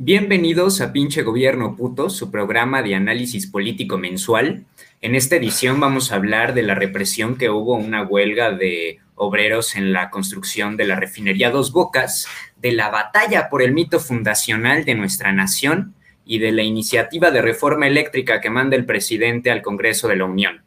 Bienvenidos 0.00 0.80
a 0.80 0.92
Pinche 0.92 1.24
Gobierno 1.24 1.74
Puto, 1.74 2.08
su 2.08 2.30
programa 2.30 2.82
de 2.82 2.94
análisis 2.94 3.48
político 3.48 3.98
mensual. 3.98 4.64
En 5.00 5.16
esta 5.16 5.34
edición 5.34 5.80
vamos 5.80 6.12
a 6.12 6.14
hablar 6.14 6.54
de 6.54 6.62
la 6.62 6.76
represión 6.76 7.36
que 7.36 7.50
hubo 7.50 7.74
una 7.74 8.04
huelga 8.04 8.52
de 8.52 9.00
obreros 9.16 9.74
en 9.74 9.92
la 9.92 10.10
construcción 10.10 10.76
de 10.76 10.86
la 10.86 10.94
refinería 10.94 11.50
Dos 11.50 11.72
Bocas, 11.72 12.28
de 12.58 12.70
la 12.70 12.90
batalla 12.90 13.48
por 13.48 13.60
el 13.60 13.72
mito 13.72 13.98
fundacional 13.98 14.84
de 14.84 14.94
nuestra 14.94 15.32
nación 15.32 15.96
y 16.24 16.38
de 16.38 16.52
la 16.52 16.62
iniciativa 16.62 17.32
de 17.32 17.42
reforma 17.42 17.88
eléctrica 17.88 18.40
que 18.40 18.50
manda 18.50 18.76
el 18.76 18.86
presidente 18.86 19.50
al 19.50 19.62
Congreso 19.62 20.06
de 20.06 20.14
la 20.14 20.26
Unión. 20.26 20.62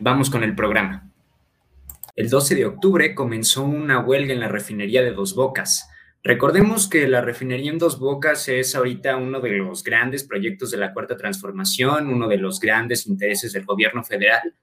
Vamos 0.00 0.30
con 0.30 0.42
el 0.42 0.56
programa. 0.56 1.08
El 2.16 2.28
12 2.28 2.56
de 2.56 2.66
octubre 2.66 3.14
comenzó 3.14 3.62
una 3.62 4.00
huelga 4.00 4.32
en 4.32 4.40
la 4.40 4.48
refinería 4.48 5.02
de 5.02 5.12
Dos 5.12 5.36
Bocas 5.36 5.88
Recordemos 6.28 6.90
que 6.90 7.08
la 7.08 7.22
refinería 7.22 7.70
en 7.70 7.78
Dos 7.78 7.98
Bocas 7.98 8.50
es 8.50 8.74
ahorita 8.74 9.16
uno 9.16 9.40
de 9.40 9.52
los 9.52 9.82
grandes 9.82 10.24
proyectos 10.24 10.70
de 10.70 10.76
la 10.76 10.92
Cuarta 10.92 11.16
Transformación, 11.16 12.08
uno 12.08 12.28
de 12.28 12.36
los 12.36 12.60
grandes 12.60 13.06
intereses 13.06 13.54
del 13.54 13.64
gobierno 13.64 14.04
federal. 14.04 14.54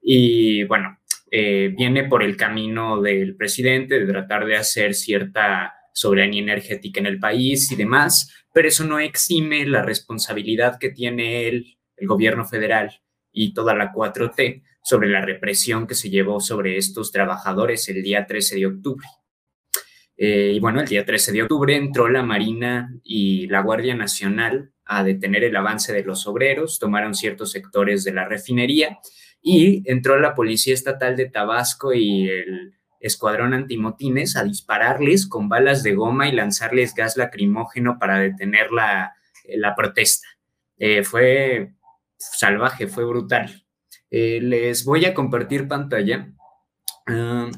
Y 0.00 0.64
bueno, 0.64 1.00
eh, 1.30 1.70
viene 1.76 2.04
por 2.04 2.22
el 2.22 2.34
camino 2.34 3.02
del 3.02 3.36
presidente 3.36 4.00
de 4.00 4.06
tratar 4.06 4.46
de 4.46 4.56
hacer 4.56 4.94
cierta 4.94 5.74
soberanía 5.92 6.40
energética 6.40 7.00
en 7.00 7.06
el 7.06 7.20
país 7.20 7.70
y 7.70 7.76
demás, 7.76 8.32
pero 8.54 8.68
eso 8.68 8.84
no 8.84 8.98
exime 8.98 9.66
la 9.66 9.82
responsabilidad 9.82 10.78
que 10.78 10.88
tiene 10.88 11.46
él, 11.46 11.76
el 11.98 12.08
gobierno 12.08 12.46
federal 12.46 12.90
y 13.30 13.52
toda 13.52 13.74
la 13.74 13.92
4T 13.92 14.62
sobre 14.82 15.10
la 15.10 15.20
represión 15.20 15.86
que 15.86 15.94
se 15.94 16.08
llevó 16.08 16.40
sobre 16.40 16.78
estos 16.78 17.12
trabajadores 17.12 17.86
el 17.90 18.02
día 18.02 18.24
13 18.24 18.56
de 18.56 18.66
octubre. 18.66 19.06
Eh, 20.16 20.52
y 20.54 20.60
bueno, 20.60 20.80
el 20.80 20.88
día 20.88 21.04
13 21.04 21.32
de 21.32 21.42
octubre 21.42 21.74
entró 21.74 22.08
la 22.08 22.22
Marina 22.22 22.94
y 23.02 23.46
la 23.48 23.60
Guardia 23.60 23.94
Nacional 23.94 24.72
a 24.84 25.04
detener 25.04 25.44
el 25.44 25.56
avance 25.56 25.92
de 25.92 26.04
los 26.04 26.26
obreros, 26.26 26.78
tomaron 26.78 27.14
ciertos 27.14 27.50
sectores 27.52 28.04
de 28.04 28.12
la 28.12 28.28
refinería 28.28 28.98
y 29.40 29.82
entró 29.90 30.18
la 30.18 30.34
Policía 30.34 30.74
Estatal 30.74 31.16
de 31.16 31.30
Tabasco 31.30 31.92
y 31.92 32.28
el 32.28 32.74
Escuadrón 33.00 33.52
Antimotines 33.54 34.36
a 34.36 34.44
dispararles 34.44 35.26
con 35.26 35.48
balas 35.48 35.82
de 35.82 35.94
goma 35.94 36.28
y 36.28 36.32
lanzarles 36.32 36.94
gas 36.94 37.16
lacrimógeno 37.16 37.98
para 37.98 38.18
detener 38.18 38.70
la, 38.70 39.14
la 39.48 39.74
protesta. 39.74 40.28
Eh, 40.78 41.02
fue 41.02 41.74
salvaje, 42.16 42.86
fue 42.86 43.04
brutal. 43.04 43.64
Eh, 44.10 44.40
les 44.40 44.84
voy 44.84 45.04
a 45.04 45.14
compartir 45.14 45.66
pantalla. 45.66 46.32
Ah, 47.06 47.50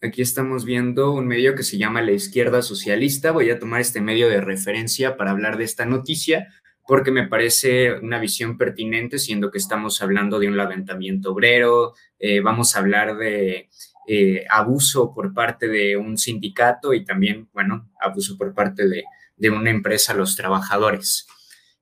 Aquí 0.00 0.22
estamos 0.22 0.64
viendo 0.64 1.10
un 1.10 1.26
medio 1.26 1.56
que 1.56 1.64
se 1.64 1.76
llama 1.76 2.02
La 2.02 2.12
Izquierda 2.12 2.62
Socialista. 2.62 3.32
Voy 3.32 3.50
a 3.50 3.58
tomar 3.58 3.80
este 3.80 4.00
medio 4.00 4.28
de 4.28 4.40
referencia 4.40 5.16
para 5.16 5.32
hablar 5.32 5.58
de 5.58 5.64
esta 5.64 5.86
noticia 5.86 6.46
porque 6.86 7.10
me 7.10 7.26
parece 7.26 7.94
una 7.94 8.20
visión 8.20 8.56
pertinente, 8.56 9.18
siendo 9.18 9.50
que 9.50 9.58
estamos 9.58 10.00
hablando 10.00 10.38
de 10.38 10.46
un 10.46 10.56
levantamiento 10.56 11.32
obrero, 11.32 11.94
eh, 12.18 12.40
vamos 12.40 12.74
a 12.74 12.78
hablar 12.78 13.18
de 13.18 13.68
eh, 14.06 14.46
abuso 14.48 15.12
por 15.12 15.34
parte 15.34 15.66
de 15.68 15.98
un 15.98 16.16
sindicato 16.16 16.94
y 16.94 17.04
también, 17.04 17.48
bueno, 17.52 17.90
abuso 18.00 18.38
por 18.38 18.54
parte 18.54 18.84
de, 18.88 19.50
una 19.50 19.68
empresa 19.70 20.12
a 20.12 20.16
los 20.16 20.34
trabajadores. 20.34 21.26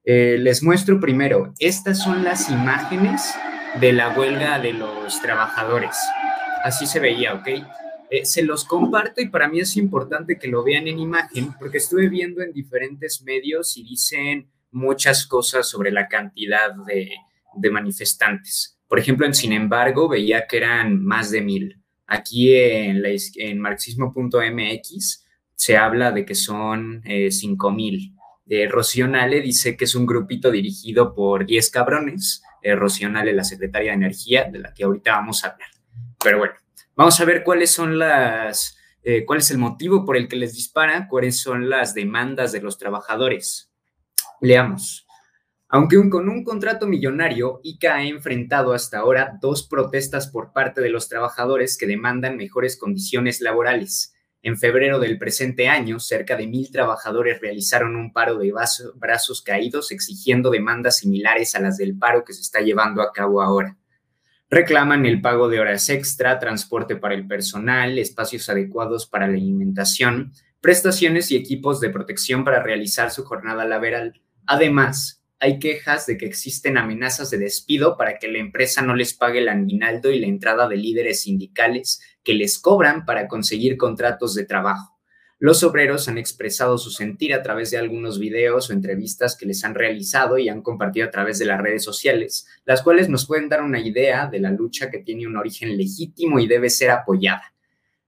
Eh, 0.04 0.38
les 0.40 0.62
muestro 0.62 0.98
primero, 0.98 1.52
estas 1.60 2.02
son 2.02 2.24
las 2.24 2.50
imágenes 2.50 3.32
de 3.78 3.92
la 3.92 4.08
huelga 4.08 4.58
de 4.58 4.72
los 4.72 5.20
trabajadores. 5.20 5.96
Así 6.64 6.86
se 6.86 6.98
veía, 6.98 7.34
¿ok? 7.34 7.48
Eh, 8.10 8.24
se 8.24 8.42
los 8.42 8.64
comparto 8.64 9.20
y 9.20 9.28
para 9.28 9.48
mí 9.48 9.60
es 9.60 9.76
importante 9.76 10.38
que 10.38 10.48
lo 10.48 10.62
vean 10.62 10.86
en 10.86 10.98
imagen 10.98 11.52
porque 11.58 11.78
estuve 11.78 12.08
viendo 12.08 12.42
en 12.42 12.52
diferentes 12.52 13.22
medios 13.22 13.76
y 13.76 13.82
dicen 13.82 14.48
muchas 14.70 15.26
cosas 15.26 15.68
sobre 15.68 15.90
la 15.90 16.08
cantidad 16.08 16.74
de, 16.86 17.10
manifestantes. 17.70 18.78
Por 18.86 18.98
ejemplo, 18.98 19.26
en 19.26 19.34
Sin 19.34 19.52
embargo, 19.52 20.08
veía 20.08 20.46
que 20.46 20.58
eran 20.58 21.02
más 21.02 21.30
de 21.30 21.40
mil. 21.40 21.82
Aquí 22.06 22.54
en, 22.54 23.58
marxismo.mx 23.58 25.26
se 25.54 25.76
habla 25.76 26.12
de 26.12 26.24
que 26.24 26.34
son 26.34 27.02
eh, 27.04 27.30
cinco 27.32 27.72
mil. 27.72 28.16
Eh, 28.48 28.68
Rocionale 28.68 29.40
dice 29.40 29.76
que 29.76 29.86
es 29.86 29.94
un 29.94 30.06
grupito 30.06 30.50
dirigido 30.50 31.14
por 31.14 31.46
10 31.46 31.70
cabrones. 31.70 32.42
Eh, 32.62 32.76
Rocionale, 32.76 33.32
la 33.32 33.42
secretaria 33.42 33.90
de 33.90 33.96
Energía, 33.96 34.44
de 34.44 34.60
la 34.60 34.72
que 34.72 34.84
ahorita 34.84 35.12
vamos 35.12 35.44
a 35.44 35.48
hablar. 35.48 35.68
Pero 36.22 36.38
bueno, 36.38 36.54
Vamos 36.96 37.20
a 37.20 37.26
ver 37.26 37.44
cuáles 37.44 37.70
son 37.70 37.98
las, 37.98 38.78
eh, 39.02 39.26
cuál 39.26 39.40
es 39.40 39.50
el 39.50 39.58
motivo 39.58 40.06
por 40.06 40.16
el 40.16 40.28
que 40.28 40.36
les 40.36 40.54
disparan, 40.54 41.08
cuáles 41.08 41.38
son 41.38 41.68
las 41.68 41.92
demandas 41.92 42.52
de 42.52 42.62
los 42.62 42.78
trabajadores. 42.78 43.70
Leamos. 44.40 45.06
Aunque 45.68 45.96
con 46.08 46.30
un 46.30 46.42
contrato 46.42 46.86
millonario, 46.86 47.60
ICA 47.62 47.96
ha 47.96 48.04
enfrentado 48.04 48.72
hasta 48.72 48.98
ahora 48.98 49.36
dos 49.42 49.68
protestas 49.68 50.28
por 50.28 50.54
parte 50.54 50.80
de 50.80 50.88
los 50.88 51.06
trabajadores 51.06 51.76
que 51.76 51.86
demandan 51.86 52.38
mejores 52.38 52.78
condiciones 52.78 53.42
laborales. 53.42 54.14
En 54.40 54.56
febrero 54.56 54.98
del 54.98 55.18
presente 55.18 55.68
año, 55.68 56.00
cerca 56.00 56.34
de 56.34 56.46
mil 56.46 56.70
trabajadores 56.70 57.42
realizaron 57.42 57.94
un 57.94 58.14
paro 58.14 58.38
de 58.38 58.54
brazos 58.94 59.42
caídos 59.42 59.92
exigiendo 59.92 60.48
demandas 60.48 60.98
similares 60.98 61.54
a 61.56 61.60
las 61.60 61.76
del 61.76 61.98
paro 61.98 62.24
que 62.24 62.32
se 62.32 62.40
está 62.40 62.60
llevando 62.60 63.02
a 63.02 63.12
cabo 63.12 63.42
ahora. 63.42 63.76
Reclaman 64.48 65.06
el 65.06 65.20
pago 65.20 65.48
de 65.48 65.58
horas 65.58 65.88
extra, 65.88 66.38
transporte 66.38 66.94
para 66.94 67.14
el 67.14 67.26
personal, 67.26 67.98
espacios 67.98 68.48
adecuados 68.48 69.06
para 69.06 69.26
la 69.26 69.34
alimentación, 69.34 70.32
prestaciones 70.60 71.32
y 71.32 71.36
equipos 71.36 71.80
de 71.80 71.90
protección 71.90 72.44
para 72.44 72.62
realizar 72.62 73.10
su 73.10 73.24
jornada 73.24 73.64
laboral. 73.64 74.20
Además, 74.46 75.24
hay 75.40 75.58
quejas 75.58 76.06
de 76.06 76.16
que 76.16 76.26
existen 76.26 76.78
amenazas 76.78 77.30
de 77.30 77.38
despido 77.38 77.96
para 77.96 78.18
que 78.18 78.28
la 78.28 78.38
empresa 78.38 78.82
no 78.82 78.94
les 78.94 79.14
pague 79.14 79.40
el 79.40 79.48
aguinaldo 79.48 80.10
y 80.10 80.20
la 80.20 80.28
entrada 80.28 80.68
de 80.68 80.76
líderes 80.76 81.22
sindicales 81.22 82.00
que 82.22 82.34
les 82.34 82.58
cobran 82.58 83.04
para 83.04 83.28
conseguir 83.28 83.76
contratos 83.76 84.34
de 84.34 84.44
trabajo. 84.44 84.95
Los 85.38 85.62
obreros 85.62 86.08
han 86.08 86.16
expresado 86.16 86.78
su 86.78 86.90
sentir 86.90 87.34
a 87.34 87.42
través 87.42 87.70
de 87.70 87.76
algunos 87.76 88.18
videos 88.18 88.70
o 88.70 88.72
entrevistas 88.72 89.36
que 89.36 89.44
les 89.44 89.64
han 89.64 89.74
realizado 89.74 90.38
y 90.38 90.48
han 90.48 90.62
compartido 90.62 91.06
a 91.06 91.10
través 91.10 91.38
de 91.38 91.44
las 91.44 91.60
redes 91.60 91.84
sociales, 91.84 92.46
las 92.64 92.80
cuales 92.80 93.10
nos 93.10 93.26
pueden 93.26 93.50
dar 93.50 93.62
una 93.62 93.78
idea 93.78 94.28
de 94.28 94.40
la 94.40 94.50
lucha 94.50 94.90
que 94.90 95.00
tiene 95.00 95.26
un 95.26 95.36
origen 95.36 95.76
legítimo 95.76 96.38
y 96.38 96.46
debe 96.46 96.70
ser 96.70 96.90
apoyada. 96.90 97.52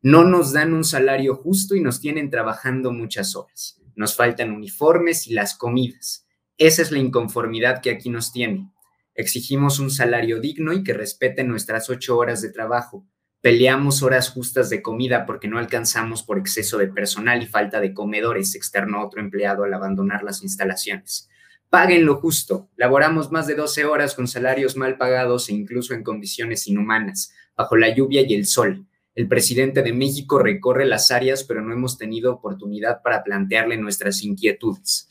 No 0.00 0.24
nos 0.24 0.54
dan 0.54 0.72
un 0.72 0.84
salario 0.84 1.34
justo 1.34 1.74
y 1.74 1.82
nos 1.82 2.00
tienen 2.00 2.30
trabajando 2.30 2.92
muchas 2.92 3.36
horas. 3.36 3.78
Nos 3.94 4.16
faltan 4.16 4.52
uniformes 4.52 5.26
y 5.26 5.34
las 5.34 5.54
comidas. 5.54 6.26
Esa 6.56 6.80
es 6.80 6.90
la 6.90 6.98
inconformidad 6.98 7.82
que 7.82 7.90
aquí 7.90 8.08
nos 8.08 8.32
tiene. 8.32 8.70
Exigimos 9.14 9.80
un 9.80 9.90
salario 9.90 10.40
digno 10.40 10.72
y 10.72 10.82
que 10.82 10.94
respete 10.94 11.44
nuestras 11.44 11.90
ocho 11.90 12.16
horas 12.16 12.40
de 12.40 12.50
trabajo 12.50 13.04
Peleamos 13.41 14.03
horas 14.03 14.31
justas 14.31 14.69
de 14.69 14.82
comida 14.82 15.25
porque 15.25 15.47
no 15.47 15.59
alcanzamos 15.59 16.25
por 16.25 16.38
exceso 16.38 16.76
de 16.76 16.88
personal 16.88 17.41
y 17.41 17.47
falta 17.47 17.81
de 17.81 17.94
comedores, 17.94 18.56
externó 18.56 19.04
otro 19.04 19.21
empleado 19.21 19.62
al 19.62 19.72
abandonar 19.72 20.25
las 20.25 20.43
instalaciones. 20.43 21.28
Paguen 21.71 22.04
lo 22.04 22.16
justo. 22.16 22.69
Laboramos 22.76 23.31
más 23.31 23.47
de 23.47 23.54
12 23.54 23.84
horas 23.84 24.15
con 24.15 24.26
salarios 24.26 24.76
mal 24.76 24.97
pagados 24.97 25.49
e 25.50 25.54
incluso 25.54 25.94
en 25.94 26.03
condiciones 26.03 26.66
inhumanas, 26.66 27.32
bajo 27.56 27.76
la 27.76 27.94
lluvia 27.94 28.22
y 28.26 28.34
el 28.34 28.47
sol. 28.47 28.87
El 29.15 29.28
presidente 29.28 29.82
de 29.82 29.93
México 29.93 30.38
recorre 30.38 30.87
las 30.87 31.10
áreas, 31.10 31.44
pero 31.44 31.60
no 31.60 31.72
hemos 31.72 31.99
tenido 31.99 32.32
oportunidad 32.32 33.03
para 33.03 33.22
plantearle 33.22 33.76
nuestras 33.76 34.22
inquietudes. 34.22 35.07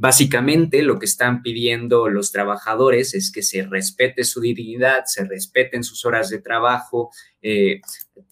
Básicamente 0.00 0.80
lo 0.80 0.98
que 0.98 1.04
están 1.04 1.42
pidiendo 1.42 2.08
los 2.08 2.32
trabajadores 2.32 3.12
es 3.12 3.30
que 3.30 3.42
se 3.42 3.66
respete 3.66 4.24
su 4.24 4.40
dignidad, 4.40 5.02
se 5.04 5.26
respeten 5.26 5.84
sus 5.84 6.06
horas 6.06 6.30
de 6.30 6.40
trabajo. 6.40 7.10
Eh, 7.42 7.82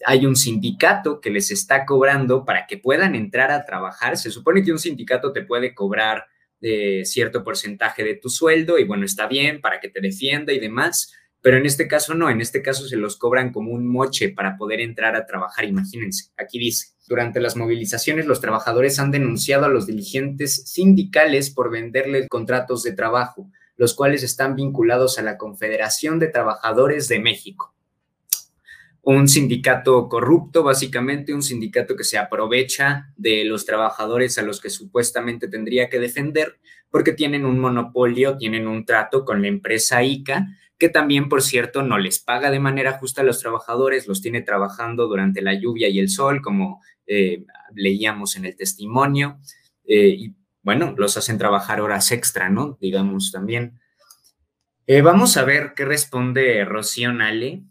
hay 0.03 0.25
un 0.25 0.35
sindicato 0.35 1.21
que 1.21 1.29
les 1.29 1.51
está 1.51 1.85
cobrando 1.85 2.43
para 2.43 2.65
que 2.65 2.79
puedan 2.79 3.13
entrar 3.13 3.51
a 3.51 3.67
trabajar. 3.67 4.17
Se 4.17 4.31
supone 4.31 4.63
que 4.63 4.71
un 4.71 4.79
sindicato 4.79 5.31
te 5.31 5.43
puede 5.43 5.75
cobrar 5.75 6.25
eh, 6.59 7.05
cierto 7.05 7.43
porcentaje 7.43 8.03
de 8.03 8.15
tu 8.15 8.29
sueldo 8.29 8.79
y 8.79 8.85
bueno, 8.85 9.05
está 9.05 9.27
bien 9.27 9.61
para 9.61 9.79
que 9.79 9.89
te 9.89 10.01
defienda 10.01 10.51
y 10.51 10.57
demás, 10.57 11.13
pero 11.41 11.57
en 11.57 11.65
este 11.65 11.87
caso 11.87 12.13
no, 12.15 12.29
en 12.29 12.41
este 12.41 12.61
caso 12.61 12.87
se 12.87 12.97
los 12.97 13.17
cobran 13.17 13.51
como 13.51 13.71
un 13.71 13.87
moche 13.87 14.29
para 14.29 14.57
poder 14.57 14.81
entrar 14.81 15.15
a 15.15 15.25
trabajar, 15.25 15.65
imagínense, 15.65 16.31
aquí 16.37 16.59
dice, 16.59 16.87
durante 17.07 17.39
las 17.39 17.55
movilizaciones 17.55 18.25
los 18.25 18.41
trabajadores 18.41 18.99
han 18.99 19.11
denunciado 19.11 19.65
a 19.65 19.69
los 19.69 19.87
dirigentes 19.87 20.63
sindicales 20.71 21.49
por 21.49 21.71
venderles 21.71 22.27
contratos 22.27 22.83
de 22.83 22.91
trabajo, 22.91 23.49
los 23.77 23.93
cuales 23.93 24.23
están 24.23 24.55
vinculados 24.55 25.17
a 25.17 25.23
la 25.23 25.37
Confederación 25.37 26.19
de 26.19 26.27
Trabajadores 26.27 27.07
de 27.07 27.19
México. 27.19 27.73
Un 29.01 29.29
sindicato 29.29 30.09
corrupto, 30.09 30.61
básicamente 30.61 31.33
un 31.33 31.41
sindicato 31.41 31.95
que 31.95 32.03
se 32.03 32.17
aprovecha 32.17 33.13
de 33.15 33.45
los 33.45 33.65
trabajadores 33.65 34.37
a 34.37 34.41
los 34.41 34.59
que 34.59 34.69
supuestamente 34.69 35.47
tendría 35.47 35.89
que 35.89 35.99
defender 35.99 36.59
porque 36.91 37.13
tienen 37.13 37.45
un 37.45 37.59
monopolio, 37.59 38.37
tienen 38.37 38.67
un 38.67 38.85
trato 38.85 39.23
con 39.23 39.41
la 39.41 39.47
empresa 39.47 40.03
ICA 40.03 40.47
que 40.79 40.87
también, 40.87 41.27
por 41.27 41.41
cierto, 41.41 41.83
no 41.83 41.97
les 41.97 42.19
paga 42.19 42.49
de 42.49 42.61
manera 42.61 42.93
justa 42.93 43.21
a 43.21 43.25
los 43.25 43.39
trabajadores, 43.39 44.07
los 44.07 44.21
tiene 44.21 44.41
trabajando 44.41 45.07
durante 45.07 45.41
la 45.41 45.53
lluvia 45.53 45.89
y 45.89 45.99
el 45.99 46.09
sol, 46.09 46.41
como 46.41 46.81
eh, 47.05 47.43
leíamos 47.75 48.37
en 48.37 48.45
el 48.45 48.55
testimonio. 48.55 49.41
Eh, 49.85 50.15
y 50.17 50.35
bueno, 50.63 50.95
los 50.97 51.17
hacen 51.17 51.37
trabajar 51.37 51.81
horas 51.81 52.13
extra, 52.13 52.49
¿no? 52.49 52.77
Digamos 52.79 53.29
también. 53.33 53.77
Eh, 54.87 55.01
vamos 55.01 55.35
a 55.35 55.43
ver 55.43 55.73
qué 55.75 55.83
responde 55.83 56.63
Rocío 56.63 57.11
Nale 57.11 57.63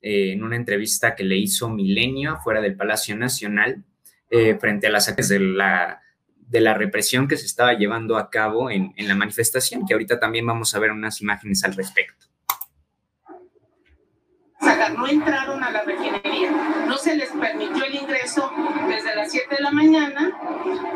en 0.00 0.42
una 0.44 0.56
entrevista 0.56 1.14
que 1.14 1.24
le 1.24 1.36
hizo 1.36 1.70
Milenio 1.70 2.32
afuera 2.32 2.60
del 2.60 2.76
Palacio 2.76 3.16
Nacional 3.16 3.84
frente 4.60 4.86
a 4.86 4.90
las 4.90 5.08
actas 5.08 5.28
de 5.28 5.40
la, 5.40 6.00
de 6.36 6.60
la 6.60 6.74
represión 6.74 7.26
que 7.26 7.36
se 7.36 7.46
estaba 7.46 7.74
llevando 7.74 8.16
a 8.16 8.30
cabo 8.30 8.70
en, 8.70 8.92
en 8.96 9.08
la 9.08 9.16
manifestación, 9.16 9.84
que 9.84 9.94
ahorita 9.94 10.20
también 10.20 10.46
vamos 10.46 10.74
a 10.74 10.78
ver 10.78 10.92
unas 10.92 11.20
imágenes 11.20 11.64
al 11.64 11.74
respecto 11.74 12.26
no 14.90 15.06
entraron 15.06 15.62
a 15.62 15.70
la 15.70 15.82
refinería, 15.82 16.50
no 16.86 16.96
se 16.96 17.16
les 17.16 17.30
permitió 17.30 17.84
el 17.84 17.94
ingreso 17.94 18.50
desde 18.88 19.14
las 19.14 19.30
7 19.30 19.56
de 19.56 19.62
la 19.62 19.70
mañana, 19.70 20.38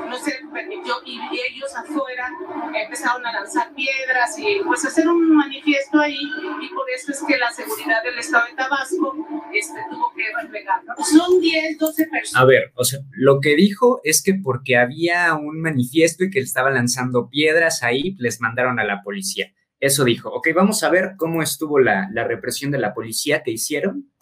no 0.09 0.17
se 0.17 0.31
les 0.31 0.51
permitió 0.53 0.95
y 1.05 1.19
ellos 1.51 1.75
afuera 1.77 2.31
empezaron 2.75 3.25
a 3.27 3.33
lanzar 3.33 3.73
piedras 3.75 4.39
y 4.39 4.61
pues 4.65 4.85
hacer 4.85 5.09
un 5.09 5.35
manifiesto 5.35 6.01
ahí 6.01 6.21
y 6.61 6.69
por 6.69 6.89
eso 6.91 7.13
es 7.13 7.23
que 7.27 7.37
la 7.39 7.51
seguridad 7.51 8.03
del 8.03 8.19
estado 8.19 8.47
de 8.47 8.55
Tabasco 8.55 9.17
este, 9.53 9.79
tuvo 9.91 10.13
que 10.15 10.25
replegar. 10.41 10.81
Son 10.99 11.41
10, 11.41 11.79
12 11.79 12.07
personas. 12.07 12.43
A 12.43 12.45
ver, 12.45 12.73
o 12.75 12.85
sea, 12.85 13.01
lo 13.13 13.41
que 13.41 13.57
dijo 13.57 14.01
es 14.05 14.23
que 14.23 14.35
porque 14.35 14.77
había 14.77 15.35
un 15.35 15.61
manifiesto 15.61 16.25
y 16.25 16.31
que 16.31 16.41
estaba 16.41 16.71
lanzando 16.71 17.29
piedras 17.29 17.83
ahí, 17.83 18.17
les 18.19 18.41
mandaron 18.41 18.79
a 18.81 18.85
la 18.85 19.03
policía. 19.03 19.53
Eso 19.81 20.05
dijo. 20.05 20.29
Ok, 20.31 20.49
vamos 20.55 20.83
a 20.83 20.91
ver 20.91 21.15
cómo 21.17 21.43
estuvo 21.43 21.79
la, 21.79 22.09
represión 22.15 22.71
de 22.71 22.79
la 22.79 22.93
policía 22.93 23.43
que 23.43 23.51
hicieron. 23.51 24.13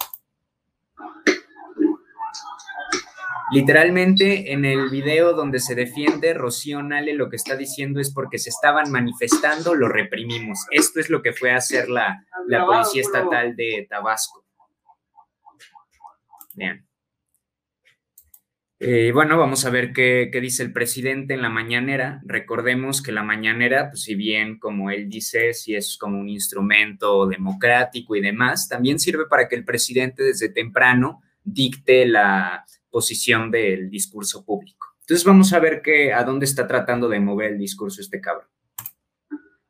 Literalmente 3.50 4.52
en 4.52 4.64
el 4.64 4.90
video 4.90 5.32
donde 5.32 5.58
se 5.58 5.74
defiende 5.74 6.34
Rocío 6.34 6.82
Nale 6.82 7.14
lo 7.14 7.30
que 7.30 7.36
está 7.36 7.56
diciendo 7.56 7.98
es 7.98 8.12
porque 8.12 8.38
se 8.38 8.50
estaban 8.50 8.92
manifestando, 8.92 9.74
lo 9.74 9.88
reprimimos. 9.88 10.58
Esto 10.70 11.00
es 11.00 11.10
lo 11.10 11.22
que 11.22 11.32
fue 11.32 11.50
a 11.50 11.56
hacer 11.56 11.88
la, 11.88 12.24
la 12.46 12.64
Policía 12.64 13.00
Estatal 13.00 13.56
de 13.56 13.86
Tabasco. 13.88 14.44
Vean. 16.54 16.87
Eh, 18.80 19.10
bueno, 19.12 19.36
vamos 19.36 19.64
a 19.64 19.70
ver 19.70 19.92
qué, 19.92 20.30
dice 20.40 20.62
el 20.62 20.72
presidente 20.72 21.34
en 21.34 21.42
la 21.42 21.48
mañanera. 21.48 22.22
Recordemos 22.24 23.02
que 23.02 23.10
la 23.10 23.24
mañanera, 23.24 23.90
pues 23.90 24.02
si 24.02 24.14
bien 24.14 24.60
como 24.60 24.90
él 24.90 25.08
dice, 25.08 25.52
si 25.52 25.74
es 25.74 25.98
como 25.98 26.20
un 26.20 26.28
instrumento 26.28 27.26
democrático 27.26 28.14
y 28.14 28.20
demás, 28.20 28.68
también 28.68 29.00
sirve 29.00 29.26
para 29.26 29.48
que 29.48 29.56
el 29.56 29.64
presidente 29.64 30.22
desde 30.22 30.50
temprano 30.50 31.22
dicte 31.42 32.06
la 32.06 32.64
posición 32.88 33.50
del 33.50 33.90
discurso 33.90 34.44
público. 34.44 34.86
Entonces 35.00 35.24
vamos 35.24 35.52
a 35.52 35.58
ver 35.58 35.82
qué 35.82 36.12
a 36.12 36.22
dónde 36.22 36.44
está 36.44 36.68
tratando 36.68 37.08
de 37.08 37.18
mover 37.18 37.52
el 37.52 37.58
discurso 37.58 38.00
este 38.00 38.20
cabrón. 38.20 38.46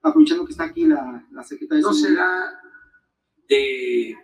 Aprovechando 0.03 0.45
que 0.45 0.53
está 0.53 0.65
aquí 0.65 0.85
la, 0.85 1.27
la 1.33 1.43
secretaria. 1.45 1.83
¿No 1.83 1.95
será 1.95 2.61
de 3.49 4.15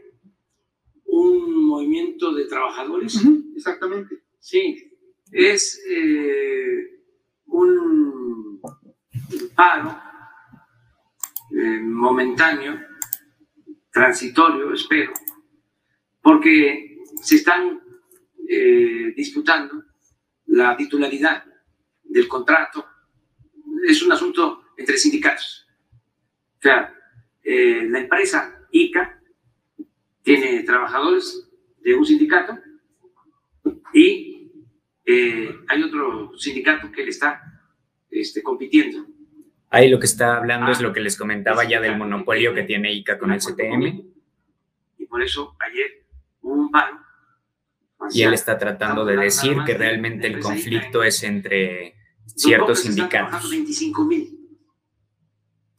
un 1.06 1.64
movimiento 1.68 2.34
de 2.34 2.44
trabajadores? 2.44 3.18
exactamente 3.56 4.23
Sí, 4.46 4.92
es 5.32 5.82
eh, 5.88 7.00
un 7.46 8.60
paro 9.56 9.98
eh, 11.50 11.80
momentáneo, 11.80 12.78
transitorio, 13.90 14.74
espero, 14.74 15.14
porque 16.20 16.98
se 17.22 17.36
están 17.36 17.80
eh, 18.46 19.14
disputando 19.16 19.82
la 20.48 20.76
titularidad 20.76 21.42
del 22.02 22.28
contrato. 22.28 22.86
Es 23.88 24.02
un 24.02 24.12
asunto 24.12 24.74
entre 24.76 24.98
sindicatos. 24.98 25.66
O 26.58 26.60
sea, 26.60 26.94
la 27.42 27.98
empresa 27.98 28.60
ICA 28.70 29.22
tiene 30.22 30.62
trabajadores 30.64 31.48
de 31.80 31.94
un 31.94 32.04
sindicato 32.04 32.58
y 33.94 34.33
eh, 35.06 35.54
hay 35.68 35.82
otro 35.82 36.32
sindicato 36.38 36.90
que 36.90 37.04
le 37.04 37.10
está 37.10 37.42
este, 38.10 38.42
compitiendo. 38.42 39.06
Ahí 39.70 39.88
lo 39.88 39.98
que 39.98 40.06
está 40.06 40.36
hablando 40.36 40.70
es 40.70 40.80
lo 40.80 40.92
que 40.92 41.00
les 41.00 41.16
comentaba 41.16 41.64
ya 41.64 41.80
del 41.80 41.98
monopolio 41.98 42.54
que 42.54 42.62
tiene 42.62 42.92
ICA 42.92 43.18
con 43.18 43.32
el 43.32 43.40
CTM. 43.40 44.02
Y 44.98 45.06
por 45.06 45.22
eso 45.22 45.56
ayer 45.58 46.06
hubo 46.42 46.54
un 46.54 46.70
paro. 46.70 46.98
Y 48.12 48.22
él 48.22 48.34
está 48.34 48.58
tratando 48.58 49.04
de 49.04 49.16
decir 49.16 49.56
que 49.66 49.74
realmente 49.74 50.26
el 50.26 50.38
conflicto 50.40 51.02
es 51.02 51.22
entre 51.22 51.96
ciertos 52.26 52.80
sindicatos. 52.80 53.44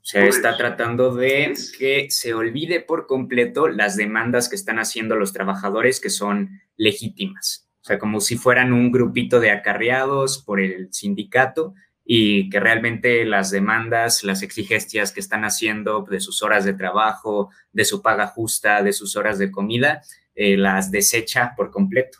O 0.05 0.07
sea, 0.07 0.25
está 0.25 0.55
tratando 0.57 1.15
de 1.15 1.53
que 1.77 2.07
se 2.09 2.33
olvide 2.33 2.79
por 2.79 3.07
completo 3.07 3.67
las 3.67 3.95
demandas 3.95 4.49
que 4.49 4.55
están 4.55 4.77
haciendo 4.77 5.15
los 5.15 5.33
trabajadores 5.33 5.99
que 5.99 6.09
son 6.09 6.61
legítimas. 6.77 7.64
O 7.85 7.87
sea, 7.87 7.99
como 7.99 8.19
si 8.19 8.35
fueran 8.35 8.73
un 8.73 8.91
grupito 8.91 9.39
de 9.39 9.51
acarreados 9.51 10.39
por 10.39 10.59
el 10.59 10.91
sindicato 10.91 11.75
y 12.03 12.49
que 12.49 12.59
realmente 12.59 13.23
las 13.25 13.51
demandas, 13.51 14.23
las 14.23 14.41
exigencias 14.41 15.11
que 15.11 15.19
están 15.19 15.45
haciendo 15.45 16.01
de 16.01 16.19
sus 16.19 16.41
horas 16.41 16.65
de 16.65 16.73
trabajo, 16.73 17.51
de 17.73 17.85
su 17.85 18.01
paga 18.01 18.25
justa, 18.25 18.81
de 18.81 18.91
sus 18.91 19.15
horas 19.15 19.37
de 19.37 19.51
comida, 19.51 20.01
eh, 20.33 20.57
las 20.57 20.89
desecha 20.89 21.53
por 21.55 21.69
completo. 21.69 22.17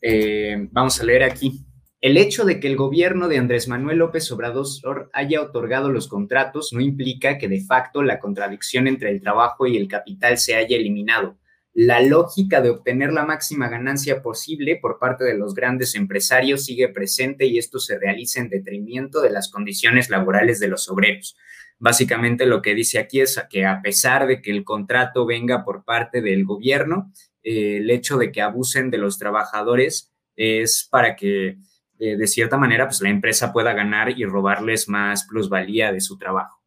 Eh, 0.00 0.66
vamos 0.72 0.98
a 0.98 1.04
leer 1.04 1.24
aquí. 1.24 1.60
El 2.00 2.16
hecho 2.16 2.46
de 2.46 2.58
que 2.58 2.68
el 2.68 2.76
gobierno 2.76 3.28
de 3.28 3.36
Andrés 3.36 3.68
Manuel 3.68 3.98
López 3.98 4.32
Obrador 4.32 5.10
haya 5.12 5.42
otorgado 5.42 5.90
los 5.90 6.08
contratos 6.08 6.72
no 6.72 6.80
implica 6.80 7.36
que 7.36 7.48
de 7.48 7.60
facto 7.60 8.02
la 8.02 8.18
contradicción 8.18 8.86
entre 8.86 9.10
el 9.10 9.20
trabajo 9.20 9.66
y 9.66 9.76
el 9.76 9.88
capital 9.88 10.38
se 10.38 10.54
haya 10.54 10.74
eliminado 10.74 11.36
la 11.74 12.00
lógica 12.00 12.60
de 12.60 12.70
obtener 12.70 13.12
la 13.12 13.26
máxima 13.26 13.68
ganancia 13.68 14.22
posible 14.22 14.78
por 14.80 15.00
parte 15.00 15.24
de 15.24 15.36
los 15.36 15.54
grandes 15.54 15.96
empresarios 15.96 16.64
sigue 16.64 16.88
presente 16.88 17.46
y 17.46 17.58
esto 17.58 17.80
se 17.80 17.98
realiza 17.98 18.40
en 18.40 18.48
detrimento 18.48 19.20
de 19.20 19.30
las 19.30 19.50
condiciones 19.50 20.08
laborales 20.08 20.60
de 20.60 20.68
los 20.68 20.88
obreros. 20.88 21.36
Básicamente 21.80 22.46
lo 22.46 22.62
que 22.62 22.76
dice 22.76 23.00
aquí 23.00 23.20
es 23.20 23.42
que 23.50 23.66
a 23.66 23.82
pesar 23.82 24.28
de 24.28 24.40
que 24.40 24.52
el 24.52 24.62
contrato 24.62 25.26
venga 25.26 25.64
por 25.64 25.84
parte 25.84 26.22
del 26.22 26.44
gobierno, 26.44 27.12
eh, 27.42 27.78
el 27.78 27.90
hecho 27.90 28.18
de 28.18 28.30
que 28.30 28.40
abusen 28.40 28.90
de 28.90 28.98
los 28.98 29.18
trabajadores 29.18 30.12
es 30.36 30.86
para 30.88 31.16
que 31.16 31.58
eh, 31.98 32.16
de 32.16 32.26
cierta 32.28 32.56
manera 32.56 32.86
pues 32.86 33.00
la 33.00 33.10
empresa 33.10 33.52
pueda 33.52 33.72
ganar 33.72 34.10
y 34.16 34.24
robarles 34.24 34.88
más 34.88 35.26
plusvalía 35.26 35.90
de 35.90 36.00
su 36.00 36.18
trabajo. 36.18 36.63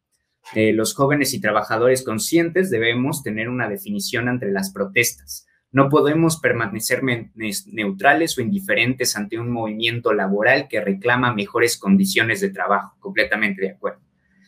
Los 0.54 0.94
jóvenes 0.94 1.34
y 1.34 1.40
trabajadores 1.40 2.02
conscientes 2.02 2.70
debemos 2.70 3.22
tener 3.22 3.48
una 3.48 3.68
definición 3.68 4.28
entre 4.28 4.50
las 4.50 4.72
protestas. 4.72 5.46
No 5.70 5.90
podemos 5.90 6.40
permanecer 6.40 7.02
neutrales 7.04 8.38
o 8.38 8.40
indiferentes 8.40 9.16
ante 9.16 9.38
un 9.38 9.50
movimiento 9.50 10.14
laboral 10.14 10.66
que 10.68 10.80
reclama 10.80 11.34
mejores 11.34 11.76
condiciones 11.76 12.40
de 12.40 12.50
trabajo. 12.50 12.96
Completamente 13.00 13.62
de 13.62 13.70
acuerdo. 13.72 14.00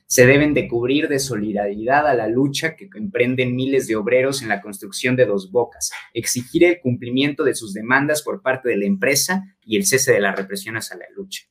Se 0.07 0.26
deben 0.26 0.54
de 0.54 0.66
cubrir 0.66 1.07
de 1.07 1.21
solidaridad 1.21 2.09
a 2.09 2.14
la 2.14 2.26
lucha 2.26 2.75
que 2.75 2.88
emprenden 2.97 3.54
miles 3.54 3.87
de 3.87 3.95
obreros 3.95 4.42
en 4.42 4.49
la 4.49 4.61
construcción 4.61 5.14
de 5.14 5.25
dos 5.25 5.52
bocas, 5.52 5.92
exigir 6.14 6.64
el 6.64 6.80
cumplimiento 6.80 7.45
de 7.45 7.54
sus 7.54 7.75
demandas 7.75 8.23
por 8.23 8.42
parte 8.42 8.71
de 8.71 8.78
la 8.78 8.87
empresa 8.87 9.45
y 9.64 9.76
el 9.76 9.87
cese 9.87 10.12
de 10.12 10.21
las 10.21 10.35
represiones 10.35 10.90
a 10.90 10.97
la 10.97 11.04
lucha. 11.14 11.45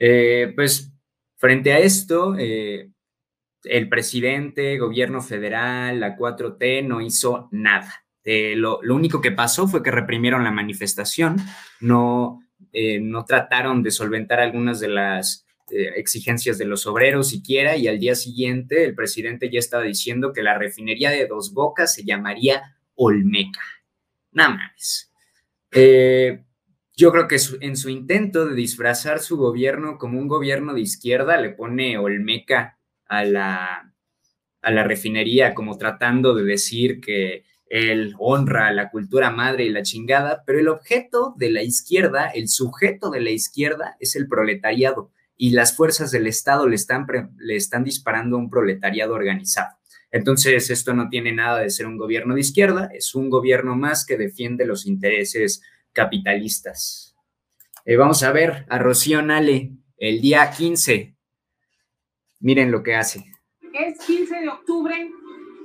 Eh, 0.00 0.52
pues 0.56 0.90
Frente 1.40 1.72
a 1.72 1.78
esto, 1.78 2.36
eh, 2.38 2.90
el 3.64 3.88
presidente, 3.88 4.76
gobierno 4.76 5.22
federal, 5.22 5.98
la 5.98 6.14
4T 6.14 6.86
no 6.86 7.00
hizo 7.00 7.48
nada. 7.50 8.04
Eh, 8.24 8.54
lo, 8.56 8.80
único 8.80 9.22
que 9.22 9.32
pasó 9.32 9.66
fue 9.66 9.82
que 9.82 9.90
reprimieron 9.90 10.44
la 10.44 10.50
manifestación, 10.50 11.38
no, 11.80 12.42
eh, 12.74 13.00
no 13.00 13.24
trataron 13.24 13.82
de 13.82 13.90
solventar 13.90 14.38
algunas 14.38 14.80
de 14.80 14.88
las 14.88 15.46
exigencias 15.72 16.58
de 16.58 16.64
los 16.64 16.84
obreros 16.88 17.28
siquiera 17.28 17.76
y 17.76 17.86
al 17.86 18.00
día 18.00 18.16
siguiente 18.16 18.84
el 18.84 18.96
presidente 18.96 19.48
ya 19.50 19.60
estaba 19.60 19.84
diciendo 19.84 20.32
que 20.32 20.42
la 20.42 20.58
refinería 20.58 21.10
de 21.10 21.28
Dos 21.28 21.54
Bocas 21.54 21.94
se 21.94 22.04
llamaría 22.04 22.76
Olmeca. 22.96 23.62
Nada 24.32 24.50
más. 24.50 25.12
Yo 27.00 27.10
creo 27.12 27.28
que 27.28 27.38
en 27.62 27.78
su 27.78 27.88
intento 27.88 28.44
de 28.44 28.54
disfrazar 28.54 29.20
su 29.20 29.38
gobierno 29.38 29.96
como 29.96 30.18
un 30.18 30.28
gobierno 30.28 30.74
de 30.74 30.82
izquierda, 30.82 31.38
le 31.38 31.48
pone 31.48 31.96
Olmeca 31.96 32.78
a 33.06 33.24
la, 33.24 33.94
a 34.60 34.70
la 34.70 34.84
refinería, 34.84 35.54
como 35.54 35.78
tratando 35.78 36.34
de 36.34 36.44
decir 36.44 37.00
que 37.00 37.44
él 37.64 38.12
honra 38.18 38.70
la 38.74 38.90
cultura 38.90 39.30
madre 39.30 39.64
y 39.64 39.70
la 39.70 39.80
chingada, 39.80 40.42
pero 40.44 40.58
el 40.58 40.68
objeto 40.68 41.34
de 41.38 41.50
la 41.50 41.62
izquierda, 41.62 42.26
el 42.26 42.50
sujeto 42.50 43.08
de 43.08 43.22
la 43.22 43.30
izquierda 43.30 43.96
es 43.98 44.14
el 44.14 44.28
proletariado 44.28 45.10
y 45.38 45.52
las 45.52 45.74
fuerzas 45.74 46.10
del 46.10 46.26
Estado 46.26 46.68
le 46.68 46.74
están, 46.74 47.06
le 47.38 47.56
están 47.56 47.82
disparando 47.82 48.36
a 48.36 48.40
un 48.40 48.50
proletariado 48.50 49.14
organizado. 49.14 49.74
Entonces, 50.10 50.68
esto 50.68 50.92
no 50.92 51.08
tiene 51.08 51.32
nada 51.32 51.60
de 51.60 51.70
ser 51.70 51.86
un 51.86 51.96
gobierno 51.96 52.34
de 52.34 52.40
izquierda, 52.40 52.90
es 52.92 53.14
un 53.14 53.30
gobierno 53.30 53.74
más 53.74 54.04
que 54.04 54.18
defiende 54.18 54.66
los 54.66 54.84
intereses 54.84 55.62
capitalistas. 55.92 57.16
Eh, 57.84 57.96
vamos 57.96 58.22
a 58.22 58.32
ver 58.32 58.66
a 58.68 58.78
Rocío 58.78 59.22
Nale. 59.22 59.72
el 59.96 60.20
día 60.20 60.50
15. 60.50 61.16
Miren 62.40 62.70
lo 62.70 62.82
que 62.82 62.94
hace. 62.94 63.24
Es 63.72 63.98
15 64.06 64.40
de 64.40 64.48
octubre 64.48 65.10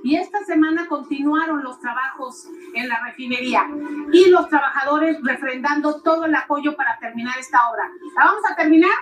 y 0.06 0.16
esta 0.16 0.44
semana 0.44 0.86
continuaron 0.88 1.64
los 1.64 1.80
trabajos 1.80 2.46
en 2.74 2.88
la 2.88 3.04
refinería 3.04 3.66
y 4.12 4.30
los 4.30 4.48
trabajadores 4.48 5.18
refrendando 5.22 6.00
todo 6.02 6.26
el 6.26 6.34
apoyo 6.34 6.76
para 6.76 6.98
terminar 7.00 7.38
esta 7.38 7.58
obra. 7.68 7.90
¿La 8.16 8.24
vamos 8.26 8.42
a 8.48 8.54
terminar? 8.54 8.92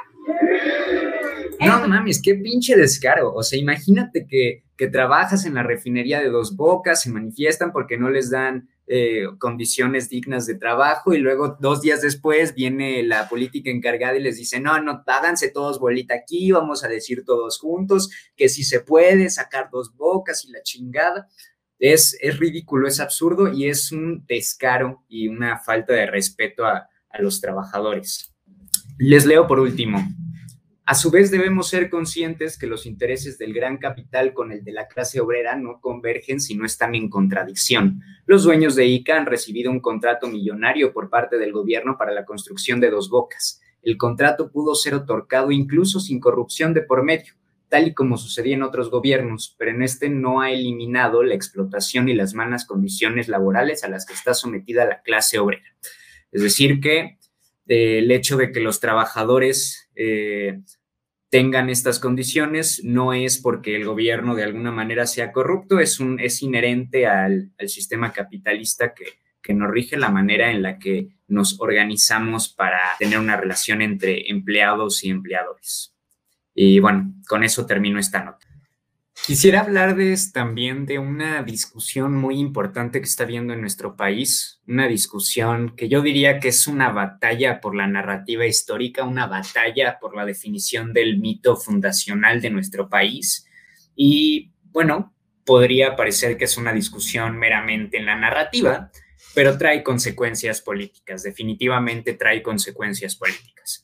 No 1.61 1.87
mames, 1.89 2.23
qué 2.23 2.35
pinche 2.37 2.75
descaro. 2.77 3.35
O 3.35 3.43
sea, 3.43 3.59
imagínate 3.59 4.27
que, 4.27 4.65
que 4.77 4.89
trabajas 4.89 5.45
en 5.45 5.55
la 5.55 5.63
refinería 5.63 6.21
de 6.21 6.31
Dos 6.31 6.57
Bocas, 6.57 7.03
se 7.03 7.11
manifiestan 7.11 7.73
porque 7.73 7.99
no 7.99 8.09
les 8.09 8.31
dan 8.31 8.69
eh, 8.87 9.25
condiciones 9.39 10.11
dignas 10.11 10.47
de 10.47 10.57
trabajo 10.57 11.15
y 11.15 11.19
luego 11.19 11.57
dos 11.59 11.81
días 11.81 12.03
después 12.03 12.55
viene 12.55 13.03
la 13.03 13.29
política 13.29 13.71
encargada 13.71 14.17
y 14.17 14.23
les 14.23 14.37
dice, 14.37 14.61
no, 14.61 14.81
no, 14.83 15.03
háganse 15.07 15.51
todos 15.51 15.79
bolita 15.79 16.15
aquí, 16.15 16.53
vamos 16.53 16.85
a 16.85 16.89
decir 16.89 17.25
todos 17.25 17.59
juntos 17.59 18.11
que 18.37 18.49
si 18.49 18.63
se 18.63 18.81
puede 18.81 19.31
sacar 19.31 19.71
dos 19.71 19.95
bocas 19.97 20.45
y 20.45 20.51
la 20.51 20.63
chingada. 20.63 21.29
Es, 21.79 22.17
es 22.21 22.39
ridículo, 22.39 22.87
es 22.87 23.01
absurdo 23.01 23.53
y 23.53 23.69
es 23.69 23.91
un 23.91 24.25
descaro 24.27 25.05
y 25.09 25.29
una 25.29 25.59
falta 25.59 25.93
de 25.93 26.07
respeto 26.07 26.65
a, 26.65 26.89
a 27.11 27.23
los 27.23 27.41
trabajadores. 27.41 28.35
Les 28.99 29.27
leo 29.27 29.47
por 29.47 29.61
último. 29.61 29.99
A 30.87 30.95
su 30.95 31.11
vez, 31.11 31.31
debemos 31.31 31.71
ser 31.71 31.89
conscientes 31.89 32.59
que 32.59 32.67
los 32.67 32.85
intereses 32.85 33.39
del 33.39 33.55
gran 33.55 33.79
capital 33.79 34.35
con 34.35 34.53
el 34.53 34.63
de 34.65 34.73
la 34.73 34.87
clase 34.87 35.19
obrera 35.19 35.57
no 35.57 35.81
convergen 35.81 36.41
si 36.41 36.57
no 36.57 36.67
están 36.67 36.95
en 36.95 37.09
contradicción. 37.09 38.03
Los 38.27 38.45
dueños 38.45 38.75
de 38.75 38.85
ICA 38.85 39.17
han 39.17 39.25
recibido 39.25 39.71
un 39.71 39.81
contrato 39.81 40.27
millonario 40.27 40.93
por 40.93 41.09
parte 41.09 41.39
del 41.39 41.53
gobierno 41.53 41.97
para 41.97 42.13
la 42.13 42.27
construcción 42.27 42.81
de 42.81 42.91
dos 42.91 43.09
bocas. 43.09 43.63
El 43.81 43.97
contrato 43.97 44.51
pudo 44.51 44.75
ser 44.75 44.95
otorgado 44.95 45.51
incluso 45.51 46.01
sin 46.01 46.21
corrupción 46.21 46.75
de 46.75 46.83
por 46.83 47.03
medio, 47.03 47.33
tal 47.71 47.89
y 47.89 47.95
como 47.95 48.19
sucedía 48.19 48.55
en 48.55 48.63
otros 48.63 48.91
gobiernos, 48.91 49.57
pero 49.59 49.71
en 49.71 49.83
este 49.83 50.11
no 50.11 50.43
ha 50.43 50.51
eliminado 50.51 51.23
la 51.23 51.35
explotación 51.35 52.11
y 52.11 52.15
las 52.15 52.35
malas 52.35 52.67
condiciones 52.67 53.29
laborales 53.29 53.85
a 53.85 53.89
las 53.89 54.05
que 54.05 54.13
está 54.13 54.35
sometida 54.35 54.85
la 54.85 55.01
clase 55.01 55.39
obrera. 55.39 55.65
Es 56.31 56.43
decir, 56.43 56.81
que 56.81 57.17
el 57.67 58.11
hecho 58.11 58.37
de 58.37 58.53
que 58.53 58.61
los 58.61 58.81
trabajadores 58.81 59.89
eh, 59.95 60.61
tengan 61.31 61.71
estas 61.71 61.99
condiciones 61.99 62.83
no 62.85 63.13
es 63.13 63.39
porque 63.39 63.75
el 63.77 63.85
gobierno 63.85 64.35
de 64.35 64.45
alguna 64.45 64.71
manera 64.71 65.07
sea 65.07 65.33
corrupto, 65.33 65.81
es, 65.81 65.99
un, 66.01 66.21
es 66.21 66.43
inherente 66.43 67.07
al, 67.07 67.51
al 67.59 67.69
sistema 67.69 68.13
capitalista 68.13 68.95
que, 68.95 69.05
que 69.45 69.53
nos 69.53 69.71
rige 69.71 69.97
la 69.99 70.09
manera 70.09 70.51
en 70.51 70.63
la 70.63 70.79
que 70.79 71.09
nos 71.29 71.61
organizamos 71.61 72.49
para 72.49 72.81
tener 72.99 73.19
una 73.19 73.37
relación 73.37 73.83
entre 73.83 74.31
empleados 74.31 75.05
y 75.05 75.11
empleadores. 75.11 75.95
Y 76.55 76.79
bueno, 76.79 77.13
con 77.29 77.45
eso 77.45 77.67
termino 77.67 77.99
esta 77.99 78.25
nota. 78.25 78.47
Quisiera 79.27 79.61
hablarles 79.61 80.33
también 80.33 80.85
de 80.85 80.99
una 80.99 81.43
discusión 81.43 82.15
muy 82.15 82.39
importante 82.39 83.01
que 83.01 83.07
está 83.07 83.25
habiendo 83.25 83.55
en 83.55 83.63
nuestro 83.63 83.97
país, 83.97 84.61
una 84.69 84.87
discusión 84.87 85.75
que 85.75 85.89
yo 85.89 86.03
diría 86.03 86.39
que 86.41 86.49
es 86.49 86.67
una 86.67 86.91
batalla 86.91 87.59
por 87.59 87.75
la 87.75 87.87
narrativa 87.87 88.45
histórica, 88.45 89.05
una 89.05 89.27
batalla 89.27 89.99
por 89.99 90.15
la 90.15 90.27
definición 90.27 90.93
del 90.93 91.21
mito 91.21 91.57
fundacional 91.57 92.43
de 92.43 92.51
nuestro 92.51 92.91
país. 92.91 93.47
Y 93.97 94.53
bueno, 94.73 95.15
podría 95.47 95.97
parecer 95.97 96.37
que 96.37 96.45
es 96.45 96.59
una 96.59 96.75
discusión 96.75 97.39
meramente 97.39 97.97
en 97.97 98.05
la 98.05 98.17
narrativa, 98.17 98.91
pero 99.35 99.57
trae 99.57 99.83
consecuencias 99.83 100.61
políticas, 100.61 101.23
definitivamente 101.23 102.13
trae 102.13 102.43
consecuencias 102.43 103.17
políticas. 103.17 103.84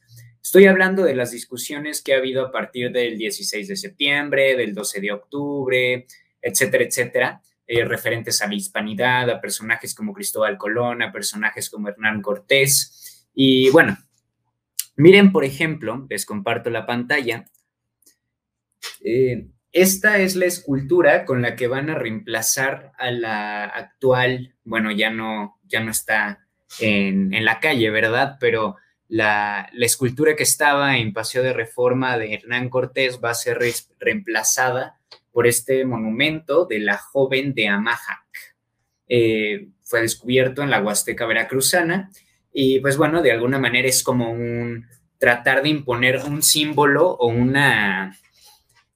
Estoy 0.50 0.66
hablando 0.66 1.04
de 1.04 1.14
las 1.14 1.30
discusiones 1.30 2.02
que 2.02 2.12
ha 2.12 2.16
habido 2.16 2.44
a 2.44 2.50
partir 2.50 2.90
del 2.90 3.16
16 3.16 3.68
de 3.68 3.76
septiembre, 3.76 4.56
del 4.56 4.74
12 4.74 5.00
de 5.00 5.12
octubre, 5.12 6.08
etcétera, 6.42 6.82
etcétera, 6.82 7.42
eh, 7.68 7.84
referentes 7.84 8.42
a 8.42 8.48
la 8.48 8.56
hispanidad, 8.56 9.30
a 9.30 9.40
personajes 9.40 9.94
como 9.94 10.12
Cristóbal 10.12 10.58
Colón, 10.58 11.02
a 11.02 11.12
personajes 11.12 11.70
como 11.70 11.86
Hernán 11.86 12.20
Cortés. 12.20 13.28
Y 13.32 13.70
bueno, 13.70 13.96
miren, 14.96 15.30
por 15.30 15.44
ejemplo, 15.44 16.04
les 16.10 16.26
comparto 16.26 16.68
la 16.68 16.84
pantalla. 16.84 17.48
Eh, 19.04 19.46
esta 19.70 20.18
es 20.18 20.34
la 20.34 20.46
escultura 20.46 21.26
con 21.26 21.42
la 21.42 21.54
que 21.54 21.68
van 21.68 21.90
a 21.90 21.94
reemplazar 21.94 22.90
a 22.98 23.12
la 23.12 23.66
actual, 23.66 24.56
bueno, 24.64 24.90
ya 24.90 25.10
no, 25.10 25.60
ya 25.62 25.78
no 25.78 25.92
está 25.92 26.48
en, 26.80 27.32
en 27.34 27.44
la 27.44 27.60
calle, 27.60 27.88
¿verdad? 27.90 28.36
Pero 28.40 28.78
la, 29.10 29.68
escultura 29.80 30.36
que 30.36 30.44
estaba 30.44 30.96
en 30.96 31.12
Paseo 31.12 31.42
de 31.42 31.52
Reforma 31.52 32.16
de 32.16 32.32
Hernán 32.32 32.68
Cortés 32.68 33.20
va 33.22 33.30
a 33.30 33.34
ser 33.34 33.58
reemplazada 33.98 35.00
por 35.32 35.48
este 35.48 35.84
monumento 35.84 36.64
de 36.64 36.78
la 36.78 36.96
joven 36.96 37.52
de 37.52 37.66
Amajac. 37.68 38.24
Eh, 39.08 39.68
fue 39.82 40.02
descubierto 40.02 40.62
en 40.62 40.70
la 40.70 40.80
Huasteca 40.80 41.26
Veracruzana 41.26 42.10
y 42.52 42.78
pues 42.78 42.96
bueno, 42.96 43.20
de 43.20 43.32
alguna 43.32 43.58
manera 43.58 43.88
es 43.88 44.04
como 44.04 44.30
un 44.30 44.86
tratar 45.18 45.62
de 45.62 45.70
imponer 45.70 46.22
un 46.24 46.40
símbolo 46.40 47.10
o 47.10 47.26
una, 47.26 48.16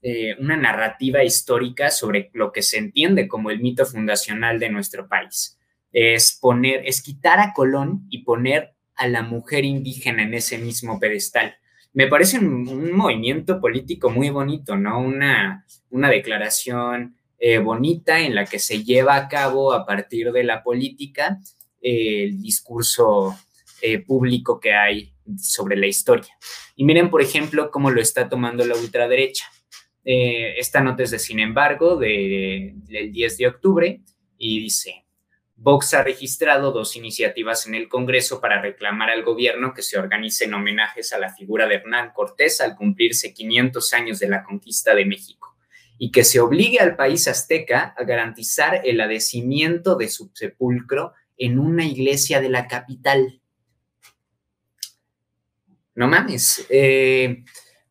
eh, 0.01 0.37
una 0.39 0.57
narrativa 0.57 1.25
histórica 1.25 1.91
sobre 1.91 2.31
lo 2.35 2.53
que 2.53 2.63
se 2.63 2.79
entiende 2.79 3.27
como 3.27 3.51
el 3.51 3.61
mito 3.61 3.85
fundacional 3.85 4.61
de 4.61 4.71
nuestro 4.71 5.09
país. 5.09 5.59
Es 5.93 6.39
poner, 6.41 6.83
es 6.87 7.03
quitar 7.03 7.41
a 7.41 7.53
Colón 7.53 8.07
y 8.11 8.23
poner 8.23 8.74
a 8.97 9.07
la 9.09 9.23
mujer 9.23 9.65
indígena 9.65 10.23
en 10.23 10.35
ese 10.35 10.59
mismo 10.59 10.99
pedestal. 10.99 11.57
Me 11.93 12.09
parece 12.09 12.39
un, 12.39 12.93
movimiento 12.93 13.61
político 13.61 14.11
muy 14.11 14.31
bonito, 14.31 14.77
¿no? 14.77 15.01
Una, 15.01 15.65
una 15.91 16.11
declaración 16.11 17.17
eh, 17.39 17.59
bonita 17.59 18.21
en 18.21 18.35
la 18.35 18.47
que 18.47 18.59
se 18.59 18.83
lleva 18.83 19.17
a 19.17 19.29
cabo 19.29 19.73
a 19.73 19.85
partir 19.85 20.33
de 20.33 20.45
la 20.45 20.63
política 20.63 21.39
eh, 21.81 22.25
el 22.25 22.41
discurso 22.41 23.37
eh, 23.83 23.99
público 23.99 24.59
que 24.59 24.73
hay 24.73 25.13
sobre 25.39 25.77
la 25.77 25.87
historia. 25.87 26.35
Y 26.75 26.85
miren, 26.85 27.11
por 27.11 27.23
ejemplo, 27.23 27.71
cómo 27.71 27.91
lo 27.91 28.01
está 28.01 28.29
tomando 28.29 28.65
la 28.65 28.77
ultraderecha. 28.77 29.47
esta 30.05 30.81
nota 30.81 31.03
es 31.03 31.11
de, 31.13 31.19
sin 31.19 31.39
embargo, 31.39 31.97
de, 31.97 32.73
del 32.89 33.13
10 33.13 33.39
de 33.39 33.47
octubre 33.47 34.01
y 34.37 34.61
dice, 34.61 35.04
Vox 35.57 35.95
ha 35.95 36.03
registrado 36.03 36.73
dos 36.73 36.97
iniciativas 36.97 37.67
en 37.67 37.75
el 37.75 37.89
Congreso 37.89 38.41
para 38.41 38.61
reclamar 38.61 39.11
al 39.11 39.23
gobierno 39.23 39.73
que 39.73 39.83
se 39.83 39.99
organicen 39.99 40.53
homenajes 40.53 41.13
a 41.13 41.19
la 41.19 41.33
figura 41.33 41.67
de 41.67 41.77
Hernán 41.77 42.11
Cortés 42.13 42.61
al 42.61 42.75
cumplirse 42.75 43.33
500 43.33 43.93
años 43.95 44.19
de 44.19 44.29
la 44.29 44.43
conquista 44.43 44.95
de 44.95 45.05
México 45.05 45.57
y 45.97 46.11
que 46.11 46.25
se 46.25 46.41
obligue 46.41 46.81
al 46.81 46.97
país 46.97 47.29
azteca 47.29 47.95
a 47.97 48.05
garantizar 48.05 48.81
el 48.85 49.01
adecimiento 49.01 49.97
de 49.97 50.09
su 50.09 50.31
sepulcro 50.35 51.13
en 51.37 51.59
una 51.59 51.85
iglesia 51.85 52.41
de 52.41 52.49
la 52.49 52.67
capital. 52.67 53.41
No 55.95 56.09
mames. 56.09 56.67
Eh, 56.69 57.45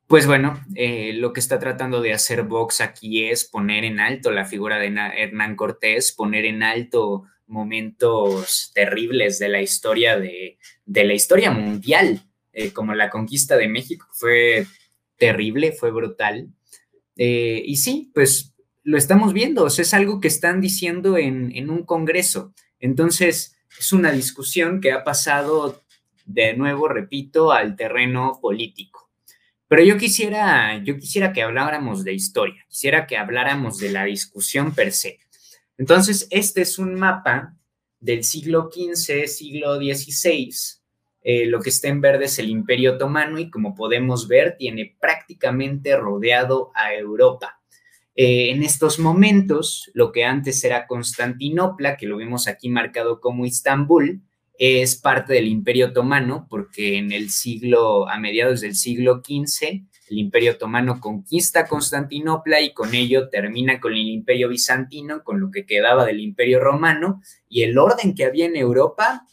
pues 0.07 0.27
bueno, 0.27 0.61
eh, 0.75 1.13
lo 1.13 1.31
que 1.31 1.39
está 1.39 1.59
tratando 1.59 2.01
de 2.01 2.13
hacer 2.13 2.43
Vox 2.43 2.81
aquí 2.81 3.25
es 3.25 3.45
poner 3.45 3.85
en 3.85 3.99
alto 3.99 4.31
la 4.31 4.45
figura 4.45 4.77
de 4.77 4.93
Hernán 5.17 5.55
Cortés, 5.55 6.11
poner 6.11 6.45
en 6.45 6.61
alto 6.61 7.23
momentos 7.47 8.71
terribles 8.73 9.39
de 9.39 9.49
la 9.49 9.61
historia 9.61 10.17
de, 10.17 10.57
la 10.85 11.13
historia 11.13 11.51
mundial, 11.51 12.21
eh, 12.51 12.71
como 12.71 12.93
la 12.93 13.09
conquista 13.09 13.57
de 13.57 13.67
México, 13.67 14.07
fue 14.11 14.65
terrible, 15.17 15.71
fue 15.71 15.91
brutal. 15.91 16.49
Eh, 17.15 17.61
y 17.65 17.77
sí, 17.77 18.11
pues 18.13 18.53
lo 18.83 18.97
estamos 18.97 19.33
viendo, 19.33 19.67
es 19.67 19.93
algo 19.93 20.19
que 20.19 20.27
están 20.27 20.61
diciendo 20.61 21.17
en, 21.17 21.55
en 21.55 21.69
un 21.69 21.83
congreso. 21.83 22.53
Entonces, 22.79 23.55
es 23.79 23.93
una 23.93 24.11
discusión 24.11 24.81
que 24.81 24.91
ha 24.91 25.03
pasado, 25.03 25.83
de 26.25 26.55
nuevo, 26.55 26.87
repito, 26.87 27.51
al 27.51 27.75
terreno 27.75 28.39
político. 28.41 29.03
Pero 29.67 29.83
yo 29.83 29.97
quisiera, 29.97 30.83
yo 30.83 30.97
quisiera 30.99 31.33
que 31.33 31.41
habláramos 31.41 32.03
de 32.03 32.13
historia, 32.13 32.63
quisiera 32.69 33.07
que 33.07 33.17
habláramos 33.17 33.79
de 33.79 33.91
la 33.91 34.05
discusión 34.05 34.75
per 34.75 34.91
se. 34.91 35.19
Entonces, 35.77 36.27
este 36.29 36.61
es 36.61 36.79
un 36.79 36.95
mapa 36.95 37.55
del 37.99 38.23
siglo 38.23 38.69
XV, 38.71 39.27
siglo 39.27 39.77
XVI. 39.77 40.53
Eh, 41.21 41.45
lo 41.45 41.61
que 41.61 41.69
está 41.69 41.87
en 41.87 42.01
verde 42.01 42.25
es 42.25 42.37
el 42.37 42.49
Imperio 42.49 42.95
Otomano 42.95 43.39
y 43.39 43.49
como 43.49 43.75
podemos 43.75 44.27
ver, 44.27 44.57
tiene 44.57 44.95
prácticamente 44.99 45.95
rodeado 45.95 46.71
a 46.75 46.93
Europa. 46.93 47.61
Eh, 48.15 48.51
en 48.51 48.61
estos 48.61 48.99
momentos, 48.99 49.89
lo 49.93 50.11
que 50.11 50.25
antes 50.25 50.63
era 50.63 50.85
Constantinopla, 50.85 51.97
que 51.97 52.05
lo 52.05 52.17
vemos 52.17 52.47
aquí 52.47 52.69
marcado 52.69 53.21
como 53.21 53.45
Istambul, 53.45 54.21
es 54.59 54.95
parte 54.95 55.33
del 55.33 55.47
Imperio 55.47 55.87
Otomano 55.87 56.45
porque 56.49 56.97
en 56.97 57.11
el 57.11 57.31
siglo, 57.31 58.07
a 58.07 58.19
mediados 58.19 58.61
del 58.61 58.75
siglo 58.75 59.23
XV, 59.25 59.81
el 60.09 60.17
Imperio 60.17 60.53
Otomano 60.53 60.99
conquista 60.99 61.67
Constantinopla 61.67 62.61
y 62.61 62.73
con 62.73 62.93
ello 62.93 63.29
termina 63.29 63.79
con 63.79 63.93
el 63.93 64.07
Imperio 64.07 64.49
Bizantino, 64.49 65.23
con 65.23 65.39
lo 65.39 65.49
que 65.51 65.65
quedaba 65.65 66.05
del 66.05 66.19
Imperio 66.19 66.59
Romano 66.59 67.21
y 67.47 67.63
el 67.63 67.77
orden 67.77 68.13
que 68.15 68.25
había 68.25 68.45
en 68.45 68.55
Europa 68.55 69.25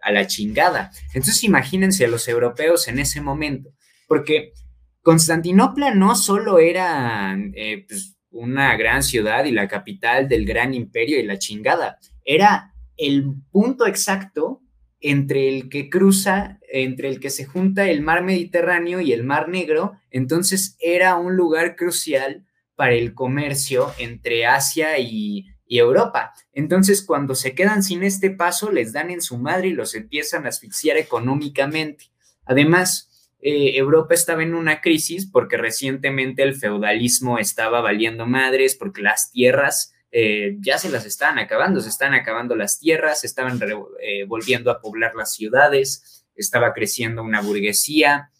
a 0.00 0.12
la 0.12 0.26
chingada. 0.26 0.90
Entonces 1.14 1.42
imagínense 1.44 2.04
a 2.04 2.08
los 2.08 2.28
europeos 2.28 2.88
en 2.88 2.98
ese 2.98 3.20
momento 3.20 3.70
porque 4.08 4.54
Constantinopla 5.02 5.94
no 5.94 6.16
solo 6.16 6.58
era 6.58 7.36
eh, 7.54 7.84
pues, 7.86 8.16
una 8.30 8.76
gran 8.76 9.02
ciudad 9.02 9.44
y 9.44 9.52
la 9.52 9.68
capital 9.68 10.28
del 10.28 10.44
gran 10.44 10.74
imperio 10.74 11.20
y 11.20 11.24
la 11.24 11.38
chingada, 11.38 11.98
era 12.24 12.74
el 12.96 13.34
punto 13.50 13.86
exacto 13.86 14.62
entre 15.00 15.48
el 15.48 15.68
que 15.68 15.90
cruza, 15.90 16.58
entre 16.70 17.08
el 17.08 17.20
que 17.20 17.30
se 17.30 17.44
junta 17.44 17.88
el 17.88 18.02
mar 18.02 18.24
Mediterráneo 18.24 19.00
y 19.00 19.12
el 19.12 19.24
mar 19.24 19.48
Negro, 19.48 19.92
entonces 20.10 20.76
era 20.80 21.16
un 21.16 21.36
lugar 21.36 21.76
crucial 21.76 22.44
para 22.74 22.94
el 22.94 23.14
comercio 23.14 23.92
entre 23.98 24.46
Asia 24.46 24.98
y, 24.98 25.46
Europa. 25.70 26.32
Entonces, 26.54 27.02
cuando 27.02 27.34
se 27.34 27.54
quedan 27.54 27.82
sin 27.82 28.02
este 28.02 28.30
paso, 28.30 28.72
les 28.72 28.94
dan 28.94 29.10
en 29.10 29.20
su 29.20 29.36
madre 29.36 29.68
y 29.68 29.72
los 29.72 29.94
empiezan 29.94 30.46
a 30.46 30.48
asfixiar 30.48 30.96
económicamente. 30.96 32.06
Además, 32.46 33.34
eh, 33.40 33.76
Europa 33.76 34.14
estaba 34.14 34.42
en 34.42 34.54
una 34.54 34.80
crisis 34.80 35.26
porque 35.30 35.58
recientemente 35.58 36.42
el 36.42 36.54
feudalismo 36.54 37.38
estaba 37.38 37.82
valiendo 37.82 38.24
madres, 38.24 38.76
porque 38.76 39.02
las 39.02 39.30
tierras 39.30 39.92
eh, 40.10 40.56
ya 40.60 40.78
se 40.78 40.90
las 40.90 41.04
estaban 41.04 41.38
acabando, 41.38 41.80
se 41.80 41.90
están 41.90 42.14
acabando 42.14 42.56
las 42.56 42.78
tierras, 42.78 43.20
se 43.20 43.26
estaban 43.26 43.60
eh, 44.00 44.24
volviendo 44.24 44.70
a 44.70 44.80
poblar 44.80 45.14
las 45.14 45.34
ciudades, 45.34 46.24
estaba 46.34 46.72
creciendo 46.72 47.22
una 47.22 47.42
burguesía. 47.42 48.30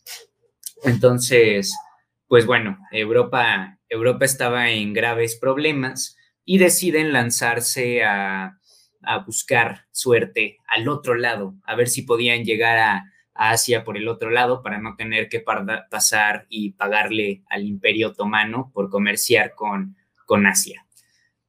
Entonces, 0.85 1.75
pues 2.27 2.47
bueno, 2.47 2.79
Europa, 2.91 3.79
Europa 3.89 4.25
estaba 4.25 4.71
en 4.71 4.93
graves 4.95 5.37
problemas 5.37 6.17
y 6.45 6.59
deciden 6.59 7.13
lanzarse 7.13 8.05
a, 8.05 8.55
buscar 9.25 9.87
suerte 9.91 10.59
al 10.67 10.87
otro 10.87 11.15
lado, 11.15 11.55
a 11.65 11.75
ver 11.77 11.89
si 11.89 12.03
podían 12.03 12.45
llegar 12.45 12.79
a, 12.79 13.05
Asia 13.41 13.85
por 13.85 13.97
el 13.97 14.09
otro 14.09 14.31
lado 14.31 14.63
para 14.65 14.81
no 14.81 14.97
tener 14.97 15.29
que 15.29 15.39
pasar 15.39 16.47
y 16.49 16.73
pagarle 16.73 17.45
al 17.49 17.65
imperio 17.65 18.09
otomano 18.09 18.73
por 18.75 18.91
comerciar 18.91 19.55
con, 19.55 19.97
con 20.27 20.45
Asia. 20.45 20.88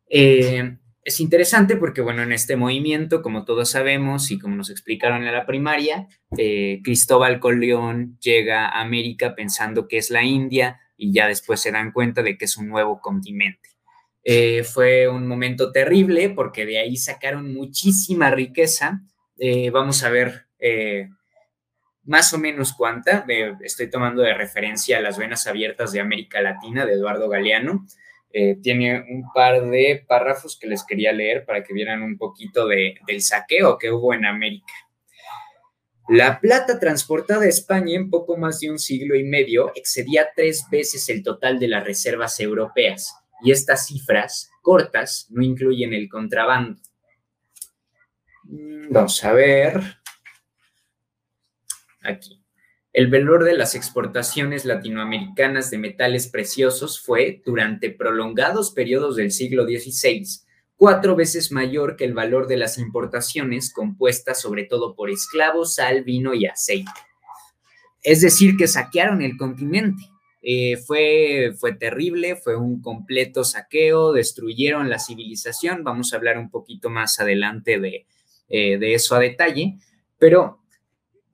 Eh, 0.09 0.77
es 1.03 1.19
interesante 1.19 1.77
porque, 1.77 2.01
bueno, 2.01 2.23
en 2.23 2.31
este 2.31 2.55
movimiento, 2.55 3.21
como 3.21 3.45
todos 3.45 3.69
sabemos 3.69 4.31
y 4.31 4.39
como 4.39 4.55
nos 4.55 4.69
explicaron 4.69 5.23
en 5.23 5.33
la 5.33 5.45
primaria, 5.45 6.07
eh, 6.37 6.81
Cristóbal 6.83 7.39
Colón 7.39 8.17
llega 8.19 8.67
a 8.67 8.81
América 8.81 9.35
pensando 9.35 9.87
que 9.87 9.97
es 9.97 10.09
la 10.09 10.23
India 10.23 10.79
y 10.97 11.13
ya 11.13 11.27
después 11.27 11.61
se 11.61 11.71
dan 11.71 11.91
cuenta 11.91 12.21
de 12.21 12.37
que 12.37 12.45
es 12.45 12.57
un 12.57 12.67
nuevo 12.67 12.99
continente. 12.99 13.69
Eh, 14.23 14.63
fue 14.63 15.07
un 15.07 15.27
momento 15.27 15.71
terrible 15.71 16.29
porque 16.29 16.65
de 16.65 16.79
ahí 16.79 16.97
sacaron 16.97 17.53
muchísima 17.53 18.29
riqueza. 18.29 19.01
vamos 19.71 20.03
a 20.03 20.09
ver 20.09 20.47
más 22.03 22.33
o 22.33 22.37
menos 22.37 22.73
cuánta. 22.73 23.25
estoy 23.63 23.89
tomando 23.89 24.21
de 24.21 24.33
referencia 24.33 24.99
las 24.99 25.17
venas 25.17 25.47
abiertas 25.47 25.93
de 25.93 26.01
América 26.01 26.41
Latina 26.41 26.85
de 26.85 26.93
Eduardo 26.93 27.29
Galeano. 27.29 27.85
Eh, 28.31 28.57
tiene 28.61 29.01
un 29.09 29.31
par 29.33 29.69
de 29.69 30.05
párrafos 30.07 30.57
que 30.59 30.67
les 30.67 30.83
quería 30.83 31.11
leer 31.11 31.45
para 31.45 31.63
que 31.63 31.73
vieran 31.73 32.03
un 32.03 32.17
poquito 32.17 32.67
de, 32.67 32.95
del 33.07 33.21
saqueo 33.21 33.77
que 33.77 33.91
hubo 33.91 34.13
en 34.13 34.25
América. 34.25 34.73
La 36.07 36.39
plata 36.39 36.79
transportada 36.79 37.45
a 37.45 37.49
España 37.49 37.95
en 37.95 38.09
poco 38.09 38.37
más 38.37 38.59
de 38.59 38.71
un 38.71 38.79
siglo 38.79 39.15
y 39.15 39.23
medio 39.23 39.71
excedía 39.75 40.29
tres 40.35 40.65
veces 40.71 41.07
el 41.09 41.23
total 41.23 41.59
de 41.59 41.67
las 41.67 41.83
reservas 41.83 42.39
europeas, 42.39 43.15
y 43.41 43.51
estas 43.51 43.87
cifras 43.87 44.49
cortas 44.61 45.27
no 45.29 45.43
incluyen 45.43 45.93
el 45.93 46.09
contrabando. 46.09 46.79
Mm, 48.43 48.91
vamos 48.91 49.23
a 49.23 49.33
ver. 49.33 49.81
Aquí. 52.01 52.38
El 52.91 53.11
valor 53.11 53.43
de 53.43 53.55
las 53.55 53.75
exportaciones 53.75 54.65
latinoamericanas 54.65 55.69
de 55.69 55.77
metales 55.77 56.27
preciosos 56.27 56.99
fue, 56.99 57.41
durante 57.45 57.91
prolongados 57.91 58.71
periodos 58.71 59.15
del 59.15 59.31
siglo 59.31 59.65
XVI, 59.65 60.25
cuatro 60.75 61.15
veces 61.15 61.51
mayor 61.51 61.95
que 61.95 62.05
el 62.05 62.13
valor 62.13 62.47
de 62.47 62.57
las 62.57 62.79
importaciones 62.79 63.71
compuestas 63.71 64.41
sobre 64.41 64.63
todo 64.63 64.95
por 64.95 65.11
esclavos, 65.11 65.75
sal, 65.75 66.03
vino 66.03 66.33
y 66.33 66.47
aceite. 66.47 66.91
Es 68.01 68.21
decir, 68.21 68.57
que 68.57 68.67
saquearon 68.67 69.21
el 69.21 69.37
continente. 69.37 70.03
Eh, 70.41 70.77
fue, 70.77 71.53
fue 71.59 71.73
terrible, 71.73 72.37
fue 72.37 72.55
un 72.55 72.81
completo 72.81 73.43
saqueo, 73.43 74.13
destruyeron 74.13 74.89
la 74.89 74.97
civilización. 74.97 75.83
Vamos 75.83 76.13
a 76.13 76.15
hablar 76.15 76.37
un 76.39 76.49
poquito 76.49 76.89
más 76.89 77.19
adelante 77.19 77.77
de, 77.79 78.07
eh, 78.47 78.77
de 78.79 78.93
eso 78.93 79.15
a 79.15 79.19
detalle, 79.19 79.77
pero 80.17 80.59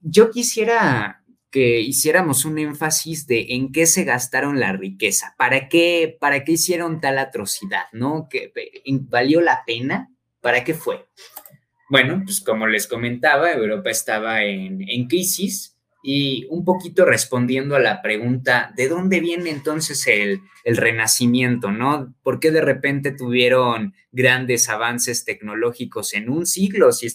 yo 0.01 0.31
quisiera 0.31 1.23
que 1.55 1.79
hiciéramos 1.79 2.43
un 2.43 2.59
énfasis 2.59 3.27
de 3.27 3.45
en 3.51 3.71
qué 3.71 3.85
se 3.85 4.03
gastaron 4.03 4.59
la 4.59 4.73
riqueza, 4.73 5.35
para 5.37 5.69
qué, 5.69 6.17
para 6.19 6.43
qué 6.43 6.51
hicieron 6.51 6.99
tal 6.99 7.17
atrocidad, 7.17 7.85
¿no? 7.93 8.27
¿Que, 8.29 8.51
¿Valió 9.07 9.39
la 9.39 9.63
pena? 9.65 10.11
¿Para 10.41 10.65
qué 10.65 10.73
fue? 10.73 11.05
Bueno, 11.89 12.21
pues 12.25 12.41
como 12.41 12.67
les 12.67 12.87
comentaba, 12.87 13.53
Europa 13.53 13.89
estaba 13.89 14.43
en, 14.43 14.83
en 14.85 15.07
crisis, 15.07 15.74
y 16.07 16.45
un 16.51 16.63
poquito 16.63 17.03
respondiendo 17.03 17.75
a 17.75 17.79
la 17.79 18.03
pregunta, 18.03 18.71
¿de 18.77 18.87
dónde 18.87 19.19
viene 19.19 19.49
entonces 19.49 20.05
el, 20.05 20.41
renacimiento, 20.63 21.71
no? 21.71 22.13
¿Por 22.21 22.39
qué 22.39 22.51
de 22.51 22.61
repente 22.61 23.11
tuvieron 23.11 23.95
grandes 24.11 24.69
avances 24.69 25.25
tecnológicos 25.25 26.13
en 26.13 26.29
un 26.29 26.45
siglo? 26.45 26.91
Si 26.91 27.09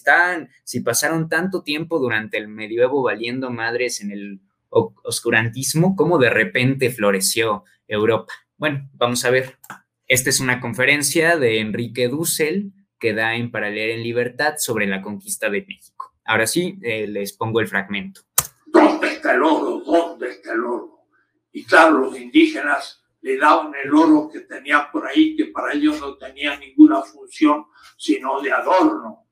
si 0.65 0.79
pasaron 0.81 1.29
tanto 1.29 1.63
tiempo 1.63 1.99
durante 1.99 2.37
el 2.37 2.49
medioevo 2.49 3.01
valiendo 3.01 3.49
madres 3.49 4.01
en 4.01 4.11
el 4.11 4.41
oscurantismo, 4.69 5.95
¿cómo 5.95 6.17
de 6.17 6.29
repente 6.29 6.89
floreció 6.89 7.63
Europa? 7.87 8.33
Bueno, 8.57 8.89
vamos 8.93 9.23
a 9.23 9.29
ver. 9.29 9.57
Esta 10.05 10.29
es 10.29 10.41
una 10.41 10.59
conferencia 10.59 11.37
de 11.37 11.61
Enrique 11.61 12.09
Dussel 12.09 12.73
que 12.99 13.13
da 13.13 13.35
en 13.35 13.51
Para 13.51 13.69
leer 13.69 13.91
en 13.91 14.03
libertad 14.03 14.55
sobre 14.57 14.85
la 14.85 15.01
conquista 15.01 15.49
de 15.49 15.65
México. 15.65 16.13
Ahora 16.25 16.45
sí, 16.45 16.77
eh, 16.83 17.07
les 17.07 17.33
pongo 17.33 17.61
el 17.61 17.67
fragmento. 17.67 18.21
¿Dónde 18.71 19.13
está 19.13 19.33
el 19.33 19.43
oro? 19.43 19.79
¿Dónde 19.79 20.29
está 20.29 20.53
el 20.53 20.63
oro? 20.63 21.07
Y 21.51 21.65
claro, 21.65 21.99
los 21.99 22.17
indígenas 22.17 23.03
le 23.21 23.37
daban 23.37 23.73
el 23.75 23.93
oro 23.93 24.29
que 24.31 24.41
tenían 24.41 24.89
por 24.91 25.05
ahí, 25.05 25.35
que 25.35 25.45
para 25.45 25.73
ellos 25.73 25.99
no 25.99 26.17
tenía 26.17 26.57
ninguna 26.57 27.01
función 27.01 27.65
sino 27.97 28.41
de 28.41 28.51
adorno. 28.51 29.27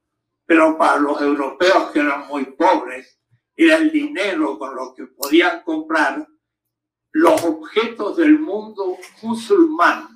Pero 0.46 0.78
para 0.78 1.00
los 1.00 1.22
europeos 1.22 1.92
que 1.92 2.00
eran 2.00 2.28
muy 2.28 2.46
pobres, 2.46 3.20
era 3.56 3.78
el 3.78 3.92
dinero 3.92 4.58
con 4.58 4.76
lo 4.76 4.94
que 4.94 5.06
podían 5.06 5.64
comprar 5.64 6.28
los 7.12 7.44
objetos 7.44 8.18
del 8.18 8.40
mundo 8.40 8.98
musulmán 9.22 10.08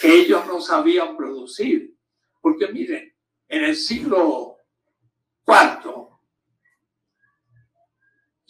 que 0.00 0.20
ellos 0.20 0.46
no 0.46 0.60
sabían 0.60 1.16
producir. 1.16 1.96
Porque 2.40 2.68
miren, 2.68 3.14
en 3.48 3.64
el 3.64 3.76
siglo 3.76 4.56
IV 5.46 6.09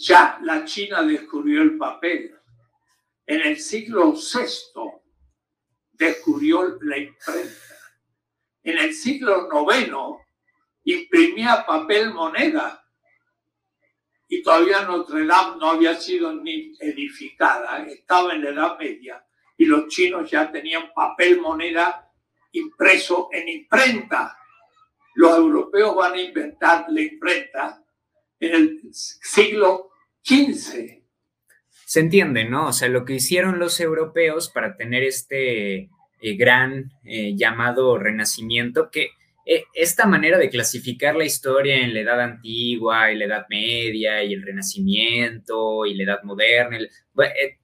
ya 0.00 0.38
la 0.42 0.64
China 0.64 1.02
descubrió 1.02 1.60
el 1.62 1.76
papel. 1.76 2.34
En 3.26 3.42
el 3.42 3.58
siglo 3.58 4.12
VI 4.12 4.82
descubrió 5.92 6.78
la 6.80 6.96
imprenta. 6.96 7.76
En 8.62 8.78
el 8.78 8.94
siglo 8.94 9.48
IX 9.52 9.92
imprimía 10.84 11.64
papel 11.66 12.14
moneda. 12.14 12.82
Y 14.26 14.42
todavía 14.42 14.82
Notre 14.82 15.26
Dame 15.26 15.58
no 15.58 15.70
había 15.70 15.94
sido 15.96 16.32
ni 16.32 16.72
edificada, 16.78 17.84
estaba 17.86 18.32
en 18.32 18.44
la 18.44 18.50
Edad 18.50 18.78
Media. 18.78 19.24
Y 19.58 19.66
los 19.66 19.88
chinos 19.88 20.30
ya 20.30 20.50
tenían 20.50 20.94
papel 20.94 21.40
moneda 21.40 22.10
impreso 22.52 23.28
en 23.32 23.48
imprenta. 23.48 24.38
Los 25.14 25.36
europeos 25.36 25.94
van 25.94 26.14
a 26.14 26.20
inventar 26.22 26.86
la 26.88 27.02
imprenta 27.02 27.84
en 28.38 28.54
el 28.54 28.80
siglo 28.92 29.89
15. 30.22 31.04
Se 31.87 32.00
entiende, 32.00 32.44
¿no? 32.44 32.68
O 32.68 32.72
sea, 32.72 32.88
lo 32.88 33.04
que 33.04 33.14
hicieron 33.14 33.59
los 33.59 33.80
europeos 33.80 34.48
para 34.48 34.76
tener 34.76 35.02
este 35.02 35.90
eh, 36.22 36.37
gran 36.37 36.92
eh, 37.04 37.35
llamado 37.35 37.98
renacimiento, 37.98 38.90
que 38.90 39.11
eh, 39.46 39.64
esta 39.74 40.06
manera 40.06 40.38
de 40.38 40.50
clasificar 40.50 41.16
la 41.16 41.24
historia 41.24 41.78
en 41.78 41.94
la 41.94 42.00
edad 42.00 42.20
antigua 42.20 43.11
y 43.11 43.16
la 43.16 43.24
edad 43.24 43.46
media 43.48 44.22
y 44.22 44.35
el 44.35 44.42
renacimiento 44.42 45.87
y 45.87 45.94
la 45.94 46.04
edad 46.04 46.22
moderna, 46.22 46.78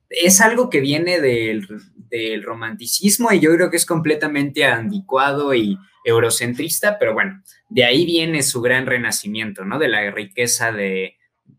es 0.08 0.40
algo 0.40 0.70
que 0.70 0.80
viene 0.80 1.20
del, 1.20 1.66
del 2.08 2.42
romanticismo 2.42 3.32
y 3.32 3.40
yo 3.40 3.52
creo 3.54 3.70
que 3.70 3.76
es 3.76 3.86
completamente 3.86 4.64
anticuado 4.64 5.54
y 5.54 5.76
eurocentrista, 6.04 6.98
pero 6.98 7.14
bueno, 7.14 7.42
de 7.68 7.84
ahí 7.84 8.06
viene 8.06 8.42
su 8.42 8.60
gran 8.62 8.86
renacimiento, 8.86 9.64
¿no? 9.64 9.78
De 9.78 9.88
la 9.88 10.10
riqueza 10.10 10.72
de, 10.72 11.16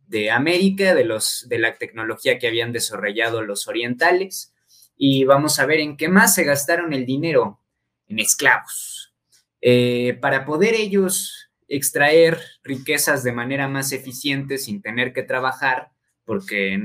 de 0.07 0.31
América, 0.31 0.95
de, 0.95 1.03
los, 1.03 1.47
de 1.49 1.59
la 1.59 1.75
tecnología 1.75 2.39
que 2.39 2.47
habían 2.47 2.71
desarrollado 2.71 3.41
los 3.41 3.67
orientales. 3.67 4.53
Y 4.97 5.25
vamos 5.25 5.59
a 5.59 5.65
ver 5.65 5.79
en 5.79 5.97
qué 5.97 6.09
más 6.09 6.33
se 6.33 6.43
gastaron 6.43 6.93
el 6.93 7.05
dinero, 7.05 7.59
en 8.07 8.19
esclavos. 8.19 9.13
Eh, 9.61 10.17
para 10.21 10.45
poder 10.45 10.75
ellos 10.75 11.49
extraer 11.67 12.39
riquezas 12.63 13.23
de 13.23 13.33
manera 13.33 13.67
más 13.67 13.91
eficiente 13.91 14.57
sin 14.57 14.81
tener 14.81 15.13
que 15.13 15.23
trabajar, 15.23 15.89
porque 16.25 16.79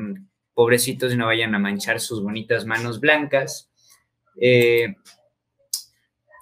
pobrecitos 0.55 1.17
no 1.17 1.27
vayan 1.27 1.55
a 1.55 1.59
manchar 1.59 2.01
sus 2.01 2.23
bonitas 2.23 2.67
manos 2.67 3.01
blancas. 3.01 3.71
Eh, 4.41 4.97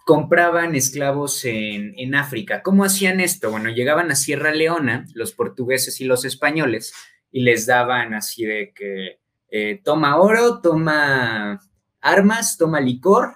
compraban 0.05 0.75
esclavos 0.75 1.45
en, 1.45 1.95
en, 1.97 2.15
África. 2.15 2.63
¿Cómo 2.63 2.85
hacían 2.85 3.21
esto? 3.21 3.51
Bueno, 3.51 3.71
llegaban 3.71 4.11
a 4.11 4.17
Sierra 4.17 4.53
Leona, 4.53 5.07
los 5.15 5.33
portugueses 5.33 6.01
y 6.01 6.05
los 6.05 6.25
españoles, 6.25 6.93
y 7.31 7.43
les 7.43 7.67
daban 7.67 8.15
así 8.15 8.45
de 8.45 8.73
que 8.75 9.21
eh, 9.51 9.81
toma 9.85 10.17
oro, 10.17 10.61
toma 10.61 11.61
armas, 12.01 12.57
toma 12.57 12.81
licor 12.81 13.35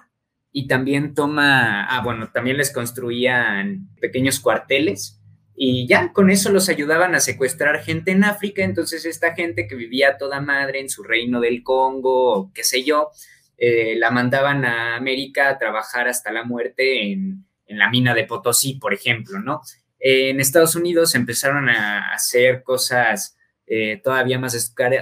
y 0.51 0.67
también 0.67 1.13
toma, 1.13 1.85
ah, 1.85 2.01
bueno, 2.03 2.31
también 2.31 2.57
les 2.57 2.71
construían 2.71 3.89
pequeños 3.99 4.39
cuarteles 4.39 5.21
y 5.55 5.87
ya 5.87 6.13
con 6.13 6.29
eso 6.29 6.51
los 6.51 6.69
ayudaban 6.69 7.15
a 7.15 7.19
secuestrar 7.19 7.83
gente 7.83 8.11
en 8.11 8.23
África, 8.23 8.63
entonces 8.63 9.05
esta 9.05 9.33
gente 9.35 9.67
que 9.67 9.75
vivía 9.75 10.17
toda 10.17 10.41
madre 10.41 10.79
en 10.79 10.89
su 10.89 11.03
reino 11.03 11.39
del 11.39 11.63
Congo 11.63 12.51
qué 12.53 12.63
sé 12.63 12.83
yo, 12.83 13.11
eh, 13.57 13.95
la 13.97 14.11
mandaban 14.11 14.65
a 14.65 14.95
América 14.95 15.49
a 15.49 15.57
trabajar 15.57 16.07
hasta 16.07 16.31
la 16.31 16.43
muerte 16.43 17.11
en, 17.11 17.45
en 17.67 17.79
la 17.79 17.89
mina 17.89 18.13
de 18.13 18.25
Potosí, 18.25 18.75
por 18.75 18.93
ejemplo, 18.93 19.39
¿no? 19.39 19.61
en 20.07 20.39
Estados 20.39 20.75
Unidos 20.75 21.15
empezaron 21.15 21.67
a 21.67 22.13
hacer 22.13 22.61
cosas 22.61 23.35
eh, 23.67 23.99
todavía 24.03 24.37
más 24.37 24.53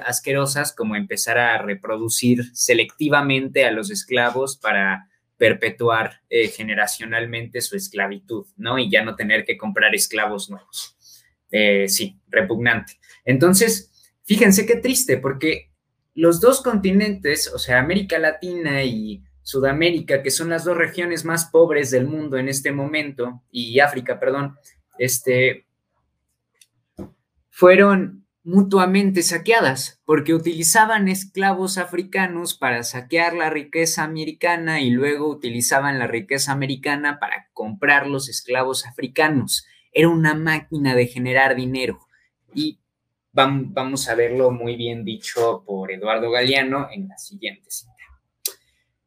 asquerosas, 0.05 0.73
como 0.73 0.95
empezar 0.95 1.37
a 1.37 1.57
reproducir 1.57 2.45
selectivamente 2.53 3.65
a 3.65 3.71
los 3.71 3.91
esclavos 3.91 4.55
para 4.55 5.09
perpetuar 5.35 6.21
eh, 6.29 6.47
generacionalmente 6.47 7.59
su 7.59 7.75
esclavitud, 7.75 8.45
¿no? 8.55 8.79
Y 8.79 8.89
ya 8.89 9.03
no 9.03 9.15
tener 9.15 9.43
que 9.43 9.57
comprar 9.57 9.93
esclavos 9.93 10.49
nuevos. 10.49 10.95
Eh, 11.51 11.89
sí, 11.89 12.17
repugnante. 12.29 12.93
Entonces, 13.25 13.91
fíjense 14.23 14.65
qué 14.65 14.77
triste, 14.77 15.17
porque 15.17 15.72
los 16.15 16.39
dos 16.39 16.61
continentes, 16.61 17.51
o 17.53 17.57
sea, 17.57 17.79
América 17.79 18.19
Latina 18.19 18.83
y 18.83 19.23
Sudamérica, 19.41 20.21
que 20.23 20.31
son 20.31 20.49
las 20.49 20.63
dos 20.63 20.77
regiones 20.77 21.25
más 21.25 21.45
pobres 21.45 21.91
del 21.91 22.07
mundo 22.07 22.37
en 22.37 22.47
este 22.47 22.71
momento, 22.71 23.43
y 23.51 23.79
África, 23.79 24.19
perdón, 24.19 24.57
este, 24.97 25.65
fueron 27.49 28.23
mutuamente 28.43 29.23
saqueadas, 29.23 30.01
porque 30.05 30.33
utilizaban 30.33 31.07
esclavos 31.07 31.77
africanos 31.77 32.55
para 32.55 32.83
saquear 32.83 33.33
la 33.33 33.49
riqueza 33.49 34.03
americana 34.03 34.81
y 34.81 34.89
luego 34.91 35.29
utilizaban 35.29 35.97
la 35.97 36.07
riqueza 36.07 36.51
americana 36.51 37.19
para 37.19 37.47
comprar 37.53 38.07
los 38.07 38.27
esclavos 38.27 38.85
africanos. 38.85 39.65
Era 39.93 40.09
una 40.09 40.33
máquina 40.33 40.93
de 40.93 41.07
generar 41.07 41.55
dinero. 41.55 41.99
Y 42.53 42.79
vamos 43.33 44.07
a 44.07 44.15
verlo 44.15 44.51
muy 44.51 44.75
bien 44.75 45.03
dicho 45.03 45.63
por 45.65 45.91
Eduardo 45.91 46.29
Galeano 46.29 46.87
en 46.91 47.07
la 47.07 47.17
siguiente 47.17 47.69
cita. 47.69 47.91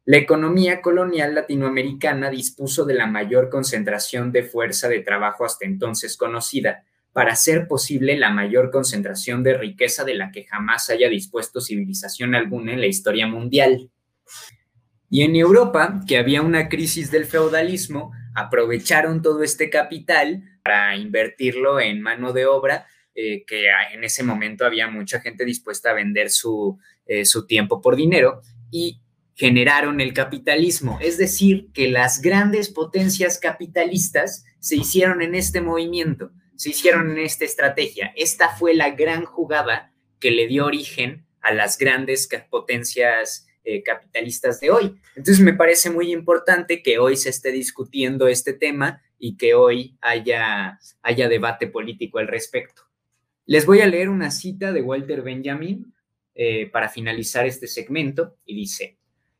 La 0.03 0.17
economía 0.17 0.81
colonial 0.81 1.35
latinoamericana 1.35 2.29
dispuso 2.29 2.85
de 2.85 2.93
la 2.93 3.07
mayor 3.07 3.49
concentración 3.49 4.31
de 4.31 4.43
fuerza 4.43 4.87
de 4.87 4.99
trabajo 4.99 5.45
hasta 5.45 5.65
entonces 5.65 6.15
conocida, 6.15 6.83
para 7.11 7.33
hacer 7.33 7.67
posible 7.67 8.15
la 8.15 8.29
mayor 8.29 8.69
concentración 8.69 9.41
de 9.41 9.57
riqueza 9.57 10.03
de 10.03 10.13
la 10.13 10.31
que 10.31 10.43
jamás 10.45 10.89
haya 10.91 11.09
dispuesto 11.09 11.61
civilización 11.61 12.35
alguna 12.35 12.73
en 12.73 12.79
la 12.79 12.85
historia 12.85 13.25
mundial. 13.25 13.89
Y 15.09 15.23
en 15.23 15.35
Europa, 15.35 16.01
que 16.07 16.17
había 16.17 16.41
una 16.41 16.69
crisis 16.69 17.09
del 17.09 17.25
feudalismo, 17.25 18.11
aprovecharon 18.35 19.23
todo 19.23 19.41
este 19.41 19.69
capital 19.69 20.43
para 20.63 20.95
invertirlo 20.95 21.79
en 21.79 22.01
mano 22.01 22.33
de 22.33 22.45
obra, 22.45 22.85
eh, 23.17 23.43
que 23.45 23.65
en 23.91 24.05
ese 24.05 24.23
momento 24.23 24.65
había 24.65 24.87
mucha 24.87 25.19
gente 25.19 25.43
dispuesta 25.43 25.89
a 25.89 25.93
vender 25.93 26.29
su, 26.29 26.79
eh, 27.05 27.25
su 27.25 27.45
tiempo 27.45 27.81
por 27.81 27.97
dinero, 27.97 28.41
y 28.71 29.01
generaron 29.35 29.99
el 29.99 30.13
capitalismo. 30.13 30.97
Es 31.01 31.17
decir, 31.17 31.67
que 31.73 31.89
las 31.89 32.21
grandes 32.21 32.69
potencias 32.69 33.39
capitalistas 33.39 34.45
se 34.59 34.77
hicieron 34.77 35.21
en 35.21 35.35
este 35.35 35.59
movimiento 35.59 36.31
se 36.57 36.71
hicieron 36.71 37.11
en 37.11 37.19
esta 37.19 37.45
estrategia. 37.45 38.11
Esta 38.15 38.49
fue 38.49 38.73
la 38.73 38.89
gran 38.89 39.23
jugada 39.25 39.93
que 40.19 40.31
le 40.31 40.47
dio 40.47 40.65
origen 40.65 41.25
a 41.41 41.53
las 41.53 41.77
grandes 41.77 42.27
potencias 42.49 43.47
eh, 43.63 43.83
capitalistas 43.83 44.59
de 44.59 44.71
hoy. 44.71 44.95
Entonces 45.15 45.43
me 45.43 45.53
parece 45.53 45.89
muy 45.89 46.11
importante 46.11 46.81
que 46.81 46.97
hoy 46.97 47.15
se 47.15 47.29
esté 47.29 47.51
discutiendo 47.51 48.27
este 48.27 48.53
tema 48.53 49.01
y 49.19 49.37
que 49.37 49.53
hoy 49.53 49.97
haya, 50.01 50.79
haya 51.01 51.29
debate 51.29 51.67
político 51.67 52.17
al 52.17 52.27
respecto. 52.27 52.86
Les 53.47 53.65
voy 53.65 53.81
a 53.81 53.87
leer 53.87 54.09
una 54.09 54.29
cita 54.29 54.71
de 54.71 54.81
Walter 54.81 55.23
Benjamin 55.23 55.91
eh, 56.35 56.69
para 56.69 56.87
finalizar 56.87 57.47
este 57.47 57.65
segmento 57.67 58.37
y 58.45 58.55
dice, 58.55 58.99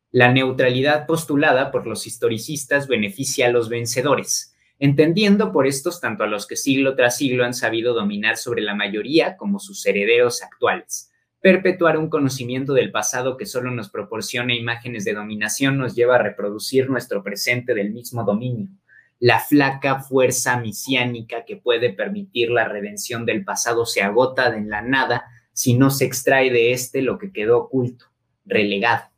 la 0.09 0.31
neutralidad 0.31 1.05
postulada 1.05 1.69
por 1.71 1.85
los 1.85 2.07
historicistas 2.07 2.87
beneficia 2.87 3.45
a 3.45 3.51
los 3.51 3.69
vencedores 3.69 4.55
entendiendo 4.79 5.51
por 5.51 5.67
estos 5.67 5.99
tanto 5.99 6.23
a 6.23 6.27
los 6.27 6.47
que 6.47 6.55
siglo 6.55 6.95
tras 6.95 7.17
siglo 7.17 7.45
han 7.45 7.53
sabido 7.53 7.93
dominar 7.93 8.37
sobre 8.37 8.61
la 8.61 8.75
mayoría 8.75 9.37
como 9.37 9.59
sus 9.59 9.85
herederos 9.85 10.43
actuales. 10.43 11.11
Perpetuar 11.41 11.97
un 11.97 12.09
conocimiento 12.09 12.73
del 12.73 12.91
pasado 12.91 13.37
que 13.37 13.45
solo 13.45 13.71
nos 13.71 13.89
proporciona 13.89 14.55
imágenes 14.55 15.05
de 15.05 15.13
dominación 15.13 15.77
nos 15.77 15.95
lleva 15.95 16.15
a 16.15 16.23
reproducir 16.23 16.89
nuestro 16.89 17.23
presente 17.23 17.73
del 17.73 17.91
mismo 17.91 18.23
dominio. 18.23 18.67
La 19.19 19.39
flaca 19.39 19.99
fuerza 19.99 20.59
misiánica 20.59 21.45
que 21.45 21.57
puede 21.57 21.91
permitir 21.91 22.49
la 22.49 22.67
redención 22.67 23.25
del 23.25 23.43
pasado 23.43 23.85
se 23.85 24.01
agota 24.01 24.55
en 24.55 24.69
la 24.69 24.81
nada 24.81 25.25
si 25.53 25.73
no 25.73 25.89
se 25.89 26.05
extrae 26.05 26.51
de 26.51 26.71
éste 26.71 27.01
lo 27.01 27.17
que 27.17 27.31
quedó 27.31 27.57
oculto, 27.57 28.05
relegado. 28.45 29.09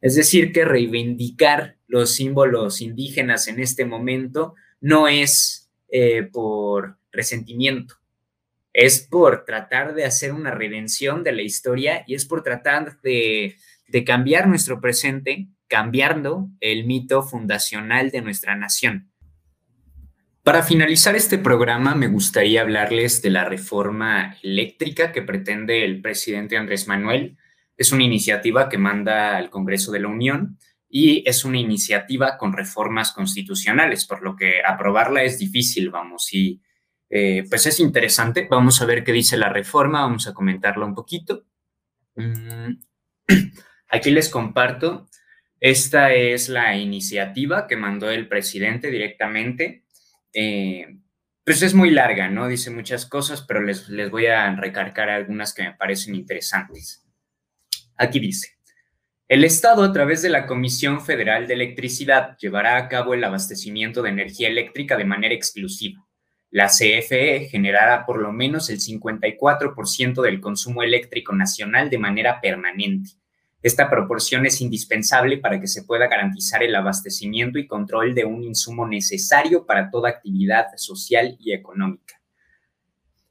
Es 0.00 0.14
decir, 0.14 0.52
que 0.52 0.64
reivindicar 0.64 1.76
los 1.88 2.14
símbolos 2.14 2.80
indígenas 2.80 3.48
en 3.48 3.58
este 3.58 3.84
momento 3.84 4.54
no 4.80 5.08
es 5.08 5.68
eh, 5.88 6.22
por 6.32 6.98
resentimiento, 7.10 7.96
es 8.72 9.00
por 9.00 9.44
tratar 9.44 9.94
de 9.94 10.04
hacer 10.04 10.32
una 10.32 10.52
redención 10.52 11.24
de 11.24 11.32
la 11.32 11.42
historia 11.42 12.04
y 12.06 12.14
es 12.14 12.24
por 12.24 12.42
tratar 12.42 13.00
de, 13.00 13.56
de 13.88 14.04
cambiar 14.04 14.46
nuestro 14.48 14.80
presente, 14.80 15.48
cambiando 15.68 16.48
el 16.60 16.84
mito 16.84 17.22
fundacional 17.22 18.10
de 18.10 18.22
nuestra 18.22 18.56
nación. 18.56 19.10
Para 20.42 20.62
finalizar 20.62 21.16
este 21.16 21.38
programa, 21.38 21.94
me 21.94 22.06
gustaría 22.06 22.60
hablarles 22.60 23.20
de 23.20 23.30
la 23.30 23.44
reforma 23.44 24.36
eléctrica 24.42 25.10
que 25.10 25.22
pretende 25.22 25.84
el 25.84 26.00
presidente 26.00 26.56
Andrés 26.56 26.86
Manuel 26.86 27.36
es 27.76 27.92
una 27.92 28.04
iniciativa 28.04 28.68
que 28.68 28.78
manda 28.78 29.36
al 29.36 29.50
Congreso 29.50 29.92
de 29.92 30.00
la 30.00 30.08
Unión 30.08 30.58
y 30.88 31.28
es 31.28 31.44
una 31.44 31.58
iniciativa 31.58 32.38
con 32.38 32.52
reformas 32.52 33.12
constitucionales, 33.12 34.06
por 34.06 34.22
lo 34.22 34.34
que 34.34 34.62
aprobarla 34.66 35.24
es 35.24 35.38
difícil, 35.38 35.90
vamos, 35.90 36.32
y 36.32 36.62
eh, 37.10 37.44
pues 37.48 37.66
es 37.66 37.80
interesante. 37.80 38.46
Vamos 38.50 38.80
a 38.80 38.86
ver 38.86 39.04
qué 39.04 39.12
dice 39.12 39.36
la 39.36 39.50
reforma, 39.50 40.02
vamos 40.02 40.26
a 40.26 40.32
comentarla 40.32 40.86
un 40.86 40.94
poquito. 40.94 41.44
Mm, 42.14 42.78
aquí 43.90 44.10
les 44.10 44.28
comparto. 44.28 45.08
Esta 45.60 46.12
es 46.12 46.48
la 46.48 46.76
iniciativa 46.76 47.66
que 47.66 47.76
mandó 47.76 48.10
el 48.10 48.28
presidente 48.28 48.90
directamente. 48.90 49.84
Eh, 50.32 50.86
pues 51.44 51.62
es 51.62 51.74
muy 51.74 51.90
larga, 51.90 52.28
¿no? 52.28 52.48
Dice 52.48 52.70
muchas 52.70 53.06
cosas, 53.06 53.42
pero 53.42 53.62
les, 53.62 53.88
les 53.88 54.10
voy 54.10 54.26
a 54.26 54.54
recargar 54.56 55.08
algunas 55.08 55.54
que 55.54 55.62
me 55.62 55.74
parecen 55.74 56.14
interesantes. 56.14 57.04
Aquí 57.96 58.18
dice, 58.18 58.56
el 59.28 59.42
Estado, 59.42 59.82
a 59.82 59.92
través 59.92 60.22
de 60.22 60.28
la 60.28 60.46
Comisión 60.46 61.00
Federal 61.00 61.48
de 61.48 61.54
Electricidad, 61.54 62.36
llevará 62.38 62.76
a 62.76 62.88
cabo 62.88 63.12
el 63.12 63.24
abastecimiento 63.24 64.02
de 64.02 64.10
energía 64.10 64.48
eléctrica 64.48 64.96
de 64.96 65.04
manera 65.04 65.34
exclusiva. 65.34 66.06
La 66.50 66.68
CFE 66.68 67.48
generará 67.50 68.06
por 68.06 68.20
lo 68.20 68.32
menos 68.32 68.70
el 68.70 68.78
54% 68.78 70.22
del 70.22 70.40
consumo 70.40 70.84
eléctrico 70.84 71.34
nacional 71.34 71.90
de 71.90 71.98
manera 71.98 72.40
permanente. 72.40 73.10
Esta 73.66 73.90
proporción 73.90 74.46
es 74.46 74.60
indispensable 74.60 75.38
para 75.38 75.60
que 75.60 75.66
se 75.66 75.82
pueda 75.82 76.06
garantizar 76.06 76.62
el 76.62 76.72
abastecimiento 76.76 77.58
y 77.58 77.66
control 77.66 78.14
de 78.14 78.24
un 78.24 78.44
insumo 78.44 78.86
necesario 78.86 79.66
para 79.66 79.90
toda 79.90 80.08
actividad 80.08 80.66
social 80.76 81.36
y 81.40 81.52
económica. 81.52 82.14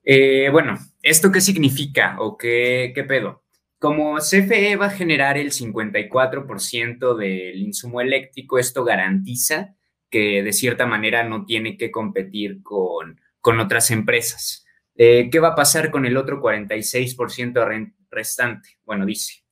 Eh, 0.03 0.49
bueno, 0.51 0.77
¿esto 1.01 1.31
qué 1.31 1.39
significa 1.39 2.17
o 2.19 2.37
qué, 2.37 2.91
qué 2.93 3.05
pedo? 3.05 3.45
Como 3.79 4.17
CFE 4.17 4.75
va 4.75 4.87
a 4.87 4.89
generar 4.89 5.37
el 5.37 5.53
54% 5.53 7.15
del 7.15 7.61
insumo 7.61 8.01
eléctrico, 8.01 8.59
esto 8.59 8.83
garantiza 8.83 9.73
que 10.09 10.43
de 10.43 10.51
cierta 10.51 10.85
manera 10.85 11.23
no 11.23 11.45
tiene 11.45 11.77
que 11.77 11.91
competir 11.91 12.61
con, 12.61 13.21
con 13.39 13.61
otras 13.61 13.89
empresas. 13.89 14.65
Eh, 14.95 15.29
¿Qué 15.31 15.39
va 15.39 15.49
a 15.49 15.55
pasar 15.55 15.91
con 15.91 16.05
el 16.05 16.17
otro 16.17 16.41
46% 16.41 17.93
restante? 18.09 18.79
Bueno, 18.83 19.05
dice, 19.05 19.44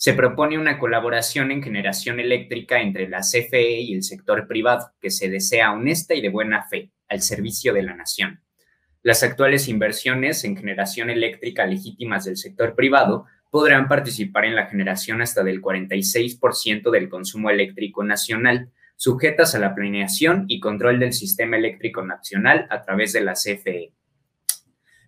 se 0.00 0.14
propone 0.14 0.58
una 0.58 0.78
colaboración 0.78 1.50
en 1.50 1.62
generación 1.62 2.20
eléctrica 2.20 2.80
entre 2.80 3.06
la 3.06 3.20
CFE 3.20 3.80
y 3.82 3.92
el 3.92 4.02
sector 4.02 4.48
privado 4.48 4.92
que 4.98 5.10
se 5.10 5.28
desea 5.28 5.72
honesta 5.72 6.14
y 6.14 6.22
de 6.22 6.30
buena 6.30 6.66
fe 6.70 6.90
al 7.10 7.20
servicio 7.20 7.74
de 7.74 7.82
la 7.82 7.94
nación. 7.94 8.40
Las 9.02 9.22
actuales 9.22 9.68
inversiones 9.68 10.42
en 10.44 10.56
generación 10.56 11.10
eléctrica 11.10 11.66
legítimas 11.66 12.24
del 12.24 12.38
sector 12.38 12.74
privado 12.74 13.26
podrán 13.50 13.88
participar 13.88 14.46
en 14.46 14.56
la 14.56 14.68
generación 14.68 15.20
hasta 15.20 15.44
del 15.44 15.60
46% 15.60 16.90
del 16.90 17.10
consumo 17.10 17.50
eléctrico 17.50 18.02
nacional, 18.02 18.70
sujetas 18.96 19.54
a 19.54 19.58
la 19.58 19.74
planeación 19.74 20.46
y 20.48 20.60
control 20.60 20.98
del 20.98 21.12
sistema 21.12 21.58
eléctrico 21.58 22.02
nacional 22.02 22.66
a 22.70 22.80
través 22.80 23.12
de 23.12 23.20
la 23.20 23.34
CFE. 23.34 23.92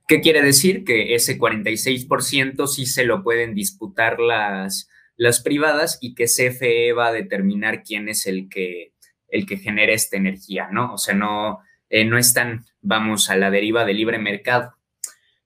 ¿Qué 0.08 0.20
quiere 0.20 0.42
decir? 0.42 0.84
Que 0.84 1.14
ese 1.14 1.38
46% 1.38 2.66
sí 2.66 2.86
se 2.86 3.04
lo 3.04 3.22
pueden 3.22 3.54
disputar 3.54 4.20
las, 4.20 4.88
las 5.16 5.40
privadas 5.40 5.98
y 6.00 6.14
que 6.14 6.24
CFE 6.24 6.92
va 6.92 7.08
a 7.08 7.12
determinar 7.12 7.82
quién 7.82 8.08
es 8.08 8.26
el 8.26 8.48
que, 8.48 8.92
el 9.28 9.46
que 9.46 9.58
genera 9.58 9.92
esta 9.92 10.16
energía, 10.16 10.68
¿no? 10.70 10.94
O 10.94 10.98
sea, 10.98 11.14
no, 11.14 11.60
eh, 11.88 12.04
no 12.04 12.18
están, 12.18 12.64
vamos, 12.80 13.30
a 13.30 13.36
la 13.36 13.50
deriva 13.50 13.84
del 13.84 13.96
libre 13.96 14.18
mercado. 14.18 14.74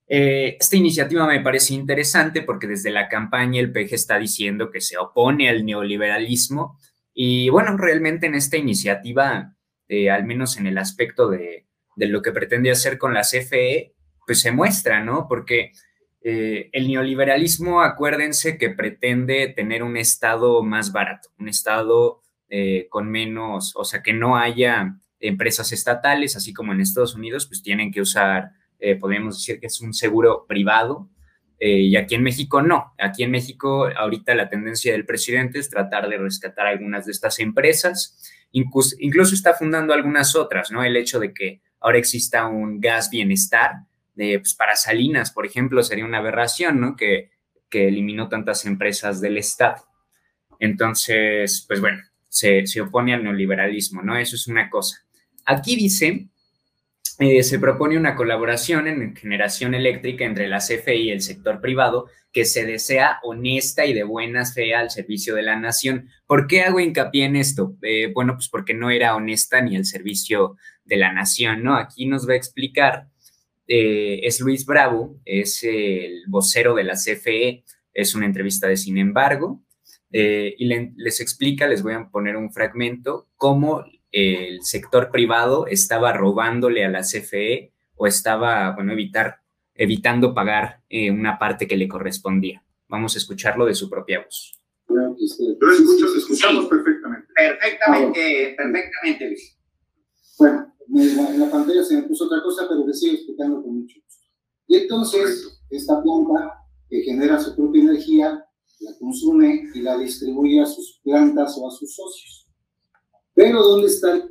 Eh, 0.09 0.55
esta 0.59 0.77
iniciativa 0.77 1.27
me 1.27 1.41
parece 1.41 1.73
interesante 1.73 2.41
porque 2.41 2.67
desde 2.67 2.91
la 2.91 3.09
campaña 3.09 3.59
el 3.59 3.73
PG 3.73 3.93
está 3.93 4.17
diciendo 4.17 4.71
que 4.71 4.79
se 4.79 4.97
opone 4.97 5.49
al 5.49 5.65
neoliberalismo 5.65 6.77
y 7.19 7.49
bueno, 7.49 7.75
realmente 7.77 8.27
en 8.27 8.35
esta 8.35 8.57
iniciativa, 8.57 9.55
eh, 9.87 10.11
al 10.11 10.23
menos 10.23 10.57
en 10.57 10.67
el 10.67 10.77
aspecto 10.77 11.27
de, 11.29 11.65
lo 11.95 12.21
que 12.21 12.31
pretende 12.31 12.69
hacer 12.69 12.99
con 12.99 13.15
la 13.15 13.21
CFE, 13.21 13.95
pues 14.27 14.41
se 14.41 14.51
muestra, 14.51 15.03
¿no? 15.03 15.25
Porque 15.27 15.71
eh, 16.21 16.69
el 16.73 16.87
neoliberalismo, 16.87 17.81
acuérdense 17.81 18.59
que 18.59 18.69
pretende 18.69 19.47
tener 19.47 19.81
un 19.81 19.97
Estado 19.97 20.61
más 20.61 20.91
barato, 20.91 21.29
un 21.39 21.49
Estado 21.49 22.21
con 22.89 23.11
menos, 23.11 23.73
o 23.75 23.83
sea, 23.83 24.01
que 24.01 24.13
no 24.13 24.37
haya 24.37 24.95
empresas 25.19 25.73
estatales, 25.73 26.37
así 26.37 26.53
como 26.53 26.71
en 26.71 26.79
Estados 26.79 27.13
Unidos, 27.13 27.45
pues 27.45 27.61
tienen 27.61 27.91
que 27.91 27.99
usar 27.99 28.51
eh, 28.79 28.95
podríamos 28.95 29.37
decir 29.37 29.59
que 29.59 29.67
es 29.67 29.81
un 29.81 29.93
seguro 29.93 30.45
privado, 30.47 31.09
eh, 31.59 31.79
y 31.79 31.95
aquí 31.95 32.15
en 32.15 32.23
México 32.23 32.61
no. 32.61 32.93
Aquí 32.99 33.23
en 33.23 33.31
México 33.31 33.87
ahorita 33.95 34.35
la 34.35 34.49
tendencia 34.49 34.91
del 34.91 35.05
presidente 35.05 35.57
es 35.57 35.69
tratar 35.69 36.07
de 36.07 36.17
rescatar 36.17 36.67
algunas 36.67 37.05
de 37.05 37.11
estas 37.11 37.39
empresas, 37.39 38.21
incluso, 38.51 38.95
incluso 38.99 39.33
está 39.33 39.53
fundando 39.53 39.93
algunas 39.93 40.35
otras, 40.35 40.71
¿no? 40.71 40.83
El 40.83 40.95
hecho 40.95 41.19
de 41.19 41.33
que 41.33 41.61
ahora 41.79 41.97
exista 41.97 42.45
un 42.47 42.79
gas 42.79 43.09
bienestar 43.09 43.71
pues, 44.17 44.55
para 44.55 44.75
Salinas, 44.75 45.31
por 45.31 45.45
ejemplo, 45.45 45.83
sería 45.83 46.05
una 46.05 46.17
aberración, 46.17 46.79
¿no? 46.79 46.95
Que, 46.95 47.29
que 47.69 47.87
eliminó 47.87 48.29
tantas 48.29 48.65
empresas 48.65 49.21
del 49.21 49.37
Estado. 49.37 49.85
Entonces, 50.59 51.63
pues 51.67 51.79
bueno, 51.79 52.01
se, 52.27 52.65
se 52.65 52.81
opone 52.81 53.13
al 53.13 53.23
neoliberalismo, 53.23 54.01
¿no? 54.01 54.17
Eso 54.17 54.35
es 54.35 54.47
una 54.47 54.69
cosa. 54.69 55.05
Aquí 55.45 55.75
dice 55.75 56.29
eh, 57.19 57.41
se 57.41 57.57
propone 57.57 57.97
una 57.97 58.15
colaboración 58.15 58.87
en 58.87 59.15
generación 59.15 59.73
eléctrica 59.73 60.23
entre 60.23 60.47
la 60.47 60.59
CFE 60.59 60.97
y 60.97 61.09
el 61.09 61.21
sector 61.21 61.61
privado 61.61 62.05
que 62.31 62.45
se 62.45 62.63
desea 62.63 63.17
honesta 63.23 63.87
y 63.87 63.93
de 63.93 64.03
buena 64.03 64.45
fe 64.45 64.75
al 64.75 64.91
servicio 64.91 65.33
de 65.33 65.41
la 65.41 65.55
nación. 65.55 66.09
¿Por 66.27 66.45
qué 66.45 66.61
hago 66.61 66.79
hincapié 66.79 67.25
en 67.25 67.35
esto? 67.35 67.75
Eh, 67.81 68.11
bueno, 68.13 68.35
pues 68.35 68.49
porque 68.49 68.75
no 68.75 68.91
era 68.91 69.15
honesta 69.15 69.61
ni 69.61 69.75
al 69.75 69.85
servicio 69.85 70.57
de 70.85 70.97
la 70.97 71.11
nación, 71.11 71.63
¿no? 71.63 71.75
Aquí 71.75 72.05
nos 72.05 72.29
va 72.29 72.33
a 72.33 72.37
explicar, 72.37 73.07
eh, 73.67 74.19
es 74.23 74.39
Luis 74.39 74.65
Bravo, 74.65 75.19
es 75.25 75.63
el 75.63 76.23
vocero 76.27 76.75
de 76.75 76.83
la 76.83 76.93
CFE, 76.93 77.63
es 77.93 78.15
una 78.15 78.25
entrevista 78.25 78.67
de 78.67 78.77
Sin 78.77 78.97
embargo, 78.97 79.63
y 80.09 80.65
les 80.65 81.19
explica, 81.19 81.67
les 81.67 81.83
voy 81.83 81.93
a 81.93 82.09
poner 82.09 82.37
un 82.37 82.51
fragmento, 82.51 83.27
cómo 83.35 83.83
el 84.11 84.63
sector 84.63 85.11
privado 85.11 85.67
estaba 85.67 86.13
robándole 86.13 86.85
a 86.85 86.89
la 86.89 87.01
CFE 87.01 87.71
o 87.95 88.07
estaba, 88.07 88.71
bueno, 88.71 88.93
evitar, 88.93 89.41
evitando 89.75 90.33
pagar 90.33 90.81
eh, 90.89 91.11
una 91.11 91.37
parte 91.37 91.67
que 91.67 91.77
le 91.77 91.87
correspondía. 91.87 92.63
Vamos 92.87 93.15
a 93.15 93.17
escucharlo 93.17 93.65
de 93.65 93.75
su 93.75 93.89
propia 93.89 94.23
voz. 94.23 94.59
Pero 94.87 95.15
escuchamos 96.17 96.67
perfectamente. 96.67 97.27
Perfectamente, 97.35 98.55
perfectamente, 98.57 99.27
Luis. 99.27 99.56
Bueno, 100.37 100.73
en 100.93 101.39
la, 101.39 101.49
pantalla 101.49 101.83
se 101.83 101.95
me 101.95 102.03
puso 102.03 102.25
otra 102.25 102.41
cosa, 102.41 102.65
pero 102.69 102.85
le 102.85 102.93
sigo 102.93 103.15
explicando 103.15 103.61
con 103.61 103.81
mucho 103.81 103.99
gusto. 104.03 104.25
Y 104.67 104.75
entonces, 104.77 105.61
esta 105.69 106.01
planta 106.01 106.53
que 106.89 107.01
genera 107.01 107.39
su 107.39 107.55
propia 107.55 107.81
energía, 107.81 108.43
la 108.79 108.97
consume 108.99 109.63
y 109.73 109.81
la 109.81 109.97
distribuye 109.97 110.61
a 110.61 110.65
sus 110.65 110.99
plantas 111.03 111.57
o 111.57 111.67
a 111.67 111.71
sus 111.71 111.95
socios. 111.95 112.47
Pero 113.33 113.61
¿dónde 113.63 113.87
está? 113.87 114.27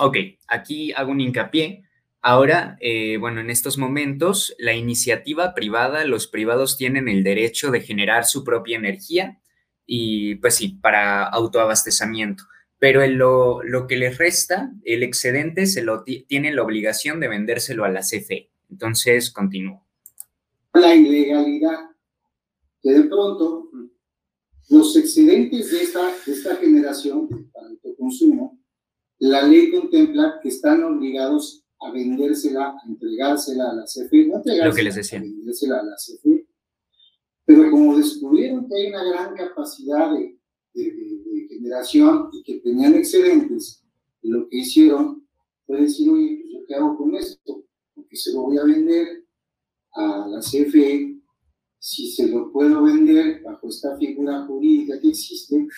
Ok, 0.00 0.16
aquí 0.48 0.92
hago 0.92 1.12
un 1.12 1.20
hincapié. 1.20 1.84
Ahora, 2.20 2.76
eh, 2.80 3.18
bueno, 3.18 3.40
en 3.40 3.50
estos 3.50 3.78
momentos, 3.78 4.54
la 4.58 4.74
iniciativa 4.74 5.54
privada, 5.54 6.04
los 6.04 6.26
privados 6.26 6.76
tienen 6.76 7.08
el 7.08 7.22
derecho 7.22 7.70
de 7.70 7.80
generar 7.80 8.24
su 8.24 8.44
propia 8.44 8.76
energía 8.76 9.40
y, 9.86 10.36
pues 10.36 10.54
sí, 10.56 10.78
para 10.80 11.24
autoabastecimiento. 11.24 12.44
Pero 12.84 13.06
lo, 13.06 13.62
lo, 13.62 13.86
que 13.86 13.96
les 13.96 14.18
resta, 14.18 14.70
el 14.84 15.02
excedente, 15.02 15.64
se 15.64 15.82
lo 15.82 16.04
tienen 16.04 16.54
la 16.54 16.62
obligación 16.62 17.18
de 17.18 17.28
vendérselo 17.28 17.86
a 17.86 17.88
la 17.88 18.00
CFE. 18.00 18.50
Entonces, 18.70 19.30
continúo. 19.30 19.86
La 20.74 20.94
ilegalidad, 20.94 21.78
que 22.82 22.92
de 22.92 23.04
pronto 23.04 23.70
los 24.68 24.94
excedentes 24.98 25.70
de 25.70 25.82
esta, 25.82 26.12
de 26.26 26.32
esta 26.32 26.56
generación 26.56 27.50
para 27.54 27.68
autoconsumo, 27.68 28.60
la 29.18 29.40
ley 29.48 29.70
contempla 29.70 30.38
que 30.42 30.50
están 30.50 30.84
obligados 30.84 31.64
a 31.80 31.90
vendérsela, 31.90 32.66
a 32.66 32.86
entregársela 32.86 33.70
a 33.70 33.74
la 33.76 33.84
CFE, 33.84 34.26
no 34.26 34.42
Lo 34.62 34.74
que 34.74 34.82
les 34.82 34.96
decía. 34.96 35.20
a 35.20 35.22
vendérsela 35.22 35.80
a 35.80 35.84
la 35.84 35.96
CFE. 35.96 36.46
Pero 37.46 37.70
como 37.70 37.96
descubrieron 37.96 38.68
que 38.68 38.74
hay 38.76 38.88
una 38.88 39.04
gran 39.04 39.34
capacidad 39.34 40.12
de, 40.12 40.38
de, 40.74 41.13
generación 41.58 42.28
y 42.32 42.42
que 42.42 42.60
tenían 42.60 42.94
excedentes, 42.94 43.82
lo 44.22 44.48
que 44.48 44.58
hicieron 44.58 45.26
fue 45.66 45.82
decir, 45.82 46.10
oye, 46.10 46.40
pues, 46.42 46.52
¿yo 46.52 46.66
qué 46.66 46.74
hago 46.74 46.96
con 46.96 47.14
esto? 47.14 47.64
Porque 47.94 48.16
se 48.16 48.32
lo 48.32 48.42
voy 48.42 48.58
a 48.58 48.64
vender 48.64 49.24
a 49.92 50.26
la 50.28 50.40
CFE 50.40 51.14
si 51.78 52.10
se 52.10 52.28
lo 52.28 52.50
puedo 52.50 52.82
vender 52.82 53.42
bajo 53.42 53.68
esta 53.68 53.94
figura 53.98 54.46
jurídica 54.46 54.98
que 54.98 55.08
existe, 55.08 55.68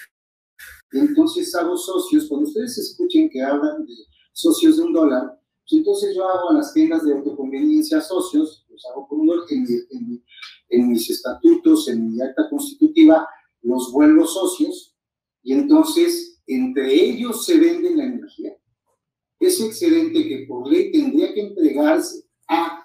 entonces 0.93 1.53
hago 1.57 1.77
socios, 1.77 2.29
cuando 2.29 2.47
ustedes 2.47 2.79
escuchen 2.79 3.29
que 3.29 3.43
hablan 3.43 3.85
de 3.85 3.93
socios 4.33 4.77
de 4.77 4.85
un 4.85 4.93
dólar, 4.93 5.41
pues 5.63 5.73
entonces 5.73 6.15
yo 6.15 6.29
hago 6.29 6.51
a 6.51 6.55
las 6.55 6.73
tiendas 6.73 7.05
de 7.05 7.13
autoconveniencia 7.13 8.01
socios, 8.01 8.65
los 8.69 8.87
hago 8.87 9.09
con 9.09 9.21
un 9.21 9.27
dólar, 9.27 9.47
en, 9.51 10.25
en 10.69 10.89
mis 10.89 11.11
estatutos, 11.11 11.89
en 11.89 12.13
mi 12.13 12.23
acta 12.23 12.49
constitutiva, 12.49 13.29
los 13.63 13.91
vuelvo 13.91 14.25
socios, 14.27 14.96
y 15.47 15.53
entonces 15.53 16.43
entre 16.49 16.93
ellos 16.93 17.47
se 17.47 17.57
vende 17.57 17.95
la 17.95 18.03
energía. 18.03 18.57
Ese 19.39 19.67
excedente 19.67 20.27
que 20.27 20.45
por 20.49 20.69
ley 20.69 20.91
tendría 20.91 21.33
que 21.33 21.41
entregarse 21.41 22.25
a 22.49 22.85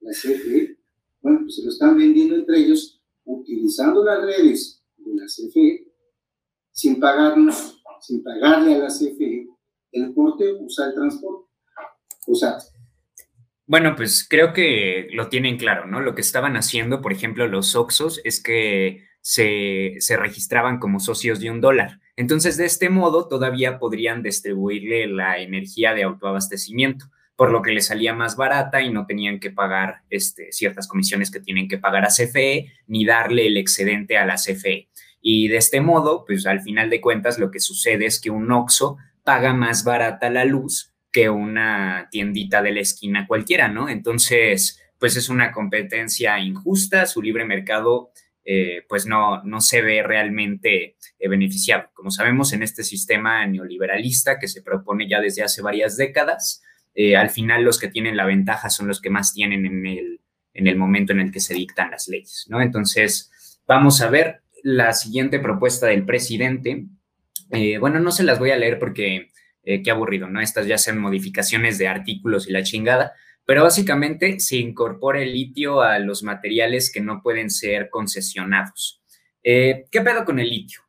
la 0.00 0.10
CFE, 0.10 0.76
bueno, 1.20 1.42
pues 1.42 1.54
se 1.54 1.62
lo 1.62 1.70
están 1.70 1.96
vendiendo 1.96 2.34
entre 2.34 2.58
ellos 2.58 3.00
utilizando 3.24 4.04
las 4.04 4.22
redes 4.22 4.82
de 4.96 5.14
la 5.14 5.26
CFE 5.26 5.86
sin 6.72 6.98
pagarnos, 6.98 7.80
sin 8.00 8.24
pagarle 8.24 8.74
a 8.74 8.78
la 8.78 8.88
CFE 8.88 9.46
el 9.92 10.12
porte, 10.12 10.52
usa 10.54 10.86
el 10.86 10.94
transporte. 10.94 11.48
O 12.26 12.34
sea, 12.34 12.58
bueno, 13.66 13.94
pues 13.94 14.26
creo 14.28 14.52
que 14.52 15.06
lo 15.12 15.28
tienen 15.28 15.58
claro, 15.58 15.86
¿no? 15.86 16.00
Lo 16.00 16.16
que 16.16 16.22
estaban 16.22 16.56
haciendo, 16.56 17.00
por 17.00 17.12
ejemplo, 17.12 17.46
los 17.46 17.76
Oxos 17.76 18.20
es 18.24 18.42
que 18.42 19.09
se, 19.20 19.96
se, 19.98 20.16
registraban 20.16 20.78
como 20.78 21.00
socios 21.00 21.40
de 21.40 21.50
un 21.50 21.60
dólar. 21.60 22.00
Entonces, 22.16 22.56
de 22.56 22.66
este 22.66 22.88
modo, 22.88 23.28
todavía 23.28 23.78
podrían 23.78 24.22
distribuirle 24.22 25.06
la 25.06 25.38
energía 25.38 25.94
de 25.94 26.04
autoabastecimiento 26.04 27.06
por 27.40 27.52
lo 27.52 27.62
que 27.62 27.72
le 27.72 27.80
salía 27.80 28.12
más 28.12 28.36
barata 28.36 28.82
y 28.82 28.92
no 28.92 29.06
tenían 29.06 29.40
que 29.40 29.50
pagar 29.50 30.02
este, 30.10 30.52
ciertas 30.52 30.86
comisiones 30.86 31.30
que 31.30 31.40
tienen 31.40 31.68
que 31.68 31.78
pagar 31.78 32.04
a 32.04 32.08
CFE 32.08 32.70
ni 32.86 33.06
darle 33.06 33.46
el 33.46 33.56
excedente 33.56 34.18
a 34.18 34.26
la 34.26 34.34
CFE. 34.34 34.90
Y 35.22 35.48
de 35.48 35.56
este 35.56 35.80
modo, 35.80 36.26
pues 36.26 36.44
al 36.44 36.60
final 36.60 36.90
de 36.90 37.00
cuentas 37.00 37.38
lo 37.38 37.50
que 37.50 37.58
sucede 37.58 38.04
es 38.04 38.20
que 38.20 38.28
un 38.28 38.52
OXO 38.52 38.98
paga 39.24 39.54
más 39.54 39.84
barata 39.84 40.28
la 40.28 40.44
luz 40.44 40.92
que 41.12 41.30
una 41.30 42.08
tiendita 42.10 42.60
de 42.60 42.72
la 42.72 42.80
esquina 42.80 43.26
cualquiera, 43.26 43.68
¿no? 43.68 43.88
Entonces, 43.88 44.78
pues 44.98 45.16
es 45.16 45.30
una 45.30 45.50
competencia 45.50 46.38
injusta, 46.38 47.06
su 47.06 47.22
libre 47.22 47.46
mercado 47.46 48.09
eh, 48.44 48.84
pues 48.88 49.06
no, 49.06 49.42
no 49.44 49.60
se 49.60 49.82
ve 49.82 50.02
realmente 50.02 50.96
eh, 51.18 51.28
beneficiado. 51.28 51.90
Como 51.92 52.10
sabemos, 52.10 52.52
en 52.52 52.62
este 52.62 52.84
sistema 52.84 53.46
neoliberalista 53.46 54.38
que 54.38 54.48
se 54.48 54.62
propone 54.62 55.08
ya 55.08 55.20
desde 55.20 55.42
hace 55.42 55.62
varias 55.62 55.96
décadas, 55.96 56.62
eh, 56.94 57.16
al 57.16 57.30
final 57.30 57.62
los 57.62 57.78
que 57.78 57.88
tienen 57.88 58.16
la 58.16 58.24
ventaja 58.24 58.70
son 58.70 58.88
los 58.88 59.00
que 59.00 59.10
más 59.10 59.34
tienen 59.34 59.66
en 59.66 59.86
el, 59.86 60.20
en 60.54 60.66
el 60.66 60.76
momento 60.76 61.12
en 61.12 61.20
el 61.20 61.30
que 61.30 61.40
se 61.40 61.54
dictan 61.54 61.90
las 61.90 62.08
leyes, 62.08 62.46
¿no? 62.48 62.60
Entonces, 62.62 63.30
vamos 63.66 64.00
a 64.00 64.08
ver 64.08 64.42
la 64.62 64.94
siguiente 64.94 65.38
propuesta 65.38 65.86
del 65.86 66.04
presidente. 66.04 66.86
Bueno, 67.78 68.00
no 68.00 68.12
se 68.12 68.24
las 68.24 68.38
voy 68.38 68.50
a 68.50 68.56
leer 68.56 68.78
porque 68.78 69.30
qué 69.64 69.90
aburrido, 69.90 70.28
¿no? 70.28 70.40
Estas 70.40 70.66
ya 70.66 70.78
son 70.78 70.98
modificaciones 70.98 71.78
de 71.78 71.88
artículos 71.88 72.48
y 72.48 72.52
la 72.52 72.62
chingada, 72.62 73.12
pero 73.50 73.64
básicamente 73.64 74.38
se 74.38 74.58
incorpora 74.58 75.20
el 75.20 75.32
litio 75.32 75.80
a 75.80 75.98
los 75.98 76.22
materiales 76.22 76.88
que 76.88 77.00
no 77.00 77.20
pueden 77.20 77.50
ser 77.50 77.90
concesionados. 77.90 79.02
Eh, 79.42 79.86
¿Qué 79.90 80.02
pedo 80.02 80.24
con 80.24 80.38
el 80.38 80.48
litio? 80.48 80.82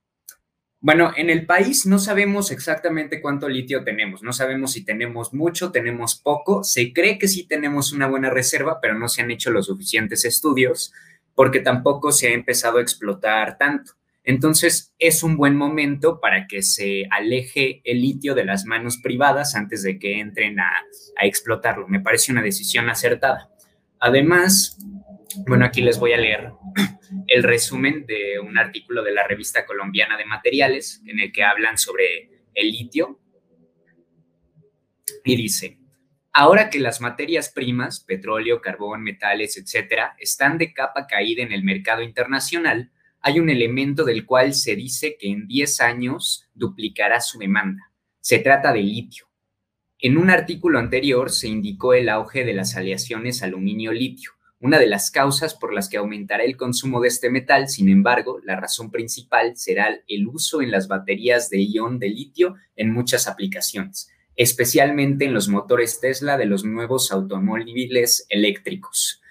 Bueno, 0.80 1.12
en 1.17 1.32
el 1.32 1.47
país 1.47 1.88
no 1.88 1.97
sabemos 1.97 2.52
exactamente 2.52 3.19
cuánto 3.19 3.50
litio 3.50 3.84
tenemos, 3.84 4.21
no 4.21 4.32
sabemos 4.32 4.74
si 4.74 4.86
tenemos 4.86 5.34
mucho, 5.34 5.71
tenemos 5.71 6.13
poco, 6.13 6.63
se 6.63 6.93
cree 6.93 7.17
que 7.17 7.28
sí 7.28 7.47
tenemos 7.47 7.93
una 7.93 8.06
buena 8.06 8.30
reserva, 8.30 8.78
pero 8.80 8.93
no 8.93 9.10
se 9.10 9.24
han 9.24 9.32
hecho 9.32 9.50
los 9.50 9.65
suficientes 9.65 10.24
estudios 10.24 10.93
porque 11.34 11.62
tampoco 11.62 12.12
se 12.12 12.28
ha 12.28 12.32
empezado 12.32 12.78
a 12.78 12.84
explotar 12.84 13.58
tanto. 13.58 13.93
Entonces, 14.23 14.93
es 14.99 15.23
un 15.23 15.36
buen 15.36 15.55
momento 15.55 16.19
para 16.19 16.45
que 16.47 16.62
se 16.62 17.05
aleje 17.10 17.81
el 17.84 18.01
litio 18.01 18.36
de 18.36 18.45
las 18.45 18.65
manos 18.65 18.97
privadas 18.97 19.55
antes 19.55 19.81
de 19.81 19.97
que 19.97 20.19
entren 20.19 20.60
a, 20.60 20.71
explotarlo. 21.23 21.88
Me 21.88 21.99
parece 21.99 22.31
una 22.31 22.41
decisión 22.41 22.89
acertada. 22.89 23.49
Además, 23.99 24.77
bueno, 25.47 25.65
aquí 25.65 25.81
les 25.81 25.99
voy 25.99 26.13
a 26.13 26.17
leer 26.17 26.51
el 27.27 27.43
resumen 27.43 28.05
de 28.05 28.39
un 28.39 28.57
artículo 28.57 29.03
de 29.03 29.12
la 29.12 29.27
revista 29.27 29.65
colombiana 29.65 30.17
de 30.17 30.25
materiales 30.25 31.01
en 31.05 31.19
el 31.19 31.31
que 31.31 31.43
hablan 31.43 31.77
sobre 31.77 32.43
el 32.53 32.71
litio. 32.71 33.19
Y 35.23 35.36
dice, 35.36 35.79
ahora 36.31 36.69
que 36.69 36.79
las 36.79 37.01
materias 37.01 37.49
primas, 37.49 37.99
petróleo, 37.99 38.62
carbón, 38.62 39.01
metales, 39.03 39.57
etcétera, 39.57 40.15
están 40.19 40.57
de 40.57 40.73
capa 40.73 41.07
caída 41.07 41.43
en 41.43 41.51
el 41.51 41.63
mercado 41.63 42.01
internacional, 42.01 42.91
hay 43.21 43.39
un 43.39 43.49
elemento 43.49 44.03
del 44.03 44.25
cual 44.25 44.53
se 44.53 44.75
dice 44.75 45.15
que 45.19 45.29
en 45.29 45.47
10 45.47 45.81
años 45.81 46.49
duplicará 46.53 47.21
su 47.21 47.38
demanda. 47.38 47.91
Se 48.19 48.39
trata 48.39 48.73
de 48.73 48.81
litio. 48.81 49.27
En 49.99 50.17
un 50.17 50.31
artículo 50.31 50.79
anterior 50.79 51.29
se 51.29 51.47
indicó 51.47 51.93
el 51.93 52.10
auge 52.10 52.43
de 52.43 52.53
las 52.53 52.75
aleaciones 52.75 53.43
aluminio-litio, 53.43 54.31
una 54.60 54.79
de 54.79 54.88
las 54.88 55.12
causas 55.12 55.53
por 55.53 55.73
las 55.73 55.89
que 55.89 55.97
aumentará 55.97 56.43
el 56.43 56.57
consumo 56.57 57.01
de 57.01 57.10
este 57.10 57.29
metal. 57.29 57.67
Sin 57.67 57.89
embargo, 57.89 58.39
la 58.43 58.55
razón 58.55 58.89
principal 58.89 59.55
será 59.55 60.01
el 60.07 60.27
uso 60.27 60.63
en 60.63 60.71
las 60.71 60.88
baterías 60.88 61.49
de 61.51 61.63
ion 61.63 61.99
de 61.99 62.10
litio 62.10 62.55
en 62.75 62.91
muchas 62.91 63.27
aplicaciones, 63.27 64.10
especialmente 64.36 65.25
en 65.25 65.34
los 65.36 65.49
motores 65.49 65.99
Tesla 65.99 66.38
de 66.38 66.45
los 66.45 66.63
nuevos 66.63 67.12
automóviles 67.12 68.25
eléctricos. 68.29 69.21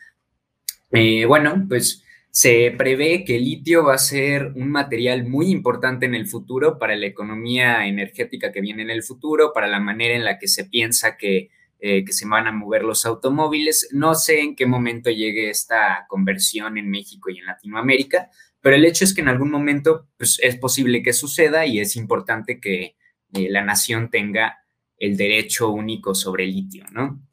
Eh, 0.92 1.24
bueno, 1.24 1.66
pues 1.68 2.04
se 2.30 2.72
prevé 2.76 3.24
que 3.24 3.36
el 3.36 3.44
litio 3.44 3.84
va 3.84 3.94
a 3.94 3.98
ser 3.98 4.52
un 4.54 4.70
material 4.70 5.26
muy 5.26 5.50
importante 5.50 6.06
en 6.06 6.14
el 6.14 6.26
futuro 6.28 6.78
para 6.78 6.94
la 6.96 7.06
economía 7.06 7.86
energética 7.86 8.52
que 8.52 8.60
viene 8.60 8.82
en 8.82 8.90
el 8.90 9.02
futuro, 9.02 9.52
para 9.52 9.66
la 9.66 9.80
manera 9.80 10.14
en 10.14 10.24
la 10.24 10.38
que 10.38 10.46
se 10.46 10.64
piensa 10.64 11.16
que, 11.16 11.50
eh, 11.80 12.04
se 12.08 12.28
van 12.28 12.46
a 12.46 12.52
mover 12.52 12.82
los 12.82 13.06
automóviles. 13.06 13.88
No 13.92 14.14
sé 14.14 14.40
en 14.40 14.54
qué 14.54 14.66
momento 14.66 15.10
llegue 15.10 15.50
esta 15.50 16.06
conversión 16.08 16.78
en 16.78 16.90
México 16.90 17.30
y 17.30 17.38
en 17.38 17.46
Latinoamérica, 17.46 18.30
pero 18.60 18.76
el 18.76 18.84
hecho 18.84 19.04
es 19.04 19.14
que 19.14 19.22
en 19.22 19.28
algún 19.28 19.50
momento 19.50 20.08
pues, 20.16 20.38
es 20.42 20.56
posible 20.56 21.02
que 21.02 21.12
suceda 21.12 21.66
y 21.66 21.80
es 21.80 21.96
importante 21.96 22.60
que 22.60 22.96
eh, 23.32 23.48
la 23.48 23.64
nación 23.64 24.10
tenga 24.10 24.58
el 24.98 25.16
derecho 25.16 25.70
único 25.70 26.14
sobre 26.14 26.44
el 26.44 26.52
litio, 26.52 26.84
¿no? 26.92 27.26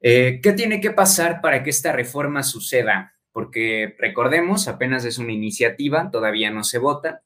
Eh, 0.00 0.40
¿Qué 0.42 0.52
tiene 0.52 0.80
que 0.80 0.90
pasar 0.90 1.40
para 1.40 1.62
que 1.62 1.70
esta 1.70 1.92
reforma 1.92 2.42
suceda? 2.42 3.15
Porque 3.36 3.94
recordemos, 3.98 4.66
apenas 4.66 5.04
es 5.04 5.18
una 5.18 5.30
iniciativa, 5.30 6.10
todavía 6.10 6.50
no 6.50 6.64
se 6.64 6.78
vota. 6.78 7.20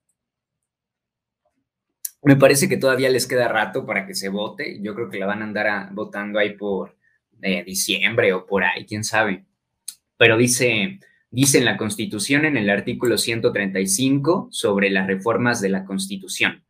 Me 2.25 2.35
parece 2.35 2.69
que 2.69 2.77
todavía 2.77 3.09
les 3.11 3.29
queda 3.29 3.47
rato 3.47 3.87
para 3.87 4.09
que 4.09 4.17
se 4.17 4.29
vote. 4.29 4.81
Yo 4.83 4.97
creo 4.97 5.09
que 5.09 5.21
la 5.21 5.27
van 5.27 5.41
a 5.41 5.45
andar 5.45 5.95
votando 5.95 6.41
ahí 6.41 6.57
por 6.57 6.97
eh, 7.43 7.63
diciembre 7.63 8.33
o 8.33 8.45
por 8.45 8.65
ahí, 8.65 8.87
quién 8.87 9.05
sabe. 9.05 9.45
Pero 10.17 10.37
dice, 10.37 10.99
dice 11.31 11.59
en 11.59 11.65
la 11.65 11.77
Constitución, 11.77 12.45
en 12.45 12.57
el 12.57 12.71
artículo 12.71 13.17
135, 13.17 14.49
sobre 14.51 14.91
las 14.91 15.07
reformas 15.07 15.61
de 15.61 15.69
la 15.69 15.85
Constitución. 15.85 16.65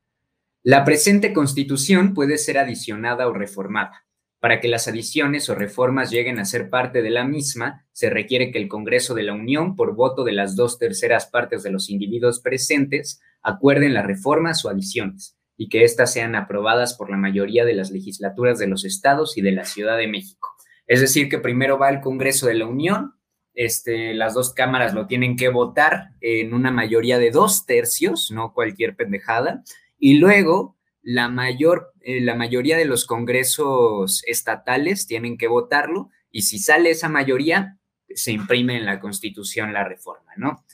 La 0.62 0.84
presente 0.84 1.32
Constitución 1.32 2.12
puede 2.12 2.36
ser 2.36 2.58
adicionada 2.58 3.26
o 3.26 3.32
reformada 3.32 4.04
para 4.40 4.58
que 4.60 4.68
las 4.68 4.88
adiciones 4.88 5.48
o 5.50 5.54
reformas 5.54 6.10
lleguen 6.10 6.38
a 6.38 6.46
ser 6.46 6.70
parte 6.70 7.02
de 7.02 7.10
la 7.10 7.24
misma, 7.24 7.86
se 7.92 8.08
requiere 8.08 8.50
que 8.50 8.58
el 8.58 8.68
Congreso 8.68 9.14
de 9.14 9.22
la 9.22 9.34
Unión, 9.34 9.76
por 9.76 9.94
voto 9.94 10.24
de 10.24 10.32
las 10.32 10.56
dos 10.56 10.78
terceras 10.78 11.26
partes 11.26 11.62
de 11.62 11.70
los 11.70 11.90
individuos 11.90 12.40
presentes, 12.40 13.20
acuerden 13.42 13.94
las 13.94 14.06
reformas 14.06 14.64
o 14.64 14.70
adiciones 14.70 15.36
y 15.58 15.68
que 15.68 15.84
éstas 15.84 16.14
sean 16.14 16.34
aprobadas 16.34 16.94
por 16.94 17.10
la 17.10 17.18
mayoría 17.18 17.66
de 17.66 17.74
las 17.74 17.90
legislaturas 17.90 18.58
de 18.58 18.66
los 18.66 18.86
estados 18.86 19.36
y 19.36 19.42
de 19.42 19.52
la 19.52 19.66
Ciudad 19.66 19.98
de 19.98 20.08
México. 20.08 20.48
Es 20.86 21.02
decir, 21.02 21.28
que 21.28 21.38
primero 21.38 21.78
va 21.78 21.90
el 21.90 22.00
Congreso 22.00 22.46
de 22.46 22.54
la 22.54 22.66
Unión, 22.66 23.14
este, 23.52 24.14
las 24.14 24.32
dos 24.32 24.54
cámaras 24.54 24.94
lo 24.94 25.06
tienen 25.06 25.36
que 25.36 25.50
votar 25.50 26.12
en 26.22 26.54
una 26.54 26.70
mayoría 26.70 27.18
de 27.18 27.30
dos 27.30 27.66
tercios, 27.66 28.30
no 28.30 28.54
cualquier 28.54 28.96
pendejada, 28.96 29.62
y 29.98 30.14
luego 30.14 30.78
la, 31.02 31.28
mayor, 31.28 31.92
eh, 32.00 32.20
la 32.20 32.34
mayoría 32.34 32.76
de 32.76 32.84
los 32.84 33.06
congresos 33.06 34.22
estatales 34.26 35.06
tienen 35.06 35.38
que 35.38 35.48
votarlo 35.48 36.10
y 36.30 36.42
si 36.42 36.58
sale 36.58 36.90
esa 36.90 37.08
mayoría, 37.08 37.78
se 38.08 38.32
imprime 38.32 38.76
en 38.76 38.86
la 38.86 39.00
constitución 39.00 39.72
la 39.72 39.84
reforma, 39.84 40.32
¿no? 40.36 40.64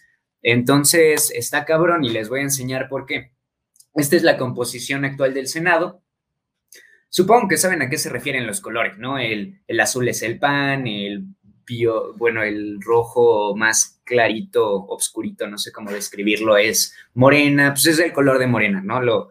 Entonces, 0.43 1.31
está 1.35 1.65
cabrón 1.65 2.05
y 2.05 2.11
les 2.11 2.29
voy 2.29 2.41
a 2.41 2.45
enseñar 2.45 2.89
por 2.89 3.07
qué. 3.07 3.33
Esta 3.95 4.17
es 4.17 4.23
la 4.23 4.37
composición 4.37 5.05
actual 5.05 5.35
del 5.35 5.49
Senado. 5.49 6.03
Supongo 7.09 7.49
que 7.49 7.57
saben 7.57 7.83
a 7.83 7.89
qué 7.89 7.99
se 7.99 8.11
refieren 8.11 8.47
los 8.47 8.61
colores, 8.61 8.99
¿no? 8.99 9.19
El, 9.19 9.61
el 9.67 9.81
azul 9.81 10.09
es 10.09 10.23
el 10.23 10.39
PAN, 10.39 10.87
el 10.87 11.25
bio, 11.67 12.15
bueno, 12.15 12.43
el 12.43 12.81
rojo 12.81 13.57
más 13.57 14.01
clarito, 14.05 14.73
obscurito, 14.73 15.49
no 15.49 15.59
sé 15.59 15.73
cómo 15.73 15.91
describirlo, 15.91 16.57
es 16.57 16.95
morena, 17.15 17.73
pues 17.73 17.87
es 17.87 17.99
el 17.99 18.13
color 18.13 18.39
de 18.39 18.47
morena, 18.47 18.83
¿no? 18.83 19.03
Lo, 19.03 19.31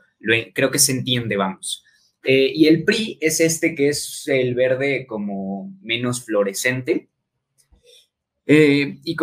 creo 0.53 0.71
que 0.71 0.79
se 0.79 0.91
entiende, 0.91 1.37
vamos. 1.37 1.83
Eh, 2.23 2.51
y 2.55 2.67
el 2.67 2.83
PRI 2.83 3.19
es 3.21 3.39
este 3.39 3.75
que 3.75 3.89
es 3.89 4.23
el 4.27 4.55
verde 4.55 5.05
como 5.07 5.71
menos 5.81 6.25
fluorescente. 6.25 7.09
Eh, 8.47 8.97
y 9.03 9.15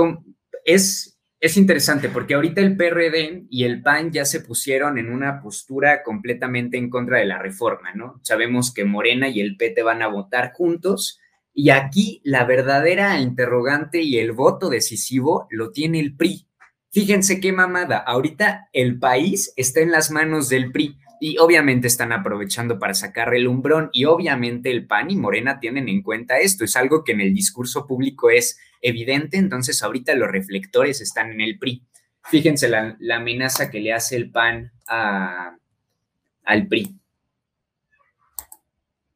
es, 0.65 1.19
es 1.41 1.57
interesante 1.57 2.09
porque 2.09 2.35
ahorita 2.35 2.61
el 2.61 2.77
PRD 2.77 3.47
y 3.51 3.65
el 3.65 3.83
PAN 3.83 4.13
ya 4.13 4.25
se 4.25 4.41
pusieron 4.41 4.99
en 4.99 5.11
una 5.11 5.41
postura 5.43 6.05
completamente 6.05 6.77
en 6.77 6.91
contra 6.91 7.19
de 7.19 7.27
la 7.27 7.39
reforma, 7.39 7.93
¿no? 7.95 8.21
Sabemos 8.23 8.73
que 8.73 8.85
Morena 8.85 9.29
y 9.29 9.41
el 9.41 9.57
PT 9.57 9.83
van 9.83 10.03
a 10.03 10.09
votar 10.09 10.53
juntos 10.53 11.19
y 11.53 11.71
aquí 11.71 12.21
la 12.25 12.45
verdadera 12.45 13.21
interrogante 13.21 14.01
y 14.01 14.19
el 14.19 14.33
voto 14.33 14.71
decisivo 14.71 15.49
lo 15.51 15.73
tiene 15.73 15.99
el 15.99 16.17
PRI. 16.17 16.47
Fíjense 16.93 17.41
qué 17.41 17.53
mamada, 17.53 17.97
ahorita 17.97 18.69
el 18.75 18.99
país 18.99 19.55
está 19.57 19.81
en 19.81 19.91
las 19.91 20.11
manos 20.11 20.51
del 20.51 20.71
PRI 20.73 20.99
y 21.23 21.39
obviamente 21.39 21.87
están 21.87 22.13
aprovechando 22.13 22.79
para 22.79 22.93
sacar 22.93 23.35
el 23.35 23.49
umbrón 23.49 23.89
y 23.95 24.05
obviamente 24.05 24.71
el 24.71 24.87
PAN 24.87 25.11
y 25.11 25.17
Morena 25.17 25.59
tienen 25.59 25.89
en 25.89 26.03
cuenta 26.03 26.37
esto, 26.37 26.65
es 26.65 26.77
algo 26.77 27.03
que 27.03 27.13
en 27.13 27.23
el 27.23 27.33
discurso 27.33 27.87
público 27.87 28.29
es 28.29 28.59
evidente, 28.83 29.39
entonces 29.39 29.83
ahorita 29.83 30.15
los 30.17 30.31
reflectores 30.31 31.01
están 31.01 31.33
en 31.33 31.41
el 31.41 31.59
PRI. 31.59 31.83
Fíjense 32.25 32.69
la, 32.69 32.99
amenaza 33.17 33.71
que 33.71 33.81
le 33.81 33.95
hace 33.95 34.17
el 34.17 34.31
PAN 34.31 34.71
al 34.87 36.67
PRI. 36.69 36.95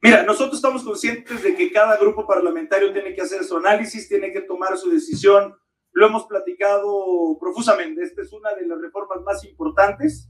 Mira, 0.01 0.23
nosotros 0.23 0.55
estamos 0.55 0.83
conscientes 0.83 1.43
de 1.43 1.55
que 1.55 1.71
cada 1.71 1.95
grupo 1.97 2.25
parlamentario 2.25 2.91
tiene 2.91 3.13
que 3.13 3.21
hacer 3.21 3.43
su 3.43 3.55
análisis, 3.55 4.09
tiene 4.09 4.31
que 4.33 4.41
tomar 4.41 4.75
su 4.79 4.89
decisión 4.89 5.53
lo 5.97 6.05
hemos 6.05 6.27
platicado 6.27 7.39
profusamente. 7.39 8.03
Esta 8.03 8.21
es 8.21 8.31
una 8.31 8.53
de 8.53 8.67
las 8.67 8.79
reformas 8.79 9.19
más 9.23 9.43
importantes 9.43 10.29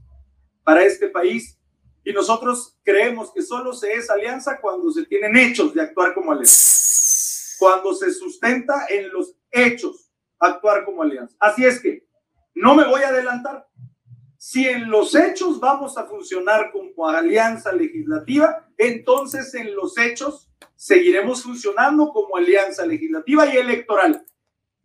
para 0.64 0.82
este 0.82 1.10
país 1.10 1.58
y 2.02 2.10
nosotros 2.14 2.78
creemos 2.82 3.30
que 3.34 3.42
solo 3.42 3.74
se 3.74 3.92
es 3.92 4.08
alianza 4.08 4.62
cuando 4.62 4.90
se 4.90 5.04
tienen 5.04 5.36
hechos 5.36 5.74
de 5.74 5.82
actuar 5.82 6.14
como 6.14 6.32
alianza. 6.32 7.56
Cuando 7.58 7.92
se 7.92 8.10
sustenta 8.12 8.86
en 8.88 9.12
los 9.12 9.36
hechos 9.50 10.10
actuar 10.38 10.86
como 10.86 11.02
alianza. 11.02 11.36
Así 11.38 11.66
es 11.66 11.82
que 11.82 12.08
no 12.54 12.74
me 12.74 12.86
voy 12.86 13.02
a 13.02 13.08
adelantar. 13.08 13.68
Si 14.38 14.66
en 14.66 14.88
los 14.88 15.14
hechos 15.14 15.60
vamos 15.60 15.98
a 15.98 16.06
funcionar 16.06 16.72
como 16.72 17.10
alianza 17.10 17.72
legislativa, 17.72 18.66
entonces 18.78 19.52
en 19.52 19.76
los 19.76 19.98
hechos 19.98 20.50
seguiremos 20.76 21.42
funcionando 21.42 22.10
como 22.10 22.38
alianza 22.38 22.86
legislativa 22.86 23.52
y 23.52 23.58
electoral 23.58 24.24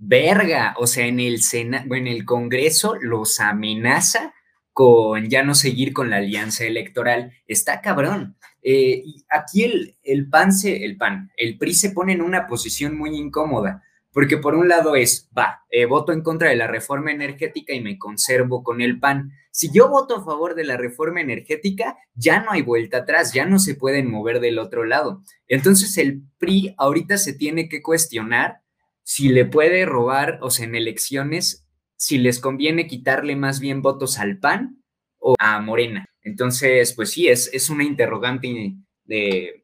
verga, 0.05 0.75
o 0.77 0.87
sea, 0.87 1.07
en 1.07 1.19
el 1.19 1.39
en 1.53 2.07
el 2.07 2.25
Congreso 2.25 2.95
los 2.99 3.39
amenaza 3.39 4.33
con 4.73 5.29
ya 5.29 5.43
no 5.43 5.55
seguir 5.55 5.93
con 5.93 6.09
la 6.09 6.17
alianza 6.17 6.65
electoral. 6.65 7.31
Está 7.47 7.81
cabrón. 7.81 8.35
Eh, 8.61 9.03
aquí 9.29 9.63
el, 9.63 9.97
el 10.03 10.29
PAN 10.29 10.51
se, 10.51 10.83
el 10.83 10.97
PAN, 10.97 11.31
el 11.37 11.57
PRI 11.57 11.73
se 11.73 11.91
pone 11.91 12.13
en 12.13 12.21
una 12.21 12.47
posición 12.47 12.97
muy 12.97 13.15
incómoda, 13.15 13.83
porque 14.11 14.37
por 14.37 14.55
un 14.55 14.67
lado 14.67 14.95
es, 14.95 15.29
va, 15.37 15.61
eh, 15.69 15.85
voto 15.85 16.11
en 16.11 16.21
contra 16.21 16.49
de 16.49 16.55
la 16.55 16.67
reforma 16.67 17.11
energética 17.11 17.73
y 17.73 17.81
me 17.81 17.97
conservo 17.97 18.63
con 18.63 18.81
el 18.81 18.99
PAN. 18.99 19.31
Si 19.51 19.69
yo 19.71 19.89
voto 19.89 20.17
a 20.17 20.23
favor 20.23 20.55
de 20.55 20.65
la 20.65 20.77
reforma 20.77 21.21
energética, 21.21 21.97
ya 22.15 22.41
no 22.41 22.51
hay 22.51 22.61
vuelta 22.61 22.99
atrás, 22.99 23.33
ya 23.33 23.45
no 23.45 23.59
se 23.59 23.75
pueden 23.75 24.09
mover 24.09 24.39
del 24.39 24.59
otro 24.59 24.85
lado. 24.85 25.23
Entonces 25.47 25.97
el 25.97 26.23
PRI 26.39 26.73
ahorita 26.77 27.17
se 27.17 27.33
tiene 27.33 27.69
que 27.69 27.81
cuestionar 27.81 28.62
si 29.03 29.29
le 29.29 29.45
puede 29.45 29.85
robar, 29.85 30.39
o 30.41 30.49
sea, 30.49 30.65
en 30.65 30.75
elecciones, 30.75 31.67
si 31.95 32.17
les 32.17 32.39
conviene 32.39 32.87
quitarle 32.87 33.35
más 33.35 33.59
bien 33.59 33.81
votos 33.81 34.19
al 34.19 34.39
PAN 34.39 34.83
o 35.19 35.35
a 35.39 35.59
Morena. 35.61 36.05
Entonces, 36.21 36.93
pues 36.93 37.11
sí, 37.11 37.27
es, 37.27 37.49
es 37.53 37.69
una 37.69 37.83
interrogante 37.83 38.75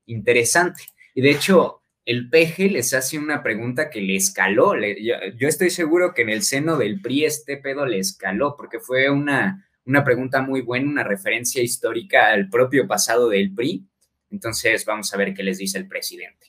interesante. 0.05 0.83
Y 1.15 1.21
de 1.21 1.31
hecho, 1.31 1.81
el 2.05 2.29
peje 2.29 2.69
les 2.69 2.93
hace 2.93 3.17
una 3.17 3.43
pregunta 3.43 3.89
que 3.89 4.01
le 4.01 4.15
escaló. 4.15 4.73
yo, 4.77 5.47
estoy 5.47 5.69
seguro 5.69 6.13
que 6.13 6.23
en 6.23 6.29
el 6.29 6.43
seno 6.43 6.77
del 6.77 7.01
PRI 7.01 7.25
este 7.25 7.57
pedo 7.57 7.85
le 7.85 7.99
escaló, 7.99 8.55
porque 8.57 8.79
fue 8.79 9.09
una, 9.09 9.69
una 9.85 10.03
pregunta 10.03 10.41
muy 10.41 10.61
buena, 10.61 10.89
una 10.89 11.03
referencia 11.03 11.61
histórica 11.61 12.29
al 12.29 12.49
propio 12.49 12.87
pasado 12.87 13.29
del 13.29 13.53
PRI. 13.53 13.85
Entonces, 14.31 14.85
vamos 14.85 15.13
a 15.13 15.17
ver 15.17 15.33
qué 15.33 15.43
les 15.43 15.57
dice 15.57 15.77
el 15.77 15.87
presidente. 15.87 16.47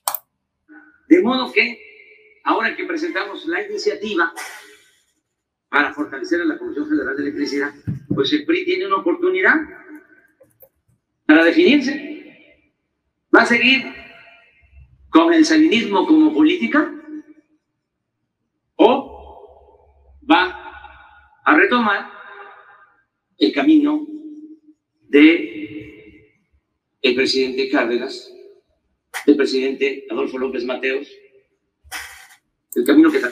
De 1.09 1.22
modo 1.22 1.53
que, 1.53 1.89
ahora 2.45 2.76
que 2.76 2.84
presentamos 2.84 3.47
la 3.47 3.66
iniciativa 3.66 4.32
para 5.68 5.95
fortalecer 5.95 6.41
a 6.43 6.45
la 6.45 6.59
Comisión 6.59 6.88
Federal 6.88 7.16
de 7.16 7.22
Electricidad, 7.22 7.72
pues 8.14 8.32
el 8.32 8.45
PRI 8.45 8.64
tiene 8.64 8.86
una 8.86 8.97
oportunidad 8.97 9.55
para 11.26 11.45
definirse. 11.45 12.09
Va 13.34 13.43
a 13.43 13.47
seguir 13.47 13.84
con 15.11 15.32
el 15.32 15.45
salinismo 15.45 16.07
como 16.07 16.32
política 16.34 16.93
o 18.76 20.16
va 20.30 21.41
a 21.45 21.57
retomar 21.57 22.11
el 23.38 23.53
camino 23.53 24.07
de 25.09 25.51
el 27.03 27.14
presidente 27.14 27.70
Cárdenas, 27.70 28.30
el 29.26 29.36
presidente 29.36 30.07
Adolfo 30.11 30.38
López 30.38 30.64
Mateos, 30.64 31.09
el 32.75 32.85
camino 32.85 33.11
que 33.11 33.18
está. 33.18 33.31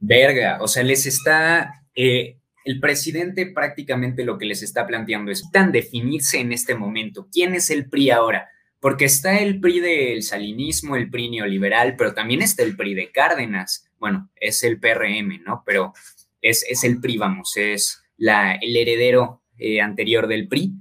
Verga, 0.00 0.58
o 0.60 0.68
sea, 0.68 0.82
les 0.82 1.06
está, 1.06 1.86
eh, 1.94 2.38
el 2.64 2.80
presidente 2.80 3.46
prácticamente 3.46 4.24
lo 4.24 4.38
que 4.38 4.46
les 4.46 4.62
está 4.62 4.86
planteando 4.86 5.30
es 5.30 5.50
tan 5.50 5.72
definirse 5.72 6.38
en 6.38 6.52
este 6.52 6.74
momento. 6.74 7.28
¿Quién 7.32 7.54
es 7.54 7.70
el 7.70 7.88
PRI 7.88 8.10
ahora? 8.10 8.48
porque 8.84 9.06
está 9.06 9.38
el 9.38 9.60
PRI 9.60 9.80
del 9.80 10.22
salinismo, 10.22 10.94
el 10.94 11.08
PRI 11.08 11.30
neoliberal, 11.30 11.96
pero 11.96 12.12
también 12.12 12.42
está 12.42 12.62
el 12.62 12.76
PRI 12.76 12.92
de 12.92 13.10
Cárdenas. 13.10 13.90
Bueno, 13.98 14.30
es 14.36 14.62
el 14.62 14.78
PRM, 14.78 15.42
¿no? 15.42 15.62
Pero 15.64 15.94
es, 16.42 16.66
es 16.68 16.84
el 16.84 17.00
PRI, 17.00 17.16
vamos, 17.16 17.56
es 17.56 18.02
la, 18.18 18.56
el 18.56 18.76
heredero 18.76 19.42
eh, 19.56 19.80
anterior 19.80 20.26
del 20.26 20.48
PRI. 20.48 20.74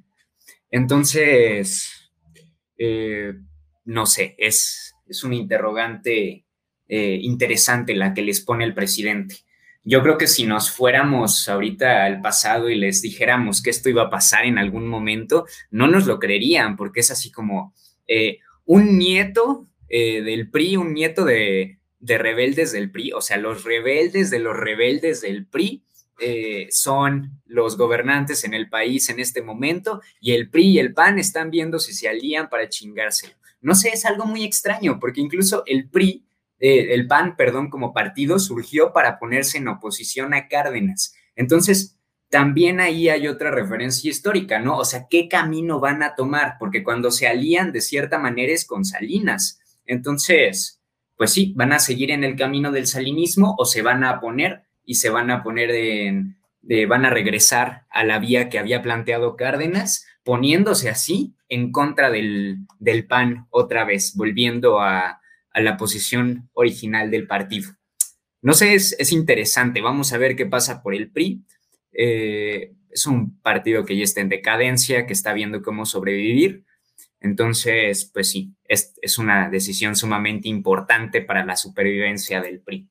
Entonces, 0.70 2.12
eh, 2.78 3.36
no 3.86 4.06
sé, 4.06 4.36
es, 4.38 4.94
es 5.08 5.24
un 5.24 5.32
interrogante 5.32 6.46
eh, 6.96 7.18
interesante 7.22 7.96
la 7.96 8.14
que 8.14 8.22
les 8.22 8.40
pone 8.40 8.66
el 8.66 8.76
presidente. 8.76 9.38
Yo 9.84 10.04
creo 10.04 10.20
que 10.20 10.28
si 10.28 10.46
nos 10.46 10.70
fuéramos 10.70 11.50
ahorita 11.50 12.06
al 12.06 12.22
pasado 12.22 12.70
y 12.70 12.76
les 12.76 13.02
dijéramos 13.02 13.64
que 13.64 13.72
esto 13.72 13.90
iba 13.90 14.04
a 14.04 14.10
pasar 14.12 14.46
en 14.46 14.60
algún 14.60 14.88
momento, 14.88 15.48
no 15.72 15.88
nos 15.88 16.06
lo 16.06 16.20
creerían, 16.20 16.78
porque 16.78 17.00
es 17.00 17.10
así 17.10 17.32
como, 17.32 17.74
eh, 18.08 18.38
un 18.66 19.00
nieto 19.00 19.68
eh, 19.90 20.22
del 20.22 20.52
PRI, 20.52 20.78
un 20.78 20.94
nieto 20.94 21.26
de, 21.26 21.80
rebeldes 22.00 22.72
del 22.72 22.92
PRI, 22.92 23.14
o 23.14 23.22
sea, 23.22 23.38
los 23.38 23.64
rebeldes 23.64 24.30
de 24.30 24.38
los 24.38 24.56
rebeldes 24.56 25.22
del 25.22 25.48
PRI 25.48 25.84
eh, 26.20 26.68
son 26.70 27.42
los 27.46 27.76
gobernantes 27.76 28.44
en 28.44 28.54
el 28.54 28.70
país 28.70 29.10
en 29.10 29.20
este 29.20 29.42
momento 29.42 30.00
y 30.22 30.34
el 30.34 30.52
PRI 30.52 30.74
y 30.74 30.80
el 30.80 30.94
PAN 30.94 31.18
están 31.18 31.50
viendo 31.50 31.80
si 31.80 31.92
se 31.94 32.08
alían 32.08 32.50
para 32.50 32.70
chingárselo. 32.70 33.34
No 33.62 33.74
sé, 33.74 33.90
es 33.90 34.06
algo 34.06 34.26
muy 34.26 34.44
extraño 34.44 35.00
porque 35.00 35.22
incluso 35.22 35.64
el 35.66 35.90
PRI, 35.90 36.24
el 36.60 37.08
PAN, 37.08 37.36
perdón, 37.36 37.70
como 37.70 37.94
partido 37.94 38.40
surgió 38.40 38.94
para 38.94 39.20
ponerse 39.20 39.58
en 39.58 39.68
oposición 39.68 40.34
a 40.34 40.48
Cárdenas. 40.48 41.14
Entonces, 41.36 41.98
también 42.30 42.80
ahí 42.80 43.10
hay 43.10 43.28
otra 43.28 43.52
referencia 43.52 44.10
histórica, 44.10 44.60
¿no? 44.60 44.78
O 44.78 44.86
sea, 44.86 45.08
¿qué 45.10 45.28
camino 45.28 45.80
van 45.80 46.02
a 46.02 46.16
tomar? 46.16 46.56
Porque 46.58 46.84
cuando 46.84 47.12
se 47.12 47.28
alían 47.28 47.72
de 47.72 47.82
cierta 47.82 48.18
manera 48.18 48.52
es 48.54 48.66
con 48.66 48.86
Salinas. 48.86 49.60
Entonces, 49.86 50.82
pues 51.16 51.32
sí, 51.32 51.54
van 51.56 51.74
a 51.74 51.80
seguir 51.80 52.12
en 52.12 52.24
el 52.24 52.36
camino 52.36 52.72
del 52.72 52.88
salinismo 52.88 53.56
o 53.60 53.66
se 53.66 53.82
van 53.82 54.04
a 54.04 54.20
poner 54.20 54.64
y 54.86 54.96
se 54.96 55.10
van 55.10 55.30
a 55.30 55.44
poner 55.44 55.70
en, 55.72 56.38
de, 56.62 56.86
van 56.86 57.06
a 57.06 57.10
regresar 57.10 57.86
a 57.90 58.04
la 58.04 58.18
vía 58.20 58.50
que 58.50 58.58
había 58.58 58.82
planteado 58.82 59.36
Cárdenas, 59.36 60.06
poniéndose 60.24 60.90
así 60.90 61.36
en 61.50 61.72
contra 61.72 62.10
del, 62.10 62.58
del 62.80 63.06
PAN 63.06 63.48
otra 63.52 63.86
vez, 63.86 64.16
volviendo 64.16 64.80
a, 64.80 65.22
a, 65.54 65.62
la 65.62 65.78
posición 65.78 66.50
original 66.54 67.12
del 67.12 67.28
partido. 67.28 67.72
No 68.42 68.54
sé, 68.54 68.74
es, 68.74 68.96
es 69.00 69.12
interesante, 69.12 69.82
vamos 69.82 70.12
a 70.12 70.18
ver 70.18 70.36
qué 70.36 70.46
pasa 70.46 70.82
por 70.82 70.94
el 70.94 71.12
PRI. 71.12 71.44
Eh, 71.94 72.74
es 72.90 73.08
un 73.08 73.40
partido 73.42 73.86
que 73.86 73.98
ya 73.98 74.04
está 74.04 74.22
en 74.22 74.30
decadencia, 74.30 75.06
que 75.06 75.14
está 75.14 75.34
viendo 75.34 75.62
cómo 75.62 75.86
sobrevivir. 75.86 76.66
Entonces, 77.20 78.10
pues 78.14 78.30
sí, 78.30 78.54
es, 78.66 79.18
una 79.18 79.50
decisión 79.50 79.96
sumamente 79.96 80.50
importante 80.50 81.22
para 81.22 81.46
la 81.46 81.56
supervivencia 81.56 82.42
del 82.42 82.60
PRI. 82.60 82.90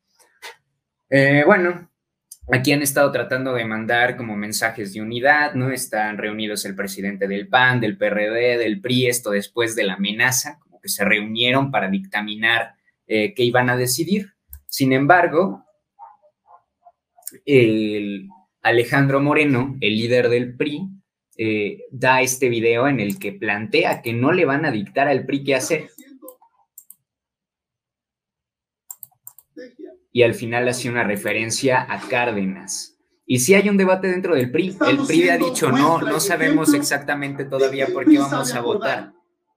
Eh, 1.10 1.42
bueno, 1.44 1.90
aquí 2.50 2.72
han 2.72 2.80
estado 2.80 3.12
tratando 3.12 3.52
de 3.52 3.66
mandar 3.66 4.16
como 4.16 4.34
mensajes 4.34 4.94
de 4.94 5.02
unidad, 5.02 5.54
¿no? 5.54 5.70
Están 5.70 6.16
reunidos 6.16 6.64
el 6.64 6.74
presidente 6.74 7.28
del 7.28 7.48
PAN, 7.48 7.80
del 7.80 7.98
PRD, 7.98 8.56
del 8.56 8.80
PRI, 8.80 9.08
esto 9.08 9.30
después 9.30 9.76
de 9.76 9.84
la 9.84 9.94
amenaza, 9.94 10.58
que 10.82 10.88
se 10.88 11.04
reunieron 11.04 11.70
para 11.70 11.88
dictaminar 11.88 12.74
eh, 13.06 13.32
qué 13.34 13.44
iban 13.44 13.70
a 13.70 13.76
decidir. 13.76 14.32
Sin 14.66 14.92
embargo, 14.92 15.64
el, 17.46 18.28
Alejandro 18.62 19.20
Moreno, 19.20 19.76
el 19.80 19.96
líder 19.96 20.28
del 20.28 20.56
PRI, 20.56 20.88
eh, 21.36 21.84
da 21.90 22.20
este 22.20 22.48
video 22.48 22.86
en 22.86 23.00
el 23.00 23.18
que 23.18 23.32
plantea 23.32 24.02
que 24.02 24.12
no 24.12 24.32
le 24.32 24.44
van 24.44 24.64
a 24.64 24.70
dictar 24.70 25.08
al 25.08 25.26
PRI 25.26 25.44
qué 25.44 25.54
hacer. 25.54 25.90
Y 30.12 30.22
al 30.22 30.34
final 30.34 30.68
hace 30.68 30.90
una 30.90 31.04
referencia 31.04 31.86
a 31.88 32.00
Cárdenas. 32.08 32.98
Y 33.24 33.38
si 33.38 33.54
hay 33.54 33.68
un 33.68 33.78
debate 33.78 34.08
dentro 34.08 34.34
del 34.34 34.50
PRI, 34.50 34.76
el 34.88 34.98
PRI 35.06 35.28
ha 35.30 35.38
dicho 35.38 35.72
no, 35.72 36.00
no 36.00 36.20
sabemos 36.20 36.74
exactamente 36.74 37.44
todavía 37.44 37.86
por 37.86 38.04
qué 38.04 38.18
vamos 38.18 38.52
a 38.54 38.60
votar. 38.60 39.12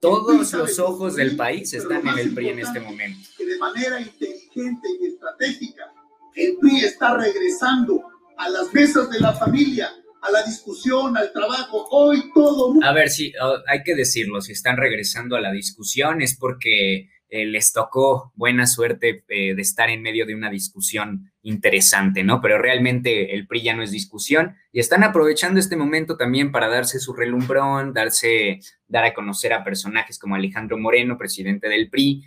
Todos 0.05 0.53
los 0.53 0.79
ojos 0.79 1.15
del 1.15 1.35
país 1.35 1.73
están 1.73 2.07
en 2.07 2.19
el 2.19 2.33
PRI 2.33 2.49
en 2.49 2.59
este 2.59 2.79
momento. 2.79 3.27
Que 3.37 3.45
de 3.45 3.57
manera 3.57 3.99
inteligente 3.99 4.87
y 5.01 5.07
estratégica, 5.07 5.91
el 6.35 6.57
PRI 6.57 6.79
está 6.81 7.17
regresando 7.17 8.03
a 8.37 8.49
las 8.49 8.73
mesas 8.73 9.09
de 9.09 9.19
la 9.19 9.33
familia, 9.33 9.89
a 10.21 10.31
la 10.31 10.43
discusión, 10.43 11.17
al 11.17 11.31
trabajo. 11.31 11.87
Hoy 11.89 12.31
todo. 12.33 12.73
A 12.83 12.93
ver, 12.93 13.09
sí, 13.09 13.33
hay 13.67 13.83
que 13.83 13.95
decirlo, 13.95 14.41
si 14.41 14.51
están 14.51 14.77
regresando 14.77 15.35
a 15.35 15.41
la 15.41 15.51
discusión 15.51 16.21
es 16.21 16.37
porque 16.37 17.09
eh, 17.29 17.45
les 17.45 17.73
tocó 17.73 18.31
buena 18.35 18.67
suerte 18.67 19.23
eh, 19.27 19.55
de 19.55 19.61
estar 19.61 19.89
en 19.89 20.01
medio 20.01 20.25
de 20.25 20.35
una 20.35 20.49
discusión 20.49 21.31
interesante, 21.41 22.23
¿no? 22.23 22.41
Pero 22.41 22.57
realmente 22.57 23.35
el 23.35 23.47
PRI 23.47 23.63
ya 23.63 23.75
no 23.75 23.83
es 23.83 23.91
discusión 23.91 24.55
y 24.71 24.79
están 24.79 25.03
aprovechando 25.03 25.59
este 25.59 25.75
momento 25.75 26.17
también 26.17 26.51
para 26.51 26.67
darse 26.67 26.99
su 26.99 27.13
relumbrón, 27.13 27.93
darse, 27.93 28.59
dar 28.87 29.05
a 29.05 29.13
conocer 29.13 29.53
a 29.53 29.63
personajes 29.63 30.19
como 30.19 30.35
Alejandro 30.35 30.77
Moreno, 30.77 31.17
presidente 31.17 31.67
del 31.67 31.89
PRI, 31.89 32.23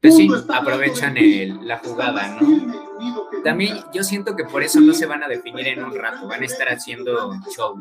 pues 0.00 0.14
sí, 0.14 0.28
aprovechan 0.48 1.16
la 1.66 1.78
jugada, 1.78 2.38
¿no? 2.40 3.42
También 3.42 3.78
yo 3.92 4.04
siento 4.04 4.36
que 4.36 4.44
por 4.44 4.62
eso 4.62 4.80
no 4.80 4.94
se 4.94 5.06
van 5.06 5.22
a 5.24 5.28
definir 5.28 5.66
en 5.68 5.84
un 5.84 5.94
rato, 5.94 6.28
van 6.28 6.42
a 6.42 6.46
estar 6.46 6.68
haciendo 6.68 7.32
show. 7.54 7.76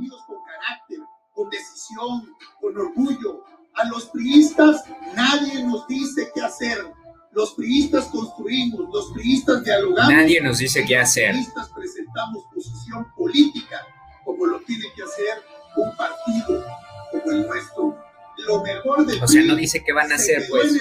Con 1.33 1.49
decisión, 1.49 2.35
con 2.59 2.75
orgullo. 2.75 3.43
A 3.77 3.85
los 3.85 4.05
priistas 4.07 4.83
nadie 5.15 5.63
nos 5.63 5.87
dice 5.87 6.31
qué 6.33 6.41
hacer. 6.41 6.77
Los 7.31 7.53
priistas 7.53 8.05
construimos, 8.05 8.89
los 8.91 9.11
priistas 9.13 9.63
dialogamos. 9.63 10.11
Nadie 10.11 10.41
nos 10.41 10.57
dice 10.57 10.83
qué 10.85 10.97
hacer. 10.97 11.35
Los 11.35 11.45
priistas 11.45 11.69
presentamos 11.69 12.43
posición 12.53 13.05
política, 13.15 13.85
como 14.25 14.45
lo 14.47 14.59
tiene 14.61 14.85
que 14.95 15.03
hacer 15.03 15.43
un 15.75 15.95
partido 15.95 16.65
como 17.11 17.31
el 17.31 17.47
nuestro. 17.47 18.03
Lo 18.47 18.63
mejor 18.63 19.05
del 19.05 19.23
O 19.23 19.27
sea, 19.27 19.43
no 19.43 19.55
dice 19.55 19.83
qué 19.85 19.93
van 19.93 20.11
a 20.11 20.15
hacer, 20.15 20.45
pues. 20.49 20.73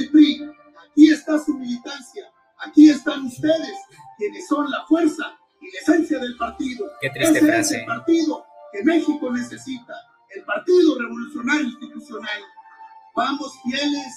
Aquí 0.90 1.11
está 1.11 1.38
su 1.44 1.55
militancia, 1.55 2.24
aquí 2.59 2.88
están 2.88 3.26
ustedes, 3.26 3.76
quienes 4.16 4.49
son 4.49 4.70
la 4.70 4.86
fuerza 4.86 5.36
y 5.61 5.70
la 5.70 5.80
esencia 5.80 6.18
del 6.18 6.36
partido. 6.38 6.86
Qué 7.03 7.11
triste 7.11 7.38
Ese 7.38 7.47
frase. 7.47 7.74
Es 7.74 7.80
el 7.80 7.86
partido 7.86 8.47
que 8.72 8.82
México 8.82 9.30
necesita, 9.30 9.94
el 10.34 10.42
Partido 10.44 10.99
Revolucionario 10.99 11.66
Institucional. 11.66 12.40
Vamos 13.16 13.58
fieles 13.62 14.14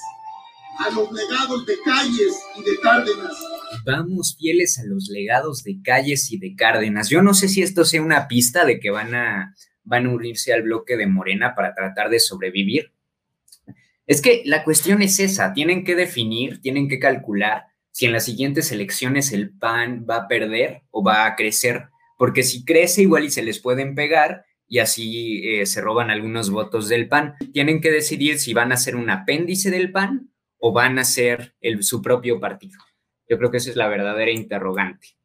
a 0.78 0.89
los 0.91 1.10
legados 1.10 1.66
de 1.66 1.74
Calles 1.86 2.38
y 2.58 2.64
de 2.64 2.80
Cárdenas. 2.82 3.34
Vamos 3.86 4.36
fieles 4.38 4.78
a 4.78 4.84
los 4.84 5.08
legados 5.08 5.64
de 5.64 5.82
Calles 5.82 6.30
y 6.34 6.38
de 6.38 6.54
Cárdenas. 6.54 7.08
Yo 7.08 7.22
no 7.22 7.34
sé 7.34 7.47
si 7.47 7.62
esto 7.62 7.86
sea 7.86 8.02
una 8.02 8.28
pista 8.28 8.66
de 8.66 8.82
que 8.82 8.89
van 8.89 9.16
a, 9.16 9.56
van 9.86 10.06
a 10.06 10.10
unirse 10.10 10.52
al 10.52 10.64
bloque 10.64 10.97
de 10.97 11.08
Morena 11.08 11.56
para 11.56 11.74
tratar 11.74 12.10
de 12.10 12.20
sobrevivir. 12.20 12.91
Es 14.06 14.22
que 14.22 14.41
la 14.43 14.66
cuestión 14.66 15.02
es 15.02 15.22
esa, 15.22 15.54
tienen 15.54 15.86
que 15.86 15.95
definir, 15.95 16.60
tienen 16.60 16.89
que 16.89 17.00
calcular 17.00 17.68
si 17.91 18.06
en 18.06 18.12
las 18.12 18.26
siguientes 18.26 18.70
elecciones 18.74 19.32
el 19.32 19.50
PAN 19.50 20.06
va 20.10 20.18
a 20.18 20.28
perder 20.28 20.82
o 20.91 21.02
va 21.02 21.26
a 21.26 21.38
crecer, 21.38 21.88
porque 22.18 22.43
si 22.43 22.66
crece 22.66 23.04
igual 23.04 23.24
y 23.24 23.32
se 23.32 23.43
les 23.43 23.60
pueden 23.60 23.95
pegar 23.95 24.43
y 24.70 24.80
así 24.80 25.42
eh, 25.44 25.66
se 25.66 25.82
roban 25.82 26.12
algunos 26.12 26.52
votos 26.52 26.88
del 26.88 27.10
PAN. 27.10 27.34
Tienen 27.52 27.82
que 27.82 27.92
decidir 27.92 28.40
si 28.40 28.54
van 28.54 28.72
a 28.72 28.78
ser 28.78 28.96
un 28.96 29.10
apéndice 29.10 29.72
del 29.72 29.92
PAN 29.92 30.32
o 30.60 30.72
van 30.72 31.00
a 31.00 31.04
ser 31.04 31.56
el, 31.60 31.84
su 31.84 32.02
propio 32.02 32.40
partido. 32.40 32.80
Yo 33.28 33.38
creo 33.38 33.52
que 33.52 33.58
esa 33.58 33.72
es 33.72 33.76
la 33.76 33.88
verdadera 33.88 34.32
interrogante. 34.32 35.19